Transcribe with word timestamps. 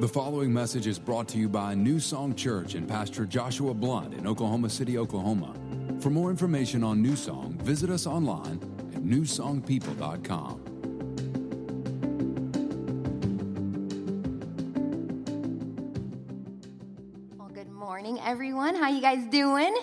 The 0.00 0.08
following 0.08 0.50
message 0.50 0.86
is 0.86 0.98
brought 0.98 1.28
to 1.28 1.36
you 1.36 1.46
by 1.46 1.74
New 1.74 2.00
Song 2.00 2.34
Church 2.34 2.74
and 2.74 2.88
Pastor 2.88 3.26
Joshua 3.26 3.74
Blunt 3.74 4.14
in 4.14 4.26
Oklahoma 4.26 4.70
City, 4.70 4.96
Oklahoma. 4.96 5.54
For 6.00 6.08
more 6.08 6.30
information 6.30 6.82
on 6.82 7.02
New 7.02 7.14
Song, 7.14 7.58
visit 7.60 7.90
us 7.90 8.06
online 8.06 8.60
at 8.94 9.02
newsongpeople.com. 9.02 10.64
Well, 17.36 17.50
good 17.50 17.70
morning, 17.70 18.18
everyone. 18.24 18.76
How 18.76 18.88
you 18.88 19.02
guys 19.02 19.26
doing? 19.26 19.76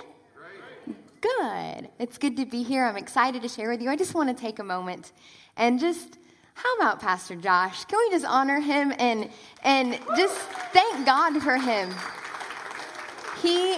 Good. 1.22 1.90
It's 2.00 2.18
good 2.18 2.38
to 2.38 2.48
be 2.48 2.64
here. 2.64 2.86
I'm 2.86 2.98
excited 2.98 3.44
to 3.44 3.48
share 3.48 3.70
with 3.70 3.84
you. 3.84 3.92
I 3.92 3.96
just 3.96 4.16
want 4.16 4.36
to 4.36 4.42
take 4.42 4.58
a 4.58 4.64
moment 4.64 5.12
and 5.56 5.80
just 5.80 6.18
how 6.58 6.76
about 6.78 7.00
Pastor 7.00 7.36
Josh? 7.36 7.86
Can 7.86 8.00
we 8.00 8.10
just 8.10 8.26
honor 8.26 8.60
him 8.60 8.92
and 8.98 9.30
and 9.64 10.00
just 10.16 10.36
thank 10.74 11.06
God 11.06 11.40
for 11.44 11.56
him? 11.56 11.94
He 13.44 13.78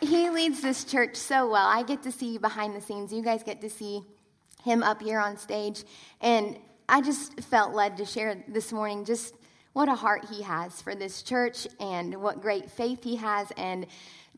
he 0.00 0.28
leads 0.28 0.60
this 0.60 0.82
church 0.84 1.14
so 1.14 1.48
well. 1.48 1.66
I 1.66 1.84
get 1.84 2.02
to 2.02 2.12
see 2.12 2.32
you 2.32 2.40
behind 2.40 2.74
the 2.74 2.80
scenes. 2.80 3.12
You 3.12 3.22
guys 3.22 3.44
get 3.44 3.60
to 3.60 3.70
see 3.70 4.02
him 4.64 4.82
up 4.82 5.00
here 5.00 5.20
on 5.20 5.36
stage 5.36 5.84
and 6.20 6.58
I 6.88 7.00
just 7.00 7.40
felt 7.42 7.74
led 7.74 7.98
to 7.98 8.04
share 8.04 8.42
this 8.48 8.72
morning 8.72 9.04
just 9.04 9.34
what 9.72 9.88
a 9.88 9.94
heart 9.94 10.26
he 10.28 10.42
has 10.42 10.82
for 10.82 10.96
this 10.96 11.22
church 11.22 11.68
and 11.78 12.20
what 12.20 12.42
great 12.42 12.72
faith 12.72 13.04
he 13.04 13.16
has 13.16 13.52
and 13.56 13.86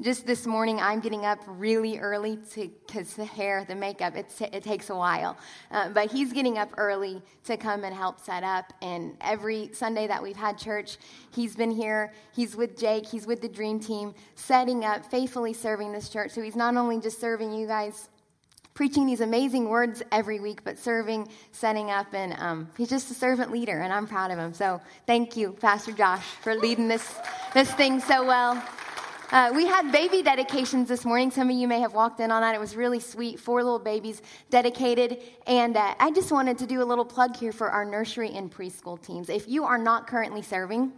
just 0.01 0.27
this 0.27 0.46
morning 0.46 0.80
i'm 0.80 1.01
getting 1.01 1.24
up 1.24 1.38
really 1.46 1.98
early 1.98 2.38
because 2.56 3.14
the 3.14 3.24
hair 3.24 3.64
the 3.69 3.74
makeup. 3.74 4.14
It 4.16 4.62
takes 4.62 4.91
a 4.91 4.95
while. 4.95 5.37
Uh, 5.70 5.88
but 5.91 6.10
he's 6.10 6.33
getting 6.33 6.59
up 6.59 6.70
early 6.77 7.23
to 7.45 7.56
come 7.56 7.84
and 7.84 7.95
help 7.95 8.20
set 8.20 8.42
up. 8.42 8.73
And 8.83 9.16
every 9.20 9.70
sunday 9.73 10.06
that 10.06 10.23
we've 10.23 10.36
had 10.36 10.59
church 10.59 10.98
he's 11.34 11.55
been 11.56 11.70
here. 11.70 12.12
He's 12.34 12.56
with 12.56 12.78
jake. 12.78 13.06
He's 13.06 13.27
with 13.27 13.41
the 13.41 13.48
dream 13.48 13.80
team 13.80 14.14
setting 14.34 14.84
up 14.84 15.05
faithfully 15.05 15.52
serving 15.52 15.92
this 15.92 16.08
church. 16.08 16.33
So 16.33 16.42
he's 16.42 16.56
not 16.56 16.77
only 16.77 17.00
just 17.00 17.20
serving 17.20 17.52
you 17.52 17.67
guys 17.67 18.08
preaching 18.74 19.06
these 19.06 19.20
amazing 19.20 19.69
words 19.69 20.02
every 20.12 20.41
week, 20.41 20.64
but 20.64 20.78
serving, 20.78 21.28
setting 21.52 21.91
up, 21.91 22.14
and 22.14 22.33
um, 22.39 22.67
he's 22.78 22.89
just 22.89 23.11
a 23.11 23.14
servant 23.14 23.52
leader, 23.52 23.80
and 23.80 23.92
I'm 23.92 24.06
proud 24.06 24.30
of 24.30 24.39
him. 24.39 24.55
So 24.55 24.80
thank 25.06 25.36
you, 25.36 25.52
Pastor 25.52 25.92
Josh, 25.92 26.24
for 26.41 26.55
leading 26.55 26.89
this, 26.89 27.14
this 27.52 27.70
thing 27.74 28.00
so 28.00 28.24
well. 28.24 28.62
Uh, 29.33 29.50
we 29.55 29.66
had 29.66 29.91
baby 29.91 30.22
dedications 30.22 30.91
this 30.91 31.06
morning. 31.06 31.30
Some 31.30 31.48
of 31.48 31.56
you 31.56 31.66
may 31.66 31.80
have 31.80 31.94
walked 31.94 32.20
in 32.20 32.30
on 32.30 32.42
that. 32.42 32.55
It 32.55 32.61
was 32.61 32.77
really 32.77 33.00
sweet. 33.00 33.41
Four 33.41 33.62
little 33.62 33.78
babies 33.78 34.20
dedicated. 34.50 35.22
And 35.47 35.74
uh, 35.74 35.94
I 35.98 36.11
just 36.11 36.30
wanted 36.30 36.58
to 36.58 36.66
do 36.66 36.83
a 36.83 36.84
little 36.84 37.06
plug 37.06 37.34
here 37.34 37.50
for 37.50 37.70
our 37.70 37.83
nursery 37.83 38.28
and 38.34 38.55
preschool 38.55 39.00
teams. 39.02 39.30
If 39.30 39.48
you 39.48 39.64
are 39.64 39.78
not 39.78 40.06
currently 40.06 40.42
serving, 40.42 40.92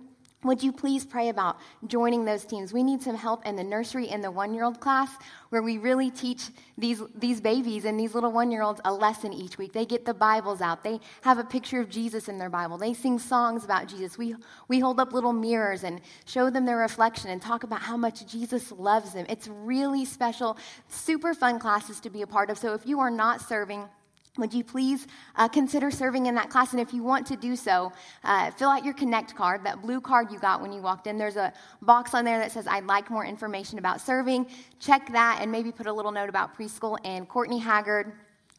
would 0.45 0.62
you 0.62 0.73
please 0.73 1.05
pray 1.05 1.31
about 1.31 1.59
joining 1.87 2.25
those 2.25 2.45
teams? 2.45 2.73
We 2.73 2.83
need 2.83 3.03
some 3.03 3.17
help 3.17 3.47
in 3.47 3.56
the 3.56 3.64
nursery 3.64 4.09
and 4.09 4.23
the 4.23 4.31
one 4.31 4.55
year 4.55 4.64
old 4.64 4.81
class 4.81 5.11
where 5.48 5.62
we 5.62 5.78
really 5.78 6.11
teach 6.11 6.50
these, 6.77 7.03
these 7.14 7.41
babies 7.41 7.84
and 7.84 7.98
these 7.98 8.14
little 8.14 8.31
one 8.31 8.50
year 8.50 8.62
olds 8.62 8.81
a 8.84 8.92
lesson 8.92 9.33
each 9.33 9.56
week. 9.59 9.72
They 9.72 9.87
get 9.87 10.05
the 10.05 10.15
Bibles 10.15 10.61
out, 10.61 10.84
they 10.84 11.00
have 11.22 11.39
a 11.39 11.45
picture 11.45 11.81
of 11.81 11.89
Jesus 11.89 12.28
in 12.28 12.39
their 12.39 12.50
Bible, 12.50 12.77
they 12.77 12.95
sing 12.95 13.19
songs 13.19 13.65
about 13.65 13.89
Jesus. 13.89 14.19
We, 14.19 14.37
we 14.69 14.81
hold 14.81 15.00
up 15.00 15.12
little 15.12 15.33
mirrors 15.33 15.83
and 15.83 16.00
show 16.27 16.50
them 16.50 16.67
their 16.67 16.78
reflection 16.78 17.31
and 17.31 17.41
talk 17.41 17.65
about 17.65 17.81
how 17.81 17.97
much 17.97 18.27
Jesus 18.27 18.70
loves 18.72 19.15
them. 19.15 19.27
It's 19.28 19.48
really 19.48 20.05
special, 20.05 20.59
super 20.89 21.34
fun 21.34 21.59
classes 21.59 22.00
to 22.00 22.11
be 22.11 22.22
a 22.22 22.27
part 22.27 22.50
of. 22.50 22.59
So 22.59 22.75
if 22.75 22.87
you 22.87 23.00
are 23.00 23.11
not 23.11 23.41
serving, 23.41 23.89
would 24.36 24.52
you 24.52 24.64
please 24.64 25.06
uh, 25.36 25.46
consider 25.46 25.90
serving 25.90 26.27
in 26.27 26.34
that 26.34 26.50
class? 26.50 26.72
And 26.72 26.80
if 26.80 26.92
you 26.92 27.04
want 27.04 27.27
to 27.28 27.36
do 27.36 27.54
so, 27.54 27.92
uh, 28.24 28.50
fill 28.50 28.68
out 28.68 28.84
your 28.84 28.94
Connect 28.94 29.34
card, 29.36 29.64
that 29.64 29.80
blue 29.80 30.00
card 30.00 30.32
you 30.32 30.41
got 30.41 30.60
when 30.60 30.72
you 30.72 30.82
walked 30.82 31.06
in. 31.06 31.16
There's 31.18 31.36
a 31.36 31.52
box 31.82 32.14
on 32.14 32.24
there 32.24 32.38
that 32.38 32.50
says, 32.50 32.66
I'd 32.66 32.86
like 32.86 33.10
more 33.10 33.24
information 33.24 33.78
about 33.78 34.00
serving. 34.00 34.46
Check 34.80 35.12
that 35.12 35.38
and 35.41 35.52
maybe 35.52 35.70
put 35.70 35.86
a 35.86 35.92
little 35.92 36.10
note 36.10 36.28
about 36.28 36.59
preschool. 36.59 36.98
And 37.04 37.28
Courtney 37.28 37.59
Haggard, 37.59 38.12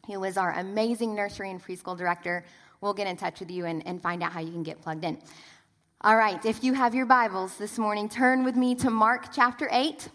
who 0.06 0.24
is 0.24 0.38
our 0.38 0.52
amazing 0.58 1.14
nursery 1.14 1.50
and 1.50 1.62
preschool 1.62 1.96
director, 1.96 2.44
will 2.80 2.94
get 2.94 3.06
in 3.06 3.16
touch 3.16 3.40
with 3.40 3.50
you 3.50 3.66
and, 3.66 3.86
and 3.86 4.00
find 4.00 4.22
out 4.22 4.32
how 4.32 4.40
you 4.40 4.52
can 4.52 4.62
get 4.62 4.80
plugged 4.80 5.04
in. 5.04 5.18
All 6.02 6.16
right, 6.16 6.42
if 6.44 6.64
you 6.64 6.72
have 6.72 6.94
your 6.94 7.06
Bibles 7.06 7.56
this 7.58 7.78
morning, 7.78 8.08
turn 8.08 8.44
with 8.44 8.56
me 8.56 8.74
to 8.76 8.90
Mark 8.90 9.26
chapter 9.32 9.68
8. 9.70 10.08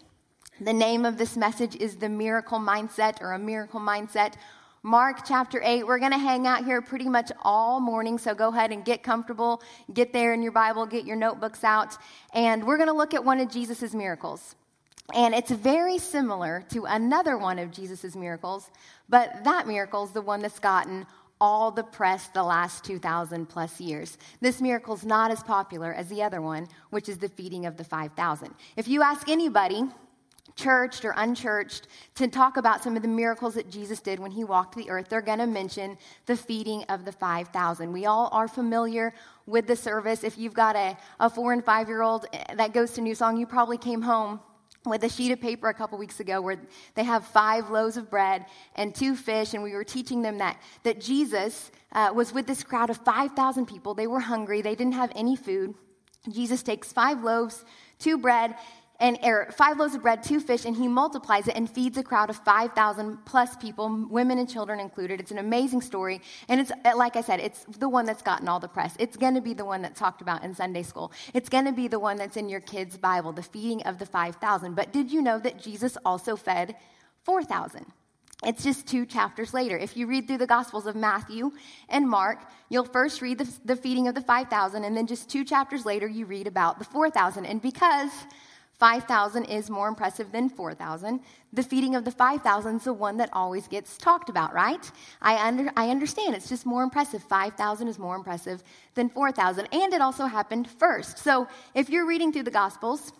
The 0.60 0.72
name 0.72 1.04
of 1.04 1.18
this 1.18 1.36
message 1.36 1.76
is 1.76 1.96
The 1.96 2.08
Miracle 2.08 2.58
Mindset 2.58 3.20
or 3.20 3.32
A 3.32 3.38
Miracle 3.38 3.80
Mindset 3.80 4.34
Mark 4.84 5.24
chapter 5.24 5.60
8. 5.62 5.86
We're 5.86 6.00
going 6.00 6.10
to 6.10 6.18
hang 6.18 6.44
out 6.44 6.64
here 6.64 6.82
pretty 6.82 7.08
much 7.08 7.30
all 7.42 7.78
morning, 7.78 8.18
so 8.18 8.34
go 8.34 8.48
ahead 8.48 8.72
and 8.72 8.84
get 8.84 9.04
comfortable, 9.04 9.62
get 9.94 10.12
there 10.12 10.34
in 10.34 10.42
your 10.42 10.50
Bible, 10.50 10.86
get 10.86 11.04
your 11.04 11.14
notebooks 11.14 11.62
out, 11.62 11.96
and 12.34 12.66
we're 12.66 12.78
going 12.78 12.88
to 12.88 12.92
look 12.92 13.14
at 13.14 13.24
one 13.24 13.38
of 13.38 13.48
Jesus' 13.48 13.94
miracles. 13.94 14.56
And 15.14 15.36
it's 15.36 15.52
very 15.52 15.98
similar 15.98 16.64
to 16.70 16.86
another 16.86 17.38
one 17.38 17.60
of 17.60 17.70
Jesus' 17.70 18.16
miracles, 18.16 18.72
but 19.08 19.44
that 19.44 19.68
miracle 19.68 20.02
is 20.02 20.10
the 20.10 20.20
one 20.20 20.42
that's 20.42 20.58
gotten 20.58 21.06
all 21.40 21.70
the 21.70 21.84
press 21.84 22.26
the 22.28 22.42
last 22.42 22.82
2,000 22.82 23.46
plus 23.46 23.80
years. 23.80 24.18
This 24.40 24.60
miracle 24.60 24.94
is 24.96 25.04
not 25.04 25.30
as 25.30 25.44
popular 25.44 25.94
as 25.94 26.08
the 26.08 26.24
other 26.24 26.40
one, 26.40 26.66
which 26.90 27.08
is 27.08 27.18
the 27.18 27.28
feeding 27.28 27.66
of 27.66 27.76
the 27.76 27.84
5,000. 27.84 28.52
If 28.76 28.88
you 28.88 29.02
ask 29.02 29.28
anybody, 29.28 29.84
churched 30.56 31.04
or 31.04 31.14
unchurched, 31.16 31.88
to 32.16 32.28
talk 32.28 32.56
about 32.56 32.82
some 32.82 32.96
of 32.96 33.02
the 33.02 33.08
miracles 33.08 33.54
that 33.54 33.70
Jesus 33.70 34.00
did 34.00 34.18
when 34.18 34.30
he 34.30 34.44
walked 34.44 34.74
the 34.76 34.90
earth, 34.90 35.08
they're 35.08 35.20
going 35.20 35.38
to 35.38 35.46
mention 35.46 35.96
the 36.26 36.36
feeding 36.36 36.84
of 36.84 37.04
the 37.04 37.12
5,000. 37.12 37.92
We 37.92 38.06
all 38.06 38.28
are 38.32 38.48
familiar 38.48 39.14
with 39.46 39.66
the 39.66 39.76
service. 39.76 40.24
If 40.24 40.38
you've 40.38 40.54
got 40.54 40.76
a, 40.76 40.96
a 41.20 41.28
four 41.28 41.52
and 41.52 41.64
five 41.64 41.88
year 41.88 42.02
old 42.02 42.26
that 42.54 42.72
goes 42.72 42.92
to 42.92 43.00
New 43.00 43.14
Song, 43.14 43.36
you 43.36 43.46
probably 43.46 43.78
came 43.78 44.02
home 44.02 44.40
with 44.84 45.04
a 45.04 45.08
sheet 45.08 45.30
of 45.30 45.40
paper 45.40 45.68
a 45.68 45.74
couple 45.74 45.96
weeks 45.96 46.20
ago 46.20 46.40
where 46.40 46.58
they 46.94 47.04
have 47.04 47.24
five 47.24 47.70
loaves 47.70 47.96
of 47.96 48.10
bread 48.10 48.46
and 48.74 48.94
two 48.94 49.14
fish, 49.14 49.54
and 49.54 49.62
we 49.62 49.72
were 49.72 49.84
teaching 49.84 50.22
them 50.22 50.38
that, 50.38 50.60
that 50.82 51.00
Jesus 51.00 51.70
uh, 51.92 52.10
was 52.14 52.32
with 52.32 52.46
this 52.46 52.62
crowd 52.62 52.90
of 52.90 52.96
5,000 52.98 53.66
people. 53.66 53.94
They 53.94 54.06
were 54.06 54.20
hungry, 54.20 54.60
they 54.62 54.74
didn't 54.74 54.94
have 54.94 55.12
any 55.14 55.36
food. 55.36 55.74
Jesus 56.30 56.62
takes 56.62 56.92
five 56.92 57.22
loaves, 57.22 57.64
two 57.98 58.16
bread, 58.16 58.54
and 59.02 59.18
er, 59.24 59.48
five 59.50 59.78
loaves 59.78 59.96
of 59.96 60.02
bread, 60.02 60.22
two 60.22 60.38
fish, 60.38 60.64
and 60.64 60.76
he 60.76 60.86
multiplies 60.86 61.48
it 61.48 61.56
and 61.56 61.68
feeds 61.68 61.98
a 61.98 62.04
crowd 62.04 62.30
of 62.30 62.36
5,000 62.36 63.18
plus 63.24 63.56
people, 63.56 64.06
women 64.08 64.38
and 64.38 64.48
children 64.48 64.78
included. 64.78 65.18
It's 65.18 65.32
an 65.32 65.38
amazing 65.38 65.80
story. 65.80 66.20
And 66.48 66.60
it's, 66.60 66.70
uh, 66.84 66.92
like 66.96 67.16
I 67.16 67.20
said, 67.20 67.40
it's 67.40 67.64
the 67.64 67.88
one 67.88 68.06
that's 68.06 68.22
gotten 68.22 68.46
all 68.46 68.60
the 68.60 68.68
press. 68.68 68.94
It's 69.00 69.16
going 69.16 69.34
to 69.34 69.40
be 69.40 69.54
the 69.54 69.64
one 69.64 69.82
that's 69.82 69.98
talked 69.98 70.22
about 70.22 70.44
in 70.44 70.54
Sunday 70.54 70.84
school. 70.84 71.10
It's 71.34 71.48
going 71.48 71.64
to 71.64 71.72
be 71.72 71.88
the 71.88 71.98
one 71.98 72.16
that's 72.16 72.36
in 72.36 72.48
your 72.48 72.60
kids' 72.60 72.96
Bible, 72.96 73.32
the 73.32 73.42
feeding 73.42 73.82
of 73.82 73.98
the 73.98 74.06
5,000. 74.06 74.74
But 74.76 74.92
did 74.92 75.10
you 75.10 75.20
know 75.20 75.40
that 75.40 75.60
Jesus 75.60 75.98
also 76.04 76.36
fed 76.36 76.76
4,000? 77.24 77.84
It's 78.44 78.62
just 78.62 78.86
two 78.86 79.04
chapters 79.04 79.52
later. 79.52 79.76
If 79.76 79.96
you 79.96 80.06
read 80.06 80.28
through 80.28 80.38
the 80.38 80.46
Gospels 80.46 80.86
of 80.86 80.94
Matthew 80.94 81.50
and 81.88 82.08
Mark, 82.08 82.38
you'll 82.68 82.84
first 82.84 83.20
read 83.20 83.38
the, 83.38 83.52
the 83.64 83.76
feeding 83.76 84.06
of 84.06 84.14
the 84.14 84.20
5,000, 84.20 84.84
and 84.84 84.96
then 84.96 85.08
just 85.08 85.28
two 85.28 85.44
chapters 85.44 85.84
later, 85.84 86.06
you 86.06 86.24
read 86.24 86.46
about 86.46 86.78
the 86.78 86.84
4,000. 86.84 87.46
And 87.46 87.60
because 87.60 88.10
5,000 88.82 89.44
is 89.44 89.70
more 89.70 89.86
impressive 89.86 90.32
than 90.32 90.48
4,000. 90.48 91.20
The 91.52 91.62
feeding 91.62 91.94
of 91.94 92.04
the 92.04 92.10
5,000 92.10 92.74
is 92.78 92.82
the 92.82 92.92
one 92.92 93.16
that 93.18 93.30
always 93.32 93.68
gets 93.68 93.96
talked 93.96 94.28
about, 94.28 94.52
right? 94.52 94.90
I, 95.20 95.36
under, 95.46 95.70
I 95.76 95.90
understand 95.90 96.34
it's 96.34 96.48
just 96.48 96.66
more 96.66 96.82
impressive. 96.82 97.22
5,000 97.22 97.86
is 97.86 97.96
more 97.96 98.16
impressive 98.16 98.64
than 98.96 99.08
4,000. 99.08 99.68
And 99.72 99.94
it 99.94 100.00
also 100.00 100.26
happened 100.26 100.68
first. 100.68 101.18
So 101.18 101.46
if 101.76 101.90
you're 101.90 102.08
reading 102.08 102.32
through 102.32 102.42
the 102.42 102.50
Gospels 102.50 103.12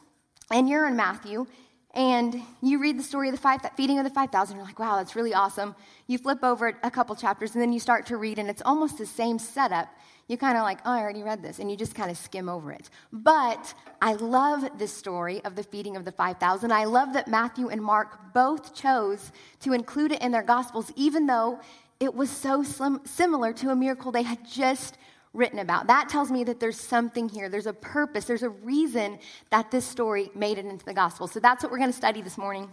and 0.51 0.69
you're 0.69 0.89
in 0.89 0.97
Matthew 0.97 1.47
and 1.95 2.41
you 2.63 2.79
read 2.79 2.99
the 2.99 3.03
story 3.03 3.29
of 3.29 3.35
the 3.35 3.41
five, 3.41 3.61
feeding 3.77 3.99
of 3.99 4.05
the 4.05 4.11
5,000, 4.11 4.57
you're 4.57 4.65
like, 4.65 4.79
wow, 4.79 4.97
that's 4.97 5.15
really 5.15 5.35
awesome. 5.35 5.75
You 6.07 6.17
flip 6.19 6.43
over 6.43 6.79
a 6.83 6.91
couple 6.91 7.15
chapters 7.17 7.53
and 7.55 7.61
then 7.61 7.73
you 7.73 7.81
start 7.81 8.07
to 8.07 8.17
read, 8.17 8.39
and 8.39 8.49
it's 8.49 8.63
almost 8.65 8.97
the 8.97 9.07
same 9.07 9.39
setup 9.39 9.89
You're 10.29 10.39
kind 10.39 10.57
of 10.57 10.63
like, 10.63 10.79
oh, 10.87 10.93
I 10.93 11.01
already 11.01 11.23
read 11.23 11.43
this, 11.43 11.59
and 11.59 11.71
you 11.71 11.77
just 11.77 11.95
kind 11.95 12.11
of 12.11 12.17
skim 12.17 12.49
over 12.49 12.73
it. 12.73 12.89
But 13.13 13.75
I 14.01 14.15
love 14.15 14.79
this 14.79 14.93
story 14.93 15.45
of 15.45 15.57
the 15.57 15.63
feeding 15.63 15.97
of 15.97 16.05
the 16.05 16.13
5,000. 16.13 16.73
I 16.73 16.85
love 16.85 17.13
that 17.13 17.29
Matthew 17.29 17.69
and 17.69 17.83
Mark 17.83 18.33
both 18.33 18.75
chose 18.75 19.33
to 19.61 19.73
include 19.73 20.13
it 20.13 20.23
in 20.23 20.33
their 20.33 20.43
Gospels, 20.43 20.93
even 20.97 21.27
though 21.27 21.61
it 22.01 22.15
was 22.15 22.31
so 22.31 22.63
slim, 22.63 23.01
similar 23.05 23.53
to 23.53 23.71
a 23.71 23.77
miracle 23.77 24.11
they 24.11 24.23
had 24.23 24.49
just 24.49 24.97
written 25.35 25.59
about. 25.59 25.87
That 25.87 26.09
tells 26.09 26.31
me 26.31 26.45
that 26.45 26.61
there's 26.61 26.79
something 26.79 27.29
here. 27.29 27.49
There's 27.49 27.67
a 27.67 27.73
purpose. 27.73 28.27
There's 28.27 28.43
a 28.43 28.51
reason 28.51 29.19
that 29.51 29.71
this 29.71 29.85
story 29.85 30.31
made 30.35 30.59
it 30.59 30.67
into 30.67 30.85
the 30.85 30.95
gospel. 30.95 31.27
So 31.27 31.41
that's 31.41 31.63
what 31.63 31.73
we're 31.73 31.79
going 31.79 31.91
to 31.91 31.97
study 31.97 32.21
this 32.21 32.37
morning. 32.37 32.71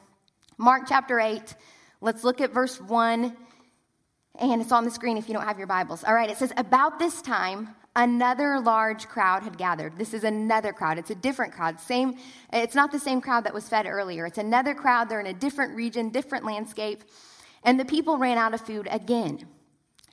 Mark 0.58 0.84
chapter 0.88 1.20
8. 1.20 1.56
Let's 2.02 2.24
look 2.24 2.42
at 2.42 2.52
verse 2.52 2.80
1 2.80 3.36
and 4.40 4.62
it's 4.62 4.72
on 4.72 4.86
the 4.86 4.92
screen 4.92 5.18
if 5.18 5.28
you 5.28 5.34
don't 5.34 5.44
have 5.44 5.58
your 5.58 5.68
Bibles. 5.68 6.04
All 6.04 6.14
right, 6.14 6.30
it 6.30 6.38
says, 6.38 6.54
About 6.56 6.98
this 6.98 7.22
time, 7.22 7.76
another 7.96 8.60
large 8.60 9.08
crowd 9.08 9.44
had 9.44 9.58
gathered. 9.58 9.98
This 9.98 10.14
is 10.14 10.24
another 10.24 10.72
crowd. 10.72 10.98
It's 10.98 11.10
a 11.10 11.16
different 11.16 11.54
crowd. 11.54 11.80
Same, 11.80 12.18
it's 12.54 12.76
not 12.76 12.92
the 12.92 13.00
same 13.00 13.20
crowd 13.20 13.44
that 13.44 13.54
was 13.54 13.68
fed 13.68 13.86
earlier. 13.86 14.26
It's 14.26 14.38
another 14.38 14.74
crowd. 14.74 15.10
They're 15.10 15.20
in 15.20 15.28
a 15.28 15.34
different 15.34 15.76
region, 15.76 16.10
different 16.10 16.46
landscape. 16.46 17.04
And 17.64 17.80
the 17.80 17.86
people 17.86 18.18
ran 18.18 18.38
out 18.38 18.54
of 18.54 18.62
food 18.62 18.88
again. 18.90 19.46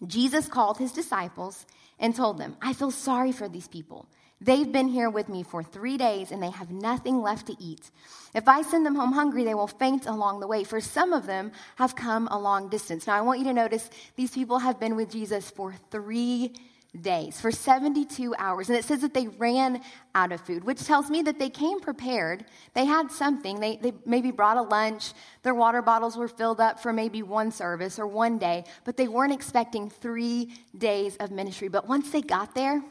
Jesus 0.06 0.49
called 0.49 0.78
his 0.78 0.92
disciples 0.92 1.64
and 1.98 2.14
told 2.14 2.38
them, 2.38 2.56
I 2.60 2.72
feel 2.72 2.90
sorry 2.90 3.32
for 3.32 3.48
these 3.48 3.69
people. 3.69 4.08
They've 4.40 4.70
been 4.70 4.88
here 4.88 5.08
with 5.08 5.31
me 5.31 5.43
for 5.43 5.62
three 5.62 5.96
days 5.96 6.31
and 6.31 6.43
they 6.43 6.50
have 6.50 6.70
nothing 6.70 7.22
left 7.22 7.46
to 7.46 7.56
eat. 7.58 7.90
If 8.34 8.46
I 8.48 8.60
send 8.60 8.84
them 8.84 8.94
home 8.94 9.12
hungry, 9.12 9.44
they 9.44 9.54
will 9.54 9.66
faint 9.66 10.04
along 10.06 10.40
the 10.40 10.46
way, 10.46 10.62
for 10.62 10.81
some 10.81 11.14
of 11.14 11.26
them 11.26 11.52
have 11.76 11.96
come 11.96 12.28
a 12.31 12.38
long 12.38 12.69
distance. 12.69 13.06
Now, 13.06 13.14
I 13.14 13.22
want 13.22 13.38
you 13.38 13.46
to 13.46 13.54
notice 13.54 13.88
these 14.14 14.32
people 14.32 14.58
have 14.58 14.78
been 14.78 14.94
with 14.94 15.10
Jesus 15.10 15.50
for 15.50 15.75
three 15.90 16.52
days, 16.96 17.40
for 17.40 17.50
72 17.50 18.34
hours. 18.38 18.69
And 18.69 18.78
it 18.78 18.84
says 18.84 19.00
that 19.02 19.14
they 19.14 19.28
ran 19.28 19.82
out 20.14 20.32
of 20.32 20.40
food, 20.40 20.64
which 20.64 20.84
tells 20.84 21.10
me 21.10 21.22
that 21.22 21.38
they 21.38 21.50
came 21.50 21.81
prepared. 21.81 22.44
They 22.75 22.84
had 22.84 23.10
something. 23.10 23.60
They, 23.60 23.76
they 23.76 23.93
maybe 24.04 24.31
brought 24.31 24.56
a 24.56 24.62
lunch. 24.62 25.12
Their 25.43 25.54
water 25.54 25.82
bottles 25.82 26.16
were 26.16 26.28
filled 26.28 26.60
up 26.60 26.81
for 26.81 26.93
maybe 26.93 27.22
one 27.22 27.50
service 27.50 27.98
or 27.98 28.06
one 28.06 28.38
day, 28.38 28.64
but 28.84 28.96
they 28.96 29.08
weren't 29.08 29.32
expecting 29.32 29.90
three 29.90 30.52
days 30.76 31.16
of 31.16 31.31
ministry. 31.31 31.69
But 31.69 31.87
once 31.87 32.10
they 32.10 32.22
got 32.22 32.54
there, 32.54 32.82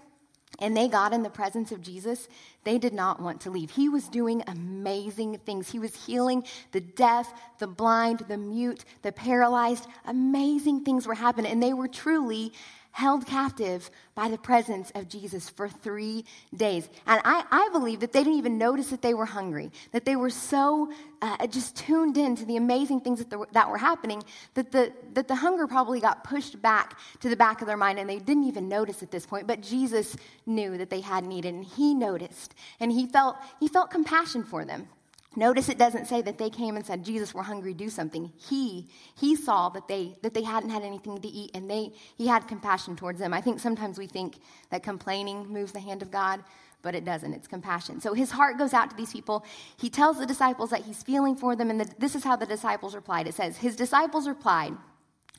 and 0.59 0.75
they 0.75 0.87
got 0.87 1.13
in 1.13 1.23
the 1.23 1.29
presence 1.29 1.71
of 1.71 1.81
Jesus, 1.81 2.27
they 2.63 2.77
did 2.77 2.93
not 2.93 3.21
want 3.21 3.41
to 3.41 3.49
leave. 3.49 3.71
He 3.71 3.89
was 3.89 4.07
doing 4.07 4.43
amazing 4.47 5.37
things. 5.39 5.69
He 5.69 5.79
was 5.79 6.05
healing 6.05 6.45
the 6.71 6.79
deaf, 6.79 7.31
the 7.59 7.67
blind, 7.67 8.23
the 8.27 8.37
mute, 8.37 8.85
the 9.01 9.11
paralyzed. 9.11 9.87
Amazing 10.05 10.85
things 10.85 11.07
were 11.07 11.13
happening, 11.13 11.51
and 11.51 11.61
they 11.61 11.73
were 11.73 11.87
truly 11.87 12.53
held 12.95 13.25
captive 13.25 13.89
by 14.15 14.29
the 14.29 14.37
presence 14.37 14.89
of 14.95 15.09
Jesus 15.09 15.49
for 15.49 15.67
three 15.67 16.23
days. 16.55 16.87
And 17.05 17.19
I, 17.25 17.43
I 17.51 17.67
believe 17.73 17.99
that 17.99 18.13
they 18.13 18.23
didn't 18.23 18.39
even 18.39 18.57
notice 18.57 18.87
that 18.91 19.01
they 19.01 19.13
were 19.13 19.25
hungry, 19.25 19.69
that 19.91 20.05
they 20.05 20.15
were 20.15 20.29
so 20.29 20.89
uh, 21.21 21.45
just 21.47 21.75
tuned 21.75 22.17
in 22.17 22.37
to 22.37 22.45
the 22.45 22.55
amazing 22.55 23.01
things 23.01 23.19
that, 23.19 23.29
the, 23.29 23.45
that 23.51 23.69
were 23.69 23.77
happening 23.77 24.23
that 24.53 24.71
the, 24.71 24.93
that 25.11 25.27
the 25.27 25.35
hunger 25.35 25.67
probably 25.67 25.99
got 25.99 26.23
pushed 26.23 26.61
back 26.61 26.97
to 27.19 27.27
the 27.27 27.35
back 27.35 27.59
of 27.59 27.67
their 27.67 27.75
mind 27.75 27.99
and 27.99 28.09
they 28.09 28.19
didn't 28.19 28.45
even 28.45 28.69
notice 28.69 29.03
at 29.03 29.11
this 29.11 29.25
point. 29.25 29.45
But 29.45 29.59
Jesus 29.59 30.15
knew 30.45 30.77
that 30.77 30.89
they 30.89 31.01
had 31.01 31.25
needed 31.25 31.53
and 31.53 31.65
he 31.65 31.93
noticed 31.93 32.55
and 32.79 32.93
he 32.93 33.07
felt, 33.07 33.35
he 33.59 33.67
felt 33.67 33.91
compassion 33.91 34.45
for 34.45 34.63
them. 34.63 34.87
Notice 35.35 35.69
it 35.69 35.77
doesn't 35.77 36.07
say 36.07 36.21
that 36.21 36.37
they 36.37 36.49
came 36.49 36.77
and 36.77 36.85
said, 36.85 37.03
Jesus, 37.03 37.33
we're 37.33 37.43
hungry, 37.43 37.73
do 37.73 37.89
something. 37.89 38.31
He, 38.37 38.87
he 39.19 39.35
saw 39.35 39.69
that 39.69 39.87
they, 39.87 40.15
that 40.21 40.33
they 40.33 40.43
hadn't 40.43 40.69
had 40.69 40.83
anything 40.83 41.19
to 41.19 41.27
eat 41.27 41.51
and 41.53 41.69
they, 41.69 41.91
he 42.17 42.27
had 42.27 42.47
compassion 42.47 42.95
towards 42.95 43.19
them. 43.19 43.33
I 43.33 43.41
think 43.41 43.59
sometimes 43.59 43.97
we 43.97 44.07
think 44.07 44.37
that 44.69 44.83
complaining 44.83 45.47
moves 45.47 45.73
the 45.73 45.79
hand 45.79 46.01
of 46.01 46.11
God, 46.11 46.41
but 46.81 46.95
it 46.95 47.03
doesn't. 47.03 47.33
It's 47.33 47.47
compassion. 47.47 47.99
So 47.99 48.13
his 48.13 48.31
heart 48.31 48.57
goes 48.57 48.73
out 48.73 48.89
to 48.91 48.95
these 48.95 49.11
people. 49.11 49.45
He 49.77 49.89
tells 49.89 50.17
the 50.17 50.25
disciples 50.25 50.69
that 50.69 50.83
he's 50.83 51.03
feeling 51.03 51.35
for 51.35 51.55
them, 51.55 51.69
and 51.69 51.81
the, 51.81 51.93
this 51.99 52.15
is 52.15 52.23
how 52.23 52.35
the 52.35 52.45
disciples 52.45 52.95
replied. 52.95 53.27
It 53.27 53.33
says, 53.33 53.57
His 53.57 53.75
disciples 53.75 54.27
replied. 54.27 54.73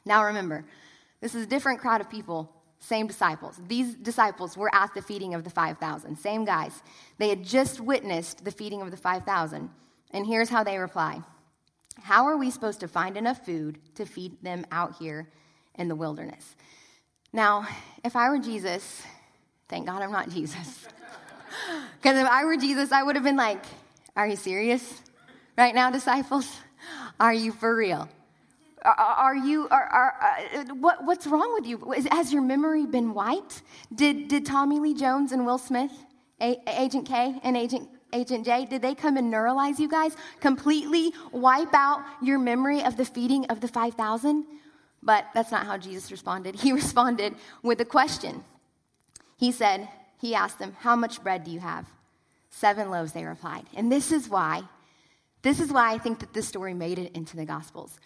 Now 0.05 0.25
remember, 0.25 0.67
this 1.21 1.35
is 1.35 1.45
a 1.45 1.47
different 1.47 1.81
crowd 1.81 2.01
of 2.01 2.11
people 2.11 2.53
same 2.79 3.07
disciples. 3.07 3.59
These 3.67 3.95
disciples 3.95 4.57
were 4.57 4.73
at 4.75 4.95
the 4.95 5.03
feeding 5.03 5.35
of 5.35 5.45
the 5.45 5.51
5,000, 5.51 6.17
same 6.17 6.45
guys. 6.45 6.83
They 7.19 7.31
had 7.31 7.43
just 7.43 7.81
witnessed 7.81 8.45
the 8.45 8.51
feeding 8.51 8.83
of 8.83 8.91
the 8.91 8.97
5,000. 8.97 9.71
And 10.11 10.27
here's 10.27 10.49
how 10.49 10.65
they 10.65 10.79
reply 10.79 11.23
How 12.03 12.27
are 12.27 12.37
we 12.37 12.51
supposed 12.51 12.81
to 12.81 12.89
find 12.89 13.17
enough 13.17 13.45
food 13.45 13.79
to 13.97 14.07
feed 14.07 14.43
them 14.43 14.67
out 14.71 14.97
here 14.97 15.29
in 15.75 15.89
the 15.89 15.97
wilderness? 15.97 16.57
Now, 17.33 17.67
if 18.05 18.17
I 18.17 18.29
were 18.29 18.39
Jesus, 18.39 19.03
thank 19.69 19.87
God 19.87 20.03
I'm 20.03 20.13
not 20.13 20.31
Jesus. 20.31 20.87
Because 21.97 22.19
if 22.19 22.29
I 22.29 22.45
were 22.45 22.57
Jesus, 22.57 22.93
I 22.93 23.03
would 23.03 23.17
have 23.17 23.25
been 23.25 23.37
like, 23.37 23.65
Are 24.15 24.29
you 24.29 24.37
serious 24.37 25.03
right 25.57 25.75
now, 25.75 25.91
disciples? 25.91 26.61
Are 27.19 27.33
you 27.33 27.51
for 27.51 27.75
real? 27.75 28.09
Are, 28.85 29.35
you, 29.35 29.67
are, 29.69 29.83
are, 29.83 30.15
uh, 30.21 30.75
what, 30.75 31.05
what's 31.05 31.27
wrong 31.27 31.55
with 31.55 31.67
you? 31.67 31.93
Has 32.13 32.33
your 32.33 32.43
memory 32.43 32.87
been 32.87 33.15
wiped? 33.15 33.63
Did, 33.93 34.29
did 34.29 34.47
Tommy 34.47 34.79
Lee 34.79 34.95
Jones 34.95 35.33
and 35.33 35.45
Will 35.45 35.59
Smith, 35.59 35.91
A- 36.41 36.61
Agent 36.69 37.09
K 37.09 37.41
and 37.43 37.57
Agent 37.57 37.89
Agent 38.17 38.47
J, 38.47 38.65
did 38.65 38.81
they 38.81 38.95
come 38.95 39.19
and 39.19 39.33
neuralyze 39.33 39.79
you 39.79 39.89
guys? 39.89 40.17
Completely 40.41 41.13
wipe 41.33 41.75
out 41.75 42.03
your 42.23 42.39
memory 42.39 42.83
of 42.83 42.97
the 42.97 43.05
feeding 43.05 43.45
of 43.47 43.61
the 43.61 43.69
5,000? 43.69 44.47
But 45.03 45.27
that's 45.35 45.53
not 45.53 45.67
how 45.67 45.77
Jesus 45.77 46.11
responded. 46.11 46.55
He 46.55 46.73
responded 46.83 47.35
with 47.63 47.79
a 47.81 47.85
question. 47.85 48.43
He 49.37 49.53
said, 49.53 49.89
He 50.19 50.35
asked 50.35 50.59
them, 50.59 50.75
How 50.81 50.97
much 50.97 51.23
bread 51.23 51.45
do 51.45 51.51
you 51.51 51.61
have? 51.61 51.87
Seven 52.49 52.91
loaves, 52.91 53.13
they 53.13 53.25
replied. 53.25 53.67
And 53.77 53.93
this 53.93 54.11
is 54.11 54.31
why, 54.31 54.63
this 55.43 55.61
is 55.61 55.71
why 55.71 55.93
I 55.93 55.99
think 55.99 56.21
that 56.21 56.33
this 56.33 56.49
story 56.49 56.73
made 56.73 56.99
it 56.99 57.15
into 57.15 57.37
the 57.37 57.45
Gospels. 57.45 58.01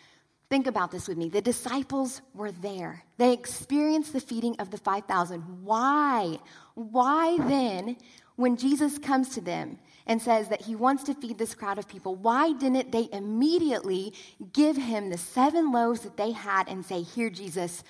Think 0.48 0.66
about 0.66 0.90
this 0.90 1.06
with 1.06 1.16
me. 1.16 1.28
The 1.28 1.40
disciples 1.40 2.20
were 2.34 2.50
there. 2.50 3.04
They 3.16 3.32
experienced 3.32 4.12
the 4.12 4.20
feeding 4.20 4.56
of 4.58 4.72
the 4.72 4.78
5,000. 4.78 5.62
Why? 5.62 6.40
Why 6.74 7.38
then, 7.38 7.96
when 8.34 8.56
Jesus 8.56 8.98
comes 8.98 9.28
to 9.36 9.40
them 9.40 9.78
and 10.06 10.20
says 10.20 10.48
that 10.48 10.62
he 10.62 10.74
wants 10.74 11.04
to 11.04 11.14
feed 11.14 11.38
this 11.38 11.54
crowd 11.54 11.78
of 11.78 11.88
people, 11.88 12.14
why 12.14 12.52
didn't 12.52 12.92
they 12.92 13.08
immediately 13.12 14.12
give 14.52 14.76
him 14.76 15.10
the 15.10 15.18
seven 15.18 15.72
loaves 15.72 16.00
that 16.00 16.16
they 16.16 16.32
had 16.32 16.68
and 16.68 16.84
say, 16.84 17.02
Here, 17.02 17.30
Jesus, 17.30 17.84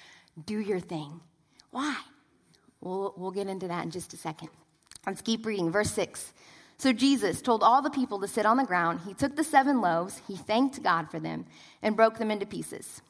do 0.45 0.59
your 0.59 0.81
thing? 0.81 1.21
Why? 1.71 1.97
We'll, 2.81 3.15
we'll 3.17 3.31
get 3.31 3.47
into 3.47 3.69
that 3.69 3.85
in 3.85 3.91
just 3.91 4.15
a 4.15 4.17
second. 4.17 4.49
Let's 5.07 5.23
keep 5.23 5.47
reading. 5.47 5.71
Verse 5.71 5.93
6. 5.93 6.33
So 6.79 6.95
Jesus 6.95 7.43
told 7.43 7.62
all 7.62 7.83
the 7.83 7.91
people 7.91 8.19
to 8.21 8.29
sit 8.29 8.47
on 8.47 8.57
the 8.57 8.65
ground. 8.65 9.01
He 9.07 9.12
took 9.12 9.37
the 9.37 9.45
seven 9.45 9.83
loaves, 9.83 10.23
he 10.27 10.35
thanked 10.35 10.83
God 10.83 11.11
for 11.11 11.21
them, 11.21 11.45
and 11.83 11.95
broke 11.95 12.17
them 12.17 12.31
into 12.31 12.47
pieces. 12.47 13.03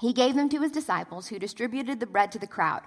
He 0.00 0.14
gave 0.14 0.34
them 0.34 0.48
to 0.48 0.62
his 0.62 0.72
disciples, 0.72 1.28
who 1.28 1.38
distributed 1.38 2.00
the 2.00 2.06
bread 2.06 2.32
to 2.32 2.38
the 2.38 2.46
crowd. 2.46 2.80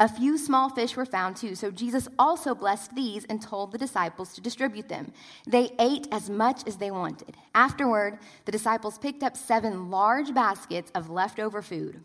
A 0.00 0.08
few 0.08 0.38
small 0.38 0.70
fish 0.70 0.96
were 0.96 1.04
found 1.04 1.36
too, 1.36 1.54
so 1.54 1.70
Jesus 1.70 2.08
also 2.18 2.54
blessed 2.54 2.94
these 2.94 3.26
and 3.26 3.40
told 3.40 3.70
the 3.70 3.76
disciples 3.76 4.32
to 4.32 4.40
distribute 4.40 4.88
them. 4.88 5.12
They 5.46 5.72
ate 5.78 6.08
as 6.10 6.30
much 6.30 6.66
as 6.66 6.78
they 6.78 6.90
wanted. 6.90 7.36
Afterward, 7.54 8.18
the 8.46 8.52
disciples 8.52 8.96
picked 8.96 9.22
up 9.22 9.36
seven 9.36 9.90
large 9.90 10.32
baskets 10.32 10.90
of 10.94 11.10
leftover 11.10 11.60
food. 11.60 12.00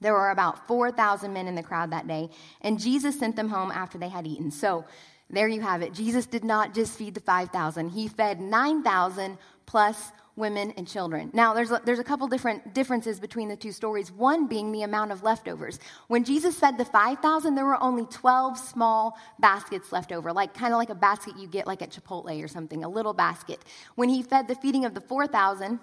There 0.00 0.12
were 0.12 0.30
about 0.30 0.66
4,000 0.66 1.32
men 1.32 1.46
in 1.46 1.54
the 1.54 1.62
crowd 1.62 1.92
that 1.92 2.08
day, 2.08 2.30
and 2.62 2.80
Jesus 2.80 3.16
sent 3.16 3.36
them 3.36 3.50
home 3.50 3.70
after 3.70 3.96
they 3.96 4.08
had 4.08 4.26
eaten. 4.26 4.50
So 4.50 4.84
there 5.28 5.46
you 5.46 5.60
have 5.60 5.82
it. 5.82 5.94
Jesus 5.94 6.26
did 6.26 6.42
not 6.42 6.74
just 6.74 6.98
feed 6.98 7.14
the 7.14 7.20
5,000, 7.20 7.90
he 7.90 8.08
fed 8.08 8.40
9,000 8.40 9.38
plus 9.66 10.10
women, 10.36 10.72
and 10.76 10.86
children. 10.86 11.30
Now, 11.32 11.54
there's 11.54 11.70
a, 11.70 11.80
there's 11.84 11.98
a 11.98 12.04
couple 12.04 12.26
different 12.28 12.74
differences 12.74 13.20
between 13.20 13.48
the 13.48 13.56
two 13.56 13.72
stories, 13.72 14.10
one 14.10 14.46
being 14.46 14.72
the 14.72 14.82
amount 14.82 15.12
of 15.12 15.22
leftovers. 15.22 15.78
When 16.08 16.24
Jesus 16.24 16.58
fed 16.58 16.78
the 16.78 16.84
5,000, 16.84 17.54
there 17.54 17.64
were 17.64 17.82
only 17.82 18.06
12 18.06 18.58
small 18.58 19.18
baskets 19.38 19.92
left 19.92 20.12
over, 20.12 20.32
like 20.32 20.54
kind 20.54 20.72
of 20.72 20.78
like 20.78 20.90
a 20.90 20.94
basket 20.94 21.34
you 21.38 21.46
get 21.46 21.66
like 21.66 21.82
at 21.82 21.90
Chipotle 21.90 22.42
or 22.42 22.48
something, 22.48 22.84
a 22.84 22.88
little 22.88 23.14
basket. 23.14 23.64
When 23.94 24.08
he 24.08 24.22
fed 24.22 24.48
the 24.48 24.54
feeding 24.54 24.84
of 24.84 24.94
the 24.94 25.00
4,000, 25.00 25.80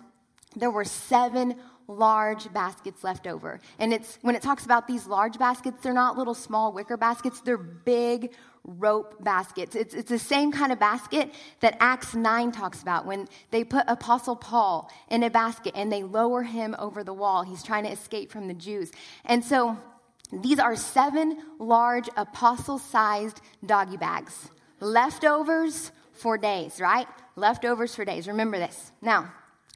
there 0.56 0.72
were 0.72 0.86
seven 0.86 1.56
large 1.88 2.52
baskets 2.54 3.04
left 3.04 3.28
over. 3.28 3.60
And 3.80 3.94
it's 3.94 4.18
when 4.22 4.36
it 4.36 4.42
talks 4.42 4.66
about 4.66 4.88
these 4.88 5.08
large 5.08 5.40
baskets, 5.40 5.82
they're 5.82 5.94
not 5.94 6.18
little 6.18 6.34
small 6.34 6.74
wicker 6.74 6.98
baskets, 6.98 7.40
they're 7.42 7.58
big 7.58 8.34
rope 8.64 9.24
baskets. 9.24 9.76
It's, 9.76 9.94
it's 9.94 10.10
the 10.10 10.20
same 10.20 10.52
kind 10.52 10.74
of 10.74 10.80
basket 10.80 11.34
that 11.62 11.78
Acts 11.80 12.14
9 12.14 12.52
talks 12.52 12.82
about 12.82 13.06
when 13.06 13.28
they 13.52 13.64
put 13.64 13.86
Apostle 13.88 14.36
Paul 14.36 14.92
in 15.10 15.24
a 15.24 15.30
basket 15.30 15.74
and 15.76 15.92
they 15.92 16.04
lower 16.04 16.44
him 16.44 16.76
over 16.78 17.04
the 17.04 17.14
wall. 17.14 17.44
He's 17.44 17.64
trying 17.64 17.86
to 17.86 17.92
escape 17.92 18.30
from 18.32 18.48
the 18.48 18.54
Jews. 18.54 18.92
And 19.24 19.44
so 19.44 19.78
these 20.32 20.60
are 20.60 20.76
seven 20.76 21.38
large 21.58 22.10
apostle 22.18 22.78
sized 22.78 23.40
doggy 23.66 23.98
bags. 23.98 24.50
Leftovers 24.82 25.92
for 26.12 26.38
days, 26.38 26.82
right? 26.82 27.08
Leftovers 27.38 27.96
for 27.96 28.04
days. 28.04 28.28
Remember 28.28 28.58
this. 28.58 28.92
Now, 29.02 29.32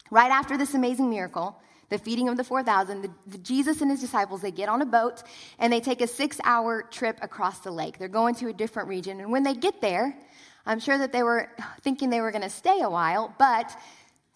right 0.09 0.31
after 0.31 0.57
this 0.57 0.73
amazing 0.73 1.09
miracle, 1.09 1.55
the 1.91 1.97
feeding 1.97 2.29
of 2.29 2.37
the 2.37 2.43
4,000, 2.43 3.01
the, 3.01 3.11
the, 3.27 3.37
Jesus 3.37 3.81
and 3.81 3.91
his 3.91 3.99
disciples, 3.99 4.41
they 4.41 4.49
get 4.49 4.69
on 4.69 4.81
a 4.81 4.85
boat 4.85 5.23
and 5.59 5.71
they 5.71 5.81
take 5.81 5.99
a 5.99 6.07
six 6.07 6.39
hour 6.45 6.83
trip 6.83 7.19
across 7.21 7.59
the 7.59 7.69
lake. 7.69 7.99
They're 7.99 8.07
going 8.07 8.33
to 8.35 8.47
a 8.47 8.53
different 8.53 8.87
region. 8.87 9.19
And 9.19 9.29
when 9.29 9.43
they 9.43 9.53
get 9.53 9.81
there, 9.81 10.17
I'm 10.65 10.79
sure 10.79 10.97
that 10.97 11.11
they 11.11 11.21
were 11.21 11.49
thinking 11.81 12.09
they 12.09 12.21
were 12.21 12.31
going 12.31 12.43
to 12.43 12.49
stay 12.49 12.79
a 12.79 12.89
while, 12.89 13.35
but 13.37 13.77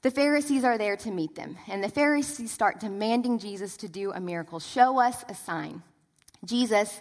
the 0.01 0.11
Pharisees 0.11 0.65
are 0.65 0.77
there 0.77 0.97
to 0.97 1.11
meet 1.11 1.35
them. 1.35 1.57
And 1.69 1.81
the 1.81 1.89
Pharisees 1.89 2.51
start 2.51 2.81
demanding 2.81 3.39
Jesus 3.39 3.77
to 3.77 3.87
do 3.87 4.11
a 4.11 4.19
miracle. 4.19 4.59
Show 4.59 4.99
us 4.99 5.23
a 5.29 5.33
sign. 5.33 5.81
Jesus, 6.43 6.99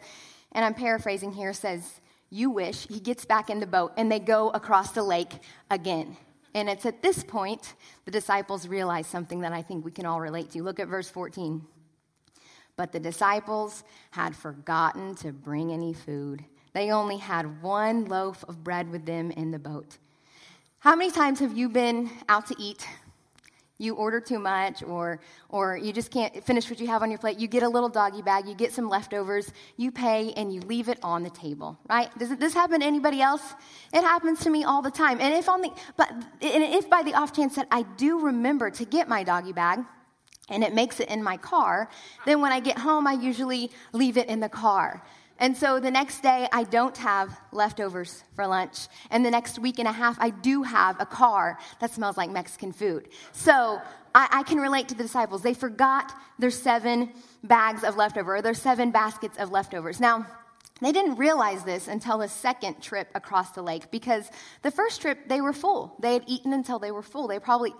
and 0.53 0.65
I'm 0.65 0.75
paraphrasing 0.75 1.33
here, 1.33 1.53
says, 1.53 2.01
You 2.31 2.51
wish. 2.51 2.87
He 2.87 3.01
gets 3.01 3.25
back 3.25 3.51
in 3.51 3.59
the 3.59 3.67
boat 3.67 3.93
and 3.97 4.11
they 4.11 4.21
go 4.21 4.51
across 4.51 4.93
the 4.93 5.03
lake 5.03 5.33
again. 5.69 6.17
And 6.55 6.69
it's 6.69 6.87
at 6.87 7.03
this 7.03 7.25
point 7.25 7.75
the 8.05 8.11
disciples 8.11 8.69
realize 8.69 9.07
something 9.07 9.41
that 9.41 9.53
I 9.53 9.63
think 9.63 9.85
we 9.85 9.91
can 9.91 10.07
all 10.07 10.21
relate 10.21 10.51
to. 10.53 10.63
Look 10.63 10.79
at 10.79 10.89
verse 10.89 11.11
14. 11.11 11.67
But 12.77 12.93
the 12.93 13.01
disciples 13.01 13.85
had 14.11 14.35
forgotten 14.35 15.15
to 15.17 15.33
bring 15.33 15.73
any 15.73 15.93
food. 15.93 16.45
They 16.73 16.91
only 16.91 17.19
had 17.19 17.63
one 17.63 18.07
loaf 18.07 18.45
of 18.49 18.65
bread 18.65 18.91
with 18.91 19.07
them 19.07 19.31
in 19.31 19.51
the 19.51 19.59
boat. 19.59 19.99
How 20.81 20.97
many 20.97 21.11
times 21.11 21.41
have 21.41 21.57
you 21.57 21.69
been 21.69 22.11
out 22.29 22.47
to 22.47 22.57
eat? 22.59 22.87
You 23.79 23.95
order 23.97 24.21
too 24.21 24.39
much, 24.39 24.85
or, 24.85 25.19
or 25.49 25.77
you 25.77 25.93
just 25.93 26.13
can't 26.13 26.45
finish 26.45 26.71
what 26.71 26.79
you 26.79 26.87
have 26.87 27.03
on 27.03 27.11
your 27.11 27.19
plate. 27.19 27.39
You 27.39 27.49
get 27.49 27.65
a 27.65 27.69
little 27.69 27.89
doggy 27.89 28.23
bag, 28.23 28.47
you 28.47 28.55
get 28.55 28.73
some 28.73 28.89
leftovers, 28.89 29.53
you 29.77 29.91
pay, 29.91 30.33
and 30.35 30.55
you 30.55 30.61
leave 30.61 30.89
it 30.89 30.99
on 31.03 31.25
the 31.25 31.31
table, 31.31 31.77
right? 31.89 32.09
Does 32.17 32.37
this 32.37 32.55
happen 32.55 32.81
to 32.81 32.87
anybody 32.87 33.21
else? 33.21 33.43
It 33.93 34.03
happens 34.03 34.41
to 34.41 34.51
me 34.51 34.63
all 34.63 34.81
the 34.81 34.93
time. 34.93 35.21
And 35.21 35.35
if, 35.35 35.49
on 35.49 35.61
the, 35.61 35.71
but, 35.97 36.09
and 36.11 36.63
if 36.63 36.89
by 36.89 37.03
the 37.03 37.15
off 37.15 37.33
chance 37.35 37.57
that 37.57 37.67
I 37.73 37.83
do 37.83 38.21
remember 38.21 38.71
to 38.71 38.85
get 38.85 39.09
my 39.09 39.25
doggy 39.25 39.53
bag, 39.53 39.81
and 40.49 40.63
it 40.63 40.75
makes 40.75 41.01
it 41.01 41.09
in 41.09 41.23
my 41.23 41.37
car, 41.37 41.89
then 42.27 42.41
when 42.41 42.53
I 42.53 42.61
get 42.61 42.79
home, 42.79 43.07
I 43.07 43.15
usually 43.15 43.71
leave 43.93 44.17
it 44.17 44.29
in 44.29 44.41
the 44.41 44.49
car. 44.49 45.03
And 45.39 45.57
so 45.57 45.81
the 45.81 45.91
next 45.91 46.23
day, 46.23 46.49
I 46.53 46.63
don't 46.65 46.97
have 46.99 47.39
leftovers 47.51 48.23
for 48.37 48.47
lunch. 48.47 48.87
And 49.11 49.27
the 49.27 49.31
next 49.31 49.59
week 49.59 49.79
and 49.79 49.89
a 49.89 49.93
half, 49.93 50.17
I 50.21 50.31
do 50.31 50.63
have 50.63 51.01
a 51.01 51.07
car 51.07 51.59
that 51.81 51.91
smells 51.91 52.17
like 52.17 52.31
Mexican 52.31 52.73
food. 52.73 53.09
So 53.33 53.83
I, 54.15 54.29
I 54.31 54.43
can 54.45 54.59
relate 54.59 54.89
to 54.89 54.95
the 54.95 55.03
disciples. 55.03 55.43
They 55.43 55.55
forgot 55.55 56.13
their 56.39 56.51
seven 56.51 57.13
bags 57.43 57.83
of 57.83 57.97
leftover, 57.97 58.37
or 58.37 58.43
their 58.43 58.55
seven 58.55 58.93
baskets 58.93 59.39
of 59.39 59.51
leftovers. 59.51 60.01
Now, 60.01 60.27
they 60.81 60.93
didn't 60.93 61.17
realize 61.17 61.65
this 61.65 61.89
until 61.89 62.19
the 62.19 62.29
second 62.29 62.83
trip 62.83 63.09
across 63.15 63.53
the 63.53 63.63
lake 63.63 63.91
because 63.91 64.29
the 64.63 64.71
first 64.71 65.01
trip 65.01 65.29
they 65.29 65.41
were 65.41 65.53
full. 65.53 65.97
They 66.01 66.15
had 66.15 66.25
eaten 66.27 66.53
until 66.53 66.79
they 66.79 66.91
were 66.91 67.03
full. 67.03 67.29
They 67.29 67.39
probably 67.39 67.75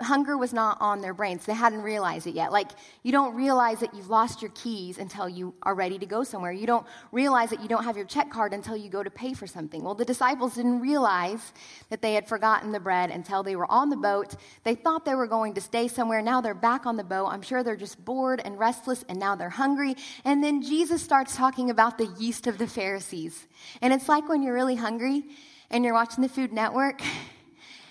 hunger 0.00 0.36
was 0.36 0.52
not 0.52 0.76
on 0.80 1.00
their 1.00 1.14
brains. 1.14 1.46
They 1.46 1.54
hadn't 1.54 1.82
realized 1.82 2.26
it 2.26 2.34
yet. 2.34 2.50
Like, 2.50 2.70
you 3.04 3.12
don't 3.12 3.36
realize 3.36 3.78
that 3.78 3.94
you've 3.94 4.10
lost 4.10 4.42
your 4.42 4.50
keys 4.50 4.98
until 4.98 5.28
you 5.28 5.54
are 5.62 5.74
ready 5.74 5.98
to 6.00 6.06
go 6.06 6.24
somewhere. 6.24 6.50
You 6.50 6.66
don't 6.66 6.84
realize 7.12 7.50
that 7.50 7.62
you 7.62 7.68
don't 7.68 7.84
have 7.84 7.96
your 7.96 8.04
check 8.04 8.28
card 8.28 8.52
until 8.52 8.76
you 8.76 8.90
go 8.90 9.04
to 9.04 9.10
pay 9.10 9.34
for 9.34 9.46
something. 9.46 9.84
Well, 9.84 9.94
the 9.94 10.04
disciples 10.04 10.56
didn't 10.56 10.80
realize 10.80 11.52
that 11.90 12.02
they 12.02 12.14
had 12.14 12.26
forgotten 12.26 12.72
the 12.72 12.80
bread 12.80 13.10
until 13.10 13.44
they 13.44 13.54
were 13.54 13.70
on 13.70 13.88
the 13.88 13.96
boat. 13.96 14.34
They 14.64 14.74
thought 14.74 15.04
they 15.04 15.14
were 15.14 15.28
going 15.28 15.54
to 15.54 15.60
stay 15.60 15.86
somewhere. 15.86 16.22
Now 16.22 16.40
they're 16.40 16.54
back 16.54 16.86
on 16.86 16.96
the 16.96 17.04
boat. 17.04 17.26
I'm 17.26 17.42
sure 17.42 17.62
they're 17.62 17.76
just 17.76 18.04
bored 18.04 18.42
and 18.44 18.58
restless, 18.58 19.04
and 19.08 19.20
now 19.20 19.36
they're 19.36 19.48
hungry. 19.48 19.94
And 20.24 20.42
then 20.42 20.62
Jesus 20.62 21.02
starts 21.02 21.36
talking 21.36 21.70
about 21.70 21.98
the 21.98 22.12
yeast 22.18 22.48
of 22.48 22.58
the 22.58 22.66
Pharisees. 22.66 23.46
And 23.80 23.92
it's 23.92 24.08
like 24.08 24.28
when 24.28 24.42
you're 24.42 24.54
really 24.54 24.76
hungry 24.76 25.24
and 25.70 25.84
you're 25.84 25.94
watching 25.94 26.22
the 26.22 26.28
Food 26.28 26.52
Network 26.52 27.00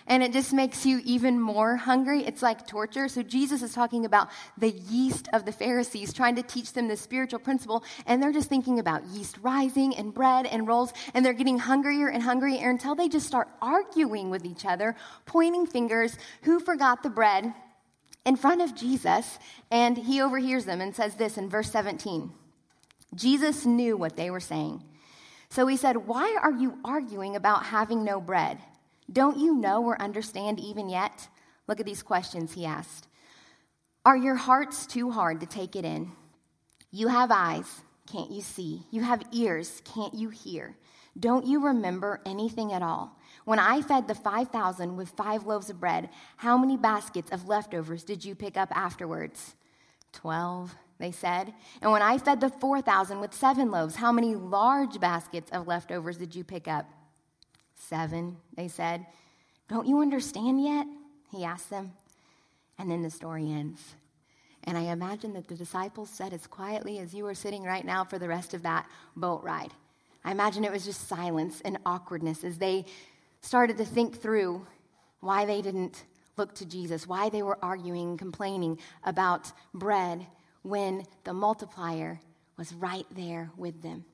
and 0.07 0.24
it 0.24 0.33
just 0.33 0.53
makes 0.53 0.86
you 0.86 1.01
even 1.05 1.39
more 1.39 1.75
hungry. 1.75 2.25
It's 2.25 2.41
like 2.41 2.67
torture. 2.67 3.07
So 3.07 3.24
Jesus 3.24 3.62
is 3.62 3.74
talking 3.74 4.05
about 4.05 4.29
the 4.57 4.72
yeast 4.72 5.27
of 5.33 5.45
the 5.45 5.51
Pharisees, 5.51 6.13
trying 6.13 6.36
to 6.36 6.43
teach 6.43 6.74
them 6.74 6.88
the 6.88 6.98
spiritual 6.98 7.39
principle, 7.39 7.83
and 8.05 8.22
they're 8.22 8.31
just 8.31 8.50
thinking 8.50 8.79
about 8.79 9.05
yeast 9.07 9.38
rising 9.41 9.95
and 9.95 10.13
bread 10.13 10.45
and 10.45 10.67
rolls, 10.67 10.93
and 11.13 11.25
they're 11.25 11.33
getting 11.33 11.60
hungrier 11.60 12.07
and 12.07 12.24
hungrier 12.24 12.69
until 12.69 12.95
they 12.95 13.10
just 13.10 13.27
start 13.27 13.48
arguing 13.62 14.29
with 14.29 14.45
each 14.45 14.65
other, 14.65 14.95
pointing 15.25 15.65
fingers, 15.65 16.17
who 16.43 16.60
forgot 16.60 17.03
the 17.03 17.10
bread 17.10 17.53
in 18.25 18.36
front 18.36 18.62
of 18.62 18.75
Jesus, 18.75 19.38
and 19.69 19.98
he 19.98 20.22
overhears 20.22 20.65
them 20.65 20.81
and 20.81 20.95
says 20.95 21.15
this 21.15 21.38
in 21.38 21.50
verse 21.50 21.72
17. 21.72 22.31
Jesus 23.15 23.65
knew 23.65 23.98
what 23.98 24.15
they 24.15 24.29
were 24.29 24.39
saying. 24.39 24.83
So 25.50 25.67
he 25.67 25.77
said, 25.77 26.07
Why 26.07 26.38
are 26.41 26.51
you 26.51 26.79
arguing 26.83 27.36
about 27.36 27.65
having 27.65 28.03
no 28.03 28.19
bread? 28.19 28.60
Don't 29.13 29.38
you 29.38 29.55
know 29.55 29.84
or 29.84 30.01
understand 30.01 30.60
even 30.60 30.89
yet? 30.89 31.29
Look 31.67 31.79
at 31.79 31.86
these 31.86 32.01
questions 32.01 32.53
he 32.53 32.65
asked. 32.65 33.08
Are 34.05 34.17
your 34.17 34.36
hearts 34.36 34.86
too 34.86 35.12
hard 35.12 35.39
to 35.39 35.46
take 35.46 35.75
it 35.75 35.86
in? 35.86 36.12
You 36.91 37.08
have 37.08 37.32
eyes, 37.32 37.82
can't 38.12 38.32
you 38.32 38.41
see? 38.41 38.86
You 38.91 39.01
have 39.01 39.24
ears, 39.32 39.82
can't 39.86 40.13
you 40.13 40.29
hear? 40.29 40.75
Don't 41.17 41.46
you 41.46 41.63
remember 41.63 42.22
anything 42.25 42.74
at 42.74 42.82
all? 42.82 43.20
When 43.46 43.60
I 43.60 43.82
fed 43.82 44.08
the 44.08 44.15
5,000 44.15 44.98
with 44.98 45.10
five 45.10 45.46
loaves 45.46 45.70
of 45.70 45.79
bread, 45.79 46.10
how 46.38 46.58
many 46.58 46.75
baskets 46.75 47.32
of 47.32 47.48
leftovers 47.48 48.03
did 48.03 48.25
you 48.25 48.34
pick 48.34 48.58
up 48.58 48.75
afterwards? 48.75 49.55
Twelve, 50.12 50.75
they 51.00 51.12
said. 51.12 51.53
And 51.82 51.91
when 51.91 52.01
I 52.01 52.17
fed 52.17 52.41
the 52.41 52.50
4,000 52.50 53.20
with 53.20 53.34
seven 53.34 53.70
loaves, 53.70 53.96
how 53.96 54.12
many 54.12 54.36
large 54.36 55.00
baskets 55.00 55.51
of 55.51 55.67
leftovers 55.67 56.17
did 56.17 56.36
you 56.36 56.43
pick 56.43 56.67
up? 56.67 56.89
Seven, 57.88 58.38
they 58.56 58.68
said. 58.68 59.06
Don't 59.68 59.88
you 59.88 60.02
understand 60.02 60.63
yet? 60.63 60.88
He 61.32 61.44
asked 61.44 61.70
them. 61.70 61.94
And 62.78 62.90
then 62.90 63.02
the 63.02 63.10
story 63.10 63.52
ends. 63.52 63.96
And 64.63 64.78
I 64.78 64.84
imagine 64.84 65.34
that 65.34 65.48
the 65.48 65.56
disciples 65.56 66.10
said 66.10 66.34
as 66.34 66.48
quietly 66.48 67.00
as 67.00 67.13
you 67.13 67.25
are 67.28 67.36
sitting 67.36 67.63
right 67.63 67.86
now 67.86 68.04
for 68.04 68.18
the 68.18 68.28
rest 68.28 68.54
of 68.54 68.63
that 68.63 68.88
boat 69.16 69.44
ride. 69.44 69.72
I 70.24 70.32
imagine 70.32 70.63
it 70.63 70.72
was 70.72 70.86
just 70.86 71.08
silence 71.08 71.62
and 71.66 71.78
awkwardness 71.86 72.44
as 72.44 72.58
they 72.58 72.86
started 73.42 73.78
to 73.78 73.86
think 73.86 74.22
through 74.22 74.66
why 75.20 75.46
they 75.46 75.62
didn't 75.62 76.06
look 76.38 76.56
to 76.56 76.66
Jesus, 76.66 77.06
why 77.06 77.30
they 77.30 77.44
were 77.44 77.60
arguing 77.62 78.18
complaining 78.18 78.80
about 79.04 79.52
bread 79.74 80.25
when 80.62 81.04
the 81.25 81.34
multiplier 81.34 82.20
was 82.58 82.74
right 82.74 83.06
there 83.12 83.52
with 83.58 83.82
them. 83.82 84.06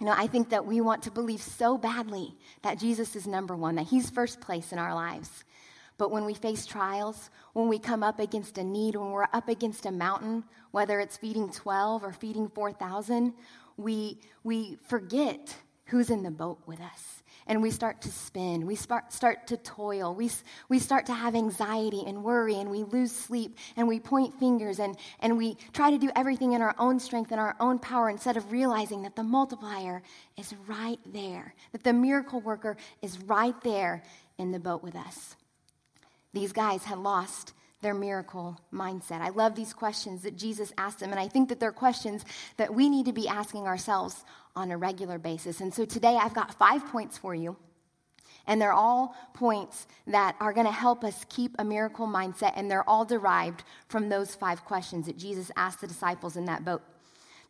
You 0.00 0.06
know, 0.06 0.14
I 0.16 0.26
think 0.26 0.48
that 0.48 0.64
we 0.64 0.80
want 0.80 1.02
to 1.02 1.10
believe 1.10 1.42
so 1.42 1.76
badly 1.76 2.34
that 2.62 2.78
Jesus 2.78 3.14
is 3.14 3.26
number 3.26 3.54
one, 3.54 3.74
that 3.74 3.86
he's 3.86 4.08
first 4.08 4.40
place 4.40 4.72
in 4.72 4.78
our 4.78 4.94
lives. 4.94 5.44
But 5.98 6.10
when 6.10 6.24
we 6.24 6.32
face 6.32 6.64
trials, 6.64 7.28
when 7.52 7.68
we 7.68 7.78
come 7.78 8.02
up 8.02 8.18
against 8.18 8.56
a 8.56 8.64
need, 8.64 8.96
when 8.96 9.10
we're 9.10 9.28
up 9.34 9.48
against 9.48 9.84
a 9.84 9.92
mountain, 9.92 10.44
whether 10.70 10.98
it's 11.00 11.18
feeding 11.18 11.52
12 11.52 12.02
or 12.02 12.12
feeding 12.14 12.48
4,000, 12.48 13.34
we, 13.76 14.18
we 14.42 14.78
forget 14.86 15.54
who's 15.84 16.08
in 16.08 16.22
the 16.22 16.30
boat 16.30 16.58
with 16.66 16.80
us 16.80 17.19
and 17.46 17.62
we 17.62 17.70
start 17.70 18.00
to 18.02 18.08
spin. 18.08 18.66
We 18.66 18.74
start, 18.74 19.12
start 19.12 19.46
to 19.48 19.56
toil. 19.56 20.14
We, 20.14 20.30
we 20.68 20.78
start 20.78 21.06
to 21.06 21.14
have 21.14 21.34
anxiety 21.34 22.04
and 22.06 22.22
worry, 22.24 22.54
and 22.56 22.70
we 22.70 22.84
lose 22.84 23.12
sleep, 23.12 23.56
and 23.76 23.88
we 23.88 24.00
point 24.00 24.38
fingers, 24.38 24.78
and, 24.78 24.96
and 25.20 25.36
we 25.36 25.56
try 25.72 25.90
to 25.90 25.98
do 25.98 26.10
everything 26.14 26.52
in 26.52 26.62
our 26.62 26.74
own 26.78 27.00
strength 27.00 27.30
and 27.30 27.40
our 27.40 27.56
own 27.60 27.78
power 27.78 28.08
instead 28.08 28.36
of 28.36 28.52
realizing 28.52 29.02
that 29.02 29.16
the 29.16 29.22
multiplier 29.22 30.02
is 30.36 30.54
right 30.66 31.00
there, 31.06 31.54
that 31.72 31.84
the 31.84 31.92
miracle 31.92 32.40
worker 32.40 32.76
is 33.02 33.18
right 33.20 33.60
there 33.62 34.02
in 34.38 34.52
the 34.52 34.60
boat 34.60 34.82
with 34.82 34.96
us. 34.96 35.36
These 36.32 36.52
guys 36.52 36.84
had 36.84 36.98
lost 36.98 37.52
their 37.82 37.94
miracle 37.94 38.60
mindset. 38.72 39.20
I 39.20 39.30
love 39.30 39.54
these 39.54 39.72
questions 39.72 40.22
that 40.22 40.36
Jesus 40.36 40.72
asked 40.76 41.00
them, 41.00 41.10
and 41.10 41.20
I 41.20 41.28
think 41.28 41.48
that 41.48 41.60
they're 41.60 41.72
questions 41.72 42.24
that 42.56 42.74
we 42.74 42.88
need 42.88 43.06
to 43.06 43.12
be 43.12 43.26
asking 43.26 43.66
ourselves 43.66 44.22
on 44.56 44.70
a 44.70 44.76
regular 44.76 45.18
basis. 45.18 45.60
And 45.60 45.72
so 45.72 45.84
today 45.84 46.16
I've 46.20 46.34
got 46.34 46.54
five 46.54 46.86
points 46.86 47.18
for 47.18 47.34
you. 47.34 47.56
And 48.46 48.60
they're 48.60 48.72
all 48.72 49.14
points 49.34 49.86
that 50.06 50.34
are 50.40 50.52
going 50.52 50.66
to 50.66 50.72
help 50.72 51.04
us 51.04 51.24
keep 51.28 51.54
a 51.58 51.64
miracle 51.64 52.06
mindset, 52.06 52.54
and 52.56 52.70
they're 52.70 52.88
all 52.88 53.04
derived 53.04 53.64
from 53.88 54.08
those 54.08 54.34
five 54.34 54.64
questions 54.64 55.06
that 55.06 55.18
Jesus 55.18 55.50
asked 55.56 55.82
the 55.82 55.86
disciples 55.86 56.36
in 56.36 56.46
that 56.46 56.64
boat. 56.64 56.82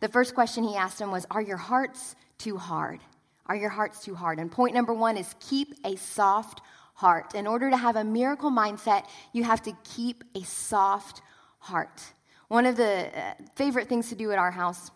The 0.00 0.08
first 0.08 0.34
question 0.34 0.64
he 0.64 0.76
asked 0.76 0.98
them 0.98 1.10
was 1.10 1.26
Are 1.30 1.40
your 1.40 1.56
hearts 1.56 2.16
too 2.38 2.56
hard? 2.56 3.00
Are 3.46 3.56
your 3.56 3.70
hearts 3.70 4.04
too 4.04 4.14
hard? 4.14 4.38
And 4.38 4.50
point 4.50 4.74
number 4.74 4.92
one 4.92 5.16
is 5.16 5.34
keep 5.40 5.74
a 5.84 5.96
soft 5.96 6.60
heart. 6.94 7.34
In 7.34 7.46
order 7.46 7.70
to 7.70 7.76
have 7.76 7.96
a 7.96 8.04
miracle 8.04 8.50
mindset, 8.50 9.04
you 9.32 9.44
have 9.44 9.62
to 9.62 9.72
keep 9.84 10.24
a 10.34 10.42
soft 10.42 11.22
heart. 11.58 12.02
One 12.48 12.66
of 12.66 12.76
the 12.76 13.06
uh, 13.06 13.34
favorite 13.54 13.88
things 13.88 14.08
to 14.08 14.14
do 14.14 14.32
at 14.32 14.38
our 14.38 14.50
house 14.50 14.90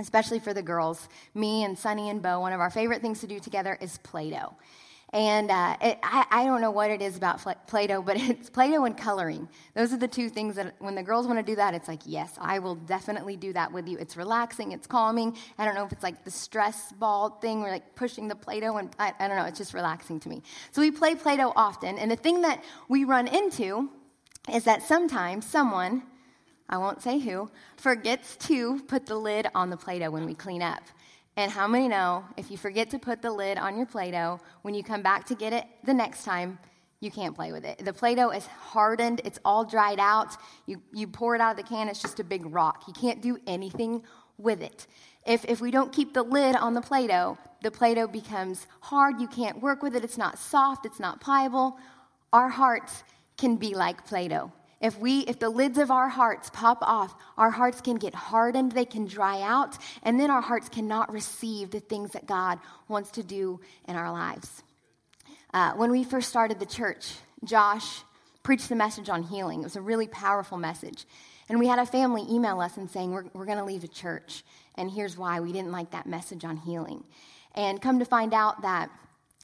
especially 0.00 0.38
for 0.38 0.52
the 0.52 0.62
girls. 0.62 1.08
Me 1.34 1.64
and 1.64 1.78
Sunny 1.78 2.10
and 2.10 2.22
Bo, 2.22 2.40
one 2.40 2.52
of 2.52 2.60
our 2.60 2.70
favorite 2.70 3.02
things 3.02 3.20
to 3.20 3.26
do 3.26 3.38
together 3.38 3.78
is 3.80 3.98
Play 3.98 4.30
Doh. 4.30 4.54
And 5.12 5.50
uh, 5.50 5.76
it, 5.80 5.98
I, 6.04 6.24
I, 6.30 6.44
don't 6.44 6.60
know 6.60 6.70
what 6.70 6.88
it 6.88 7.02
is 7.02 7.16
about 7.16 7.44
Play 7.66 7.88
Doh, 7.88 8.00
but 8.00 8.16
it's 8.20 8.48
Play 8.48 8.70
Doh 8.70 8.84
and 8.84 8.96
coloring. 8.96 9.48
Those 9.74 9.92
are 9.92 9.96
the 9.96 10.06
two 10.06 10.30
things 10.30 10.54
that 10.54 10.74
when 10.78 10.94
the 10.94 11.02
girls 11.02 11.26
want 11.26 11.38
to 11.38 11.42
do 11.42 11.56
that, 11.56 11.74
it's 11.74 11.88
like, 11.88 12.00
yes, 12.06 12.32
I 12.40 12.60
will 12.60 12.76
definitely 12.76 13.36
do 13.36 13.52
that 13.52 13.72
with 13.72 13.88
you. 13.88 13.98
It's 13.98 14.16
relaxing, 14.16 14.70
it's 14.70 14.86
calming. 14.86 15.36
I 15.58 15.64
don't 15.64 15.74
know 15.74 15.84
if 15.84 15.90
it's 15.90 16.04
like 16.04 16.24
the 16.24 16.30
stress 16.30 16.92
ball 16.92 17.30
thing 17.30 17.62
or 17.62 17.70
like 17.70 17.96
pushing 17.96 18.28
the 18.28 18.36
Play 18.36 18.60
Doh, 18.60 18.76
and 18.76 18.94
I, 19.00 19.12
I 19.18 19.26
don't 19.26 19.36
know, 19.36 19.46
it's 19.46 19.58
just 19.58 19.74
relaxing 19.74 20.20
to 20.20 20.28
me. 20.28 20.42
So 20.70 20.80
we 20.80 20.92
play 20.92 21.16
Play 21.16 21.36
Doh 21.36 21.52
often. 21.56 21.98
And 21.98 22.10
the 22.10 22.16
thing 22.16 22.42
that 22.42 22.62
we 22.88 23.02
run 23.02 23.26
into 23.26 23.90
is 24.52 24.62
that 24.64 24.82
sometimes 24.84 25.44
someone 25.44 26.04
I 26.70 26.78
won't 26.78 27.02
say 27.02 27.18
who, 27.18 27.50
forgets 27.76 28.36
to 28.48 28.80
put 28.84 29.04
the 29.04 29.16
lid 29.16 29.48
on 29.54 29.70
the 29.70 29.76
Play 29.76 29.98
Doh 29.98 30.10
when 30.10 30.24
we 30.24 30.34
clean 30.34 30.62
up. 30.62 30.82
And 31.36 31.50
how 31.50 31.66
many 31.66 31.88
know 31.88 32.24
if 32.36 32.50
you 32.50 32.56
forget 32.56 32.90
to 32.90 32.98
put 32.98 33.22
the 33.22 33.30
lid 33.30 33.58
on 33.58 33.76
your 33.76 33.86
Play 33.86 34.12
Doh, 34.12 34.40
when 34.62 34.74
you 34.74 34.84
come 34.84 35.02
back 35.02 35.26
to 35.26 35.34
get 35.34 35.52
it 35.52 35.64
the 35.84 35.92
next 35.92 36.24
time, 36.24 36.58
you 37.00 37.10
can't 37.10 37.34
play 37.34 37.50
with 37.50 37.64
it. 37.64 37.84
The 37.84 37.92
Play 37.92 38.14
Doh 38.14 38.30
is 38.30 38.46
hardened, 38.46 39.20
it's 39.24 39.40
all 39.44 39.64
dried 39.64 39.98
out. 39.98 40.36
You, 40.66 40.80
you 40.92 41.08
pour 41.08 41.34
it 41.34 41.40
out 41.40 41.52
of 41.52 41.56
the 41.56 41.68
can, 41.68 41.88
it's 41.88 42.00
just 42.00 42.20
a 42.20 42.24
big 42.24 42.46
rock. 42.46 42.84
You 42.86 42.92
can't 42.92 43.20
do 43.20 43.38
anything 43.46 44.04
with 44.38 44.62
it. 44.62 44.86
If, 45.26 45.44
if 45.46 45.60
we 45.60 45.70
don't 45.70 45.92
keep 45.92 46.14
the 46.14 46.22
lid 46.22 46.54
on 46.54 46.74
the 46.74 46.80
Play 46.80 47.08
Doh, 47.08 47.36
the 47.62 47.70
Play 47.70 47.94
Doh 47.94 48.06
becomes 48.06 48.66
hard. 48.80 49.20
You 49.20 49.26
can't 49.26 49.60
work 49.60 49.82
with 49.82 49.96
it. 49.96 50.04
It's 50.04 50.18
not 50.18 50.38
soft, 50.38 50.86
it's 50.86 51.00
not 51.00 51.20
pliable. 51.20 51.78
Our 52.32 52.48
hearts 52.48 53.02
can 53.36 53.56
be 53.56 53.74
like 53.74 54.06
Play 54.06 54.28
Doh. 54.28 54.52
If 54.80 54.98
we 54.98 55.20
if 55.20 55.38
the 55.38 55.50
lids 55.50 55.76
of 55.78 55.90
our 55.90 56.08
hearts 56.08 56.50
pop 56.50 56.78
off, 56.80 57.14
our 57.36 57.50
hearts 57.50 57.80
can 57.80 57.96
get 57.96 58.14
hardened, 58.14 58.72
they 58.72 58.86
can 58.86 59.06
dry 59.06 59.42
out, 59.42 59.76
and 60.02 60.18
then 60.18 60.30
our 60.30 60.40
hearts 60.40 60.68
cannot 60.68 61.12
receive 61.12 61.70
the 61.70 61.80
things 61.80 62.12
that 62.12 62.26
God 62.26 62.58
wants 62.88 63.10
to 63.12 63.22
do 63.22 63.60
in 63.86 63.96
our 63.96 64.10
lives. 64.10 64.62
Uh, 65.52 65.72
when 65.72 65.90
we 65.90 66.04
first 66.04 66.28
started 66.28 66.58
the 66.58 66.66
church, 66.66 67.14
Josh 67.44 68.02
preached 68.42 68.68
the 68.68 68.76
message 68.76 69.08
on 69.08 69.22
healing. 69.22 69.60
It 69.60 69.64
was 69.64 69.76
a 69.76 69.82
really 69.82 70.06
powerful 70.06 70.56
message. 70.56 71.04
And 71.48 71.58
we 71.58 71.66
had 71.66 71.78
a 71.78 71.86
family 71.86 72.24
email 72.30 72.60
us 72.60 72.76
and 72.76 72.90
saying, 72.90 73.10
We're, 73.10 73.24
we're 73.34 73.46
going 73.46 73.58
to 73.58 73.64
leave 73.64 73.82
the 73.82 73.88
church. 73.88 74.44
And 74.76 74.90
here's 74.90 75.18
why 75.18 75.40
we 75.40 75.52
didn't 75.52 75.72
like 75.72 75.90
that 75.90 76.06
message 76.06 76.44
on 76.44 76.56
healing. 76.56 77.04
And 77.54 77.82
come 77.82 77.98
to 77.98 78.04
find 78.04 78.32
out 78.32 78.62
that 78.62 78.88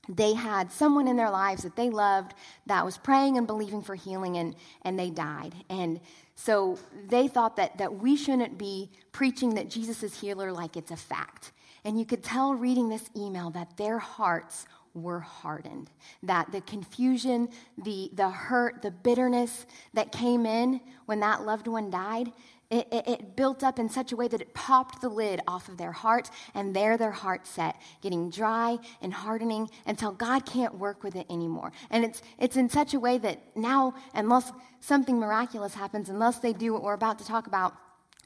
they 0.09 0.35
had 0.35 0.71
someone 0.71 1.09
in 1.09 1.17
their 1.17 1.31
lives 1.31 1.63
that 1.63 1.77
they 1.77 1.91
loved 1.91 2.35
that 2.67 2.85
was 2.85 2.99
praying 2.99 3.39
and 3.39 3.47
believing 3.47 3.83
for 3.83 3.95
healing, 3.95 4.37
and, 4.37 4.55
and 4.83 4.99
they 4.99 5.11
died. 5.11 5.55
And 5.69 6.01
so 6.35 6.79
they 7.09 7.29
thought 7.29 7.57
that, 7.57 7.79
that 7.79 7.97
we 7.97 8.17
shouldn't 8.17 8.59
be 8.59 8.91
preaching 9.13 9.55
that 9.55 9.71
Jesus 9.71 10.03
is 10.03 10.21
healer 10.21 10.53
like 10.53 10.77
it's 10.77 10.91
a 10.91 10.97
fact. 10.97 11.53
And 11.85 11.99
you 11.99 12.05
could 12.05 12.23
tell 12.23 12.55
reading 12.55 12.89
this 12.89 13.09
email 13.17 13.51
that 13.51 13.77
their 13.77 13.99
hearts 13.99 14.67
were 14.97 15.21
hardened. 15.21 15.91
That 16.23 16.51
the 16.51 16.63
confusion, 16.63 17.49
the, 17.79 18.11
the 18.15 18.31
hurt, 18.31 18.83
the 18.83 18.91
bitterness 18.91 19.67
that 19.95 20.11
came 20.11 20.47
in 20.47 20.81
when 21.05 21.21
that 21.21 21.45
loved 21.45 21.69
one 21.69 21.91
died, 21.91 22.33
it, 22.71 22.89
it, 22.91 23.09
it, 23.09 23.37
built 23.37 23.63
up 23.63 23.79
in 23.79 23.89
such 23.89 24.13
a 24.13 24.17
way 24.17 24.27
that 24.29 24.41
it 24.41 24.53
popped 24.53 25.01
the 25.01 25.09
lid 25.09 25.41
off 25.47 25.69
of 25.69 25.77
their 25.77 25.93
heart, 25.93 26.31
and 26.55 26.75
there 26.75 26.97
their 26.97 27.13
heart 27.13 27.47
set, 27.47 27.77
getting 28.03 28.29
dry 28.29 28.79
and 29.01 29.15
hardening 29.15 29.71
until 29.87 30.11
God 30.11 30.45
can't 30.45 30.77
work 30.77 31.05
with 31.05 31.15
it 31.15 31.27
anymore. 31.31 31.73
And 31.91 32.05
it's, 32.05 32.23
it's 32.39 32.57
in 32.57 32.69
such 32.69 32.95
a 32.95 33.01
way 33.01 33.19
that 33.19 33.41
now, 33.57 33.95
unless 34.15 34.51
something 34.81 35.19
miraculous 35.19 35.75
happens, 35.75 36.09
unless 36.09 36.41
they 36.41 36.53
do 36.53 36.73
what 36.73 36.83
we're 36.83 36.95
about 36.95 37.19
to 37.21 37.27
talk 37.27 37.47
about, 37.47 37.75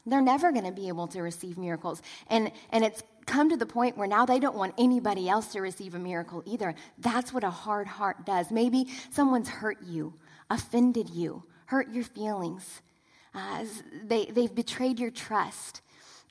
they're 0.06 0.22
never 0.22 0.52
going 0.52 0.64
to 0.64 0.72
be 0.72 0.88
able 0.88 1.06
to 1.08 1.20
receive 1.20 1.58
miracles. 1.58 2.00
And, 2.28 2.50
and 2.70 2.84
it's 2.84 3.02
come 3.26 3.50
to 3.50 3.56
the 3.56 3.66
point 3.66 3.96
where 3.96 4.08
now 4.08 4.24
they 4.24 4.40
don't 4.40 4.56
want 4.56 4.74
anybody 4.78 5.28
else 5.28 5.52
to 5.52 5.60
receive 5.60 5.94
a 5.94 5.98
miracle 5.98 6.42
either. 6.46 6.74
That's 6.98 7.32
what 7.32 7.44
a 7.44 7.50
hard 7.50 7.86
heart 7.86 8.24
does. 8.24 8.50
Maybe 8.50 8.86
someone's 9.10 9.48
hurt 9.48 9.78
you, 9.82 10.14
offended 10.48 11.10
you, 11.10 11.44
hurt 11.66 11.92
your 11.92 12.04
feelings. 12.04 12.80
Uh, 13.34 13.64
they, 14.04 14.26
they've 14.26 14.54
betrayed 14.54 14.98
your 14.98 15.10
trust. 15.10 15.82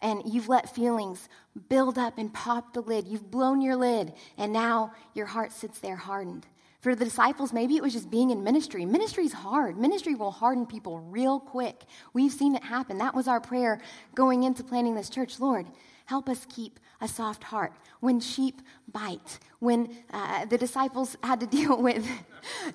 And 0.01 0.21
you've 0.25 0.47
let 0.47 0.73
feelings 0.73 1.27
build 1.67 1.97
up 1.97 2.17
and 2.17 2.33
pop 2.33 2.73
the 2.73 2.81
lid. 2.81 3.07
You've 3.07 3.29
blown 3.29 3.61
your 3.61 3.75
lid, 3.75 4.13
and 4.37 4.53
now 4.53 4.93
your 5.13 5.25
heart 5.25 5.51
sits 5.51 5.79
there 5.79 5.97
hardened. 5.97 6.45
For 6.79 6.95
the 6.95 7.03
disciples, 7.03 7.51
maybe 7.51 7.75
it 7.75 7.83
was 7.83 7.91
just 7.91 8.09
being 8.09 8.29
in 8.29 8.43
ministry. 8.43 8.85
Ministry's 8.85 9.33
hard. 9.33 9.77
Ministry 9.77 10.15
will 10.15 10.31
harden 10.31 10.65
people 10.65 10.99
real 10.99 11.39
quick. 11.39 11.83
We've 12.13 12.31
seen 12.31 12.55
it 12.55 12.63
happen. 12.63 12.99
That 12.99 13.13
was 13.13 13.27
our 13.27 13.41
prayer 13.41 13.81
going 14.15 14.43
into 14.43 14.63
planning 14.63 14.95
this 14.95 15.09
church. 15.09 15.41
Lord, 15.41 15.67
help 16.05 16.29
us 16.29 16.47
keep 16.47 16.79
a 17.01 17.07
soft 17.07 17.43
heart. 17.43 17.73
When 17.99 18.21
sheep 18.21 18.61
bite, 18.89 19.39
when 19.59 19.93
uh, 20.13 20.45
the 20.45 20.57
disciples 20.57 21.17
had 21.21 21.41
to 21.41 21.47
deal 21.57 21.81
with, 21.81 22.07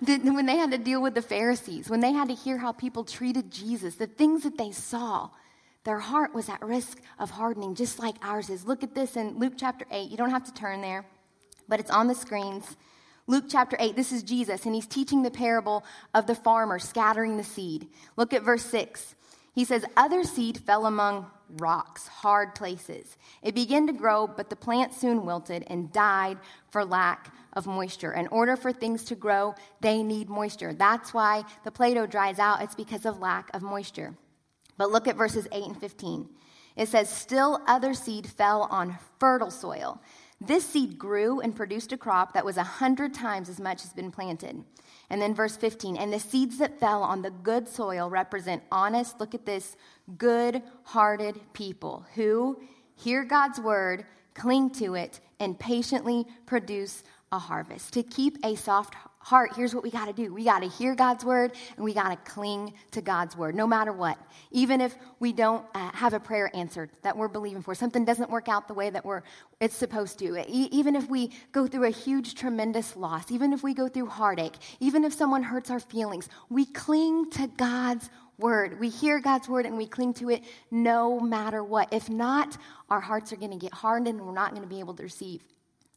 when 0.06 0.44
they 0.44 0.56
had 0.56 0.70
to 0.72 0.78
deal 0.78 1.00
with 1.00 1.14
the 1.14 1.22
Pharisees, 1.22 1.88
when 1.88 2.00
they 2.00 2.12
had 2.12 2.28
to 2.28 2.34
hear 2.34 2.58
how 2.58 2.72
people 2.72 3.04
treated 3.04 3.50
Jesus, 3.50 3.94
the 3.94 4.06
things 4.06 4.42
that 4.42 4.58
they 4.58 4.70
saw, 4.70 5.30
their 5.84 5.98
heart 5.98 6.34
was 6.34 6.50
at 6.50 6.62
risk 6.62 7.00
of 7.18 7.30
hardening, 7.30 7.74
just 7.74 7.98
like 7.98 8.16
ours 8.22 8.50
is. 8.50 8.66
Look 8.66 8.82
at 8.82 8.94
this 8.94 9.16
in 9.16 9.38
Luke 9.38 9.54
chapter 9.56 9.86
8. 9.90 10.10
You 10.10 10.16
don't 10.18 10.30
have 10.30 10.44
to 10.44 10.52
turn 10.52 10.82
there, 10.82 11.06
but 11.68 11.80
it's 11.80 11.90
on 11.90 12.06
the 12.06 12.14
screens. 12.14 12.76
Luke 13.26 13.44
chapter 13.48 13.76
8, 13.80 13.96
this 13.96 14.12
is 14.12 14.22
Jesus, 14.22 14.66
and 14.66 14.74
he's 14.74 14.86
teaching 14.86 15.22
the 15.22 15.30
parable 15.30 15.82
of 16.12 16.26
the 16.26 16.34
farmer 16.34 16.78
scattering 16.78 17.36
the 17.36 17.44
seed. 17.44 17.88
Look 18.16 18.34
at 18.34 18.42
verse 18.42 18.64
6. 18.66 19.14
He 19.54 19.64
says, 19.64 19.84
Other 19.96 20.24
seed 20.24 20.58
fell 20.58 20.84
among 20.84 21.30
rocks, 21.48 22.06
hard 22.06 22.54
places. 22.54 23.16
It 23.42 23.54
began 23.54 23.86
to 23.86 23.92
grow, 23.94 24.26
but 24.26 24.50
the 24.50 24.56
plant 24.56 24.92
soon 24.92 25.24
wilted 25.24 25.64
and 25.68 25.92
died 25.92 26.38
for 26.70 26.84
lack 26.84 27.34
of 27.54 27.66
moisture. 27.66 28.12
In 28.12 28.26
order 28.28 28.56
for 28.56 28.72
things 28.72 29.04
to 29.04 29.14
grow, 29.14 29.54
they 29.80 30.02
need 30.02 30.28
moisture. 30.28 30.74
That's 30.74 31.14
why 31.14 31.44
the 31.64 31.70
Play 31.70 31.94
Doh 31.94 32.06
dries 32.06 32.38
out, 32.38 32.62
it's 32.62 32.74
because 32.74 33.06
of 33.06 33.20
lack 33.20 33.48
of 33.54 33.62
moisture. 33.62 34.14
But 34.76 34.90
look 34.90 35.08
at 35.08 35.16
verses 35.16 35.46
8 35.50 35.64
and 35.64 35.80
15. 35.80 36.28
It 36.76 36.88
says, 36.88 37.08
Still 37.08 37.62
other 37.66 37.94
seed 37.94 38.26
fell 38.26 38.62
on 38.70 38.98
fertile 39.20 39.50
soil. 39.50 40.00
This 40.40 40.66
seed 40.66 40.98
grew 40.98 41.40
and 41.40 41.56
produced 41.56 41.92
a 41.92 41.96
crop 41.96 42.32
that 42.32 42.44
was 42.44 42.56
a 42.56 42.62
hundred 42.62 43.14
times 43.14 43.48
as 43.48 43.60
much 43.60 43.84
as 43.84 43.92
been 43.92 44.10
planted. 44.10 44.64
And 45.10 45.20
then 45.20 45.34
verse 45.34 45.56
15, 45.56 45.96
and 45.96 46.12
the 46.12 46.18
seeds 46.18 46.58
that 46.58 46.80
fell 46.80 47.02
on 47.02 47.22
the 47.22 47.30
good 47.30 47.68
soil 47.68 48.10
represent 48.10 48.62
honest, 48.72 49.20
look 49.20 49.34
at 49.34 49.46
this, 49.46 49.76
good 50.18 50.62
hearted 50.82 51.40
people 51.52 52.04
who 52.14 52.60
hear 52.94 53.24
God's 53.24 53.60
word, 53.60 54.06
cling 54.34 54.70
to 54.70 54.94
it, 54.94 55.20
and 55.40 55.58
patiently 55.58 56.26
produce 56.46 57.04
a 57.32 57.38
harvest. 57.38 57.92
To 57.94 58.02
keep 58.02 58.38
a 58.44 58.54
soft 58.54 58.94
heart, 59.24 59.56
here's 59.56 59.74
what 59.74 59.82
we 59.82 59.90
got 59.90 60.04
to 60.04 60.12
do 60.12 60.32
we 60.32 60.44
got 60.44 60.60
to 60.60 60.68
hear 60.68 60.94
God's 60.94 61.24
word 61.24 61.52
and 61.76 61.84
we 61.84 61.94
got 61.94 62.10
to 62.10 62.30
cling 62.30 62.74
to 62.90 63.00
God's 63.00 63.36
word, 63.36 63.54
no 63.54 63.66
matter 63.66 63.92
what. 63.92 64.18
Even 64.50 64.80
if 64.82 64.94
we 65.18 65.32
don't 65.32 65.64
uh, 65.74 65.90
have 65.92 66.12
a 66.12 66.20
prayer 66.20 66.50
answered 66.54 66.90
that 67.02 67.16
we're 67.16 67.28
believing 67.28 67.62
for, 67.62 67.74
something 67.74 68.04
doesn't 68.04 68.30
work 68.30 68.48
out 68.48 68.68
the 68.68 68.74
way 68.74 68.90
that 68.90 69.04
we're, 69.04 69.22
it's 69.60 69.74
supposed 69.74 70.18
to. 70.18 70.38
E- 70.46 70.68
even 70.70 70.94
if 70.94 71.08
we 71.08 71.30
go 71.52 71.66
through 71.66 71.84
a 71.84 71.90
huge, 71.90 72.34
tremendous 72.34 72.96
loss, 72.96 73.30
even 73.30 73.54
if 73.54 73.62
we 73.62 73.72
go 73.72 73.88
through 73.88 74.06
heartache, 74.06 74.54
even 74.78 75.04
if 75.04 75.14
someone 75.14 75.42
hurts 75.42 75.70
our 75.70 75.80
feelings, 75.80 76.28
we 76.50 76.66
cling 76.66 77.30
to 77.30 77.46
God's 77.56 78.10
word. 78.38 78.78
We 78.78 78.90
hear 78.90 79.20
God's 79.20 79.48
word 79.48 79.64
and 79.64 79.78
we 79.78 79.86
cling 79.86 80.12
to 80.14 80.28
it 80.30 80.42
no 80.70 81.18
matter 81.18 81.64
what. 81.64 81.92
If 81.92 82.10
not, 82.10 82.58
our 82.90 83.00
hearts 83.00 83.32
are 83.32 83.36
going 83.36 83.52
to 83.52 83.56
get 83.56 83.72
hardened 83.72 84.18
and 84.18 84.26
we're 84.26 84.34
not 84.34 84.50
going 84.50 84.62
to 84.62 84.68
be 84.68 84.80
able 84.80 84.94
to 84.94 85.02
receive. 85.02 85.40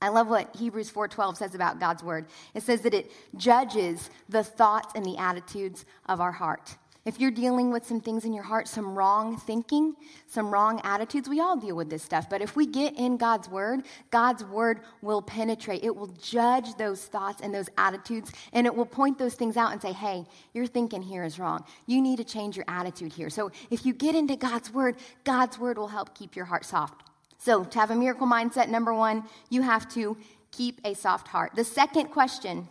I 0.02 0.10
love 0.10 0.28
what 0.28 0.56
Hebrews 0.56 0.92
4:12 0.92 1.38
says 1.38 1.56
about 1.56 1.80
God's 1.80 2.04
word. 2.04 2.28
It 2.54 2.64
says 2.64 2.82
that 2.82 2.94
it 2.94 3.12
judges 3.36 4.10
the 4.30 4.44
thoughts 4.44 4.94
and 4.96 5.06
the 5.06 5.18
attitudes 5.18 5.86
of 6.06 6.22
our 6.22 6.32
heart. 6.32 6.78
If 7.04 7.22
you're 7.22 7.32
dealing 7.32 7.72
with 7.72 7.88
some 7.88 8.02
things 8.02 8.26
in 8.26 8.34
your 8.34 8.44
heart, 8.44 8.68
some 8.68 8.98
wrong 8.98 9.38
thinking, 9.38 9.96
some 10.28 10.52
wrong 10.52 10.82
attitudes, 10.84 11.30
we 11.30 11.40
all 11.40 11.56
deal 11.56 11.74
with 11.78 11.90
this 11.90 12.04
stuff. 12.04 12.30
But 12.30 12.42
if 12.42 12.58
we 12.58 12.66
get 12.66 12.98
in 12.98 13.16
God's 13.16 13.48
word, 13.48 13.84
God's 14.12 14.44
word 14.44 14.82
will 15.02 15.22
penetrate. 15.22 15.86
It 15.86 15.96
will 15.96 16.14
judge 16.22 16.76
those 16.76 17.06
thoughts 17.06 17.40
and 17.42 17.56
those 17.56 17.70
attitudes, 17.78 18.34
and 18.52 18.68
it 18.68 18.76
will 18.76 18.86
point 18.86 19.18
those 19.18 19.36
things 19.36 19.56
out 19.56 19.72
and 19.72 19.82
say, 19.82 19.94
hey, 19.94 20.26
your 20.54 20.68
thinking 20.68 21.02
here 21.02 21.24
is 21.24 21.40
wrong. 21.40 21.64
You 21.86 22.02
need 22.02 22.18
to 22.18 22.26
change 22.26 22.58
your 22.58 22.66
attitude 22.68 23.14
here. 23.14 23.30
So 23.30 23.52
if 23.72 23.86
you 23.86 23.94
get 23.94 24.14
into 24.14 24.36
God's 24.36 24.70
word, 24.74 24.98
God's 25.24 25.58
word 25.58 25.78
will 25.78 25.88
help 25.88 26.14
keep 26.14 26.36
your 26.36 26.46
heart 26.46 26.66
soft. 26.66 27.07
So, 27.38 27.64
to 27.64 27.80
have 27.80 27.92
a 27.92 27.96
miracle 27.96 28.28
mindset, 28.28 28.68
number 28.68 28.94
one, 28.94 29.24
you 29.50 29.62
have 29.62 29.88
to 29.94 30.18
keep 30.52 30.82
a 30.84 30.94
soft 30.94 31.28
heart. 31.28 31.52
The 31.56 31.64
second 31.64 32.08
question 32.08 32.68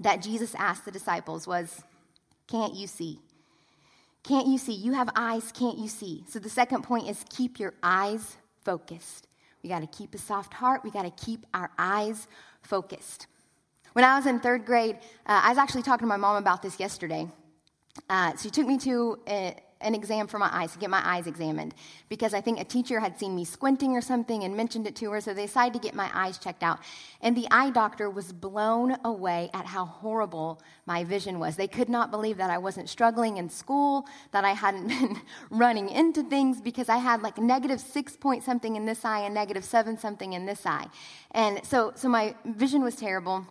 that 0.00 0.22
Jesus 0.22 0.54
asked 0.54 0.84
the 0.84 0.90
disciples 0.90 1.46
was, 1.46 1.82
Can't 2.48 2.74
you 2.74 2.86
see? 2.86 3.20
Can't 4.22 4.46
you 4.46 4.58
see? 4.58 4.72
You 4.72 4.92
have 4.92 5.10
eyes, 5.16 5.52
can't 5.52 5.78
you 5.78 5.88
see? 5.88 6.24
So, 6.28 6.38
the 6.38 6.50
second 6.50 6.82
point 6.82 7.08
is 7.08 7.24
keep 7.30 7.58
your 7.58 7.74
eyes 7.82 8.36
focused. 8.64 9.28
We 9.62 9.68
got 9.68 9.80
to 9.80 9.86
keep 9.86 10.14
a 10.14 10.18
soft 10.18 10.54
heart, 10.54 10.82
we 10.84 10.90
got 10.90 11.02
to 11.02 11.24
keep 11.24 11.44
our 11.52 11.70
eyes 11.78 12.26
focused. 12.62 13.26
When 13.92 14.04
I 14.04 14.16
was 14.16 14.26
in 14.26 14.40
third 14.40 14.64
grade, 14.64 14.96
uh, 15.26 15.40
I 15.44 15.48
was 15.48 15.58
actually 15.58 15.82
talking 15.82 16.04
to 16.04 16.08
my 16.08 16.16
mom 16.16 16.36
about 16.36 16.62
this 16.62 16.78
yesterday. 16.78 17.28
Uh, 18.08 18.36
she 18.40 18.48
took 18.48 18.66
me 18.66 18.78
to 18.78 19.18
a, 19.28 19.56
an 19.80 19.94
exam 19.94 20.26
for 20.26 20.38
my 20.38 20.48
eyes, 20.52 20.72
to 20.72 20.78
get 20.78 20.90
my 20.90 21.02
eyes 21.04 21.26
examined, 21.26 21.74
because 22.08 22.34
I 22.34 22.40
think 22.40 22.60
a 22.60 22.64
teacher 22.64 23.00
had 23.00 23.18
seen 23.18 23.34
me 23.34 23.44
squinting 23.44 23.92
or 23.92 24.00
something 24.00 24.44
and 24.44 24.56
mentioned 24.56 24.86
it 24.86 24.96
to 24.96 25.10
her, 25.10 25.20
so 25.20 25.32
they 25.32 25.46
decided 25.46 25.74
to 25.74 25.78
get 25.78 25.94
my 25.94 26.10
eyes 26.14 26.38
checked 26.38 26.62
out. 26.62 26.80
And 27.20 27.36
the 27.36 27.46
eye 27.50 27.70
doctor 27.70 28.10
was 28.10 28.32
blown 28.32 28.96
away 29.04 29.50
at 29.54 29.66
how 29.66 29.84
horrible 29.86 30.60
my 30.86 31.04
vision 31.04 31.38
was. 31.38 31.56
They 31.56 31.68
could 31.68 31.88
not 31.88 32.10
believe 32.10 32.36
that 32.36 32.50
I 32.50 32.58
wasn't 32.58 32.88
struggling 32.88 33.36
in 33.36 33.48
school, 33.48 34.06
that 34.32 34.44
I 34.44 34.52
hadn't 34.52 34.88
been 34.88 35.20
running 35.50 35.88
into 35.88 36.22
things, 36.22 36.60
because 36.60 36.88
I 36.88 36.98
had 36.98 37.22
like 37.22 37.38
negative 37.38 37.80
six 37.80 38.16
point 38.16 38.44
something 38.44 38.76
in 38.76 38.86
this 38.86 39.04
eye 39.04 39.20
and 39.20 39.34
negative 39.34 39.64
seven 39.64 39.96
something 39.98 40.32
in 40.32 40.46
this 40.46 40.66
eye. 40.66 40.88
And 41.30 41.64
so, 41.64 41.92
so 41.94 42.08
my 42.08 42.34
vision 42.44 42.82
was 42.82 42.96
terrible 42.96 43.46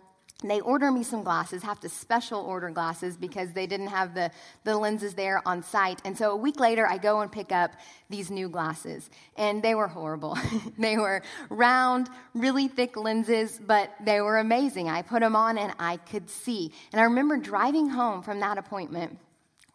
they 0.48 0.60
order 0.60 0.90
me 0.90 1.02
some 1.02 1.22
glasses, 1.22 1.62
have 1.62 1.80
to 1.80 1.88
special 1.88 2.40
order 2.40 2.70
glasses 2.70 3.16
because 3.16 3.52
they 3.52 3.66
didn't 3.66 3.88
have 3.88 4.14
the, 4.14 4.30
the 4.64 4.76
lenses 4.76 5.14
there 5.14 5.42
on 5.46 5.62
site. 5.62 6.00
And 6.04 6.16
so 6.16 6.30
a 6.30 6.36
week 6.36 6.58
later, 6.58 6.86
I 6.86 6.98
go 6.98 7.20
and 7.20 7.30
pick 7.30 7.52
up 7.52 7.72
these 8.08 8.30
new 8.30 8.48
glasses, 8.48 9.10
and 9.36 9.62
they 9.62 9.74
were 9.74 9.88
horrible. 9.88 10.38
they 10.78 10.96
were 10.96 11.22
round, 11.50 12.08
really 12.34 12.68
thick 12.68 12.96
lenses, 12.96 13.60
but 13.64 13.90
they 14.00 14.20
were 14.20 14.38
amazing. 14.38 14.88
I 14.88 15.02
put 15.02 15.20
them 15.20 15.36
on 15.36 15.58
and 15.58 15.74
I 15.78 15.98
could 15.98 16.30
see. 16.30 16.72
And 16.92 17.00
I 17.00 17.04
remember 17.04 17.36
driving 17.36 17.90
home 17.90 18.22
from 18.22 18.40
that 18.40 18.56
appointment 18.56 19.18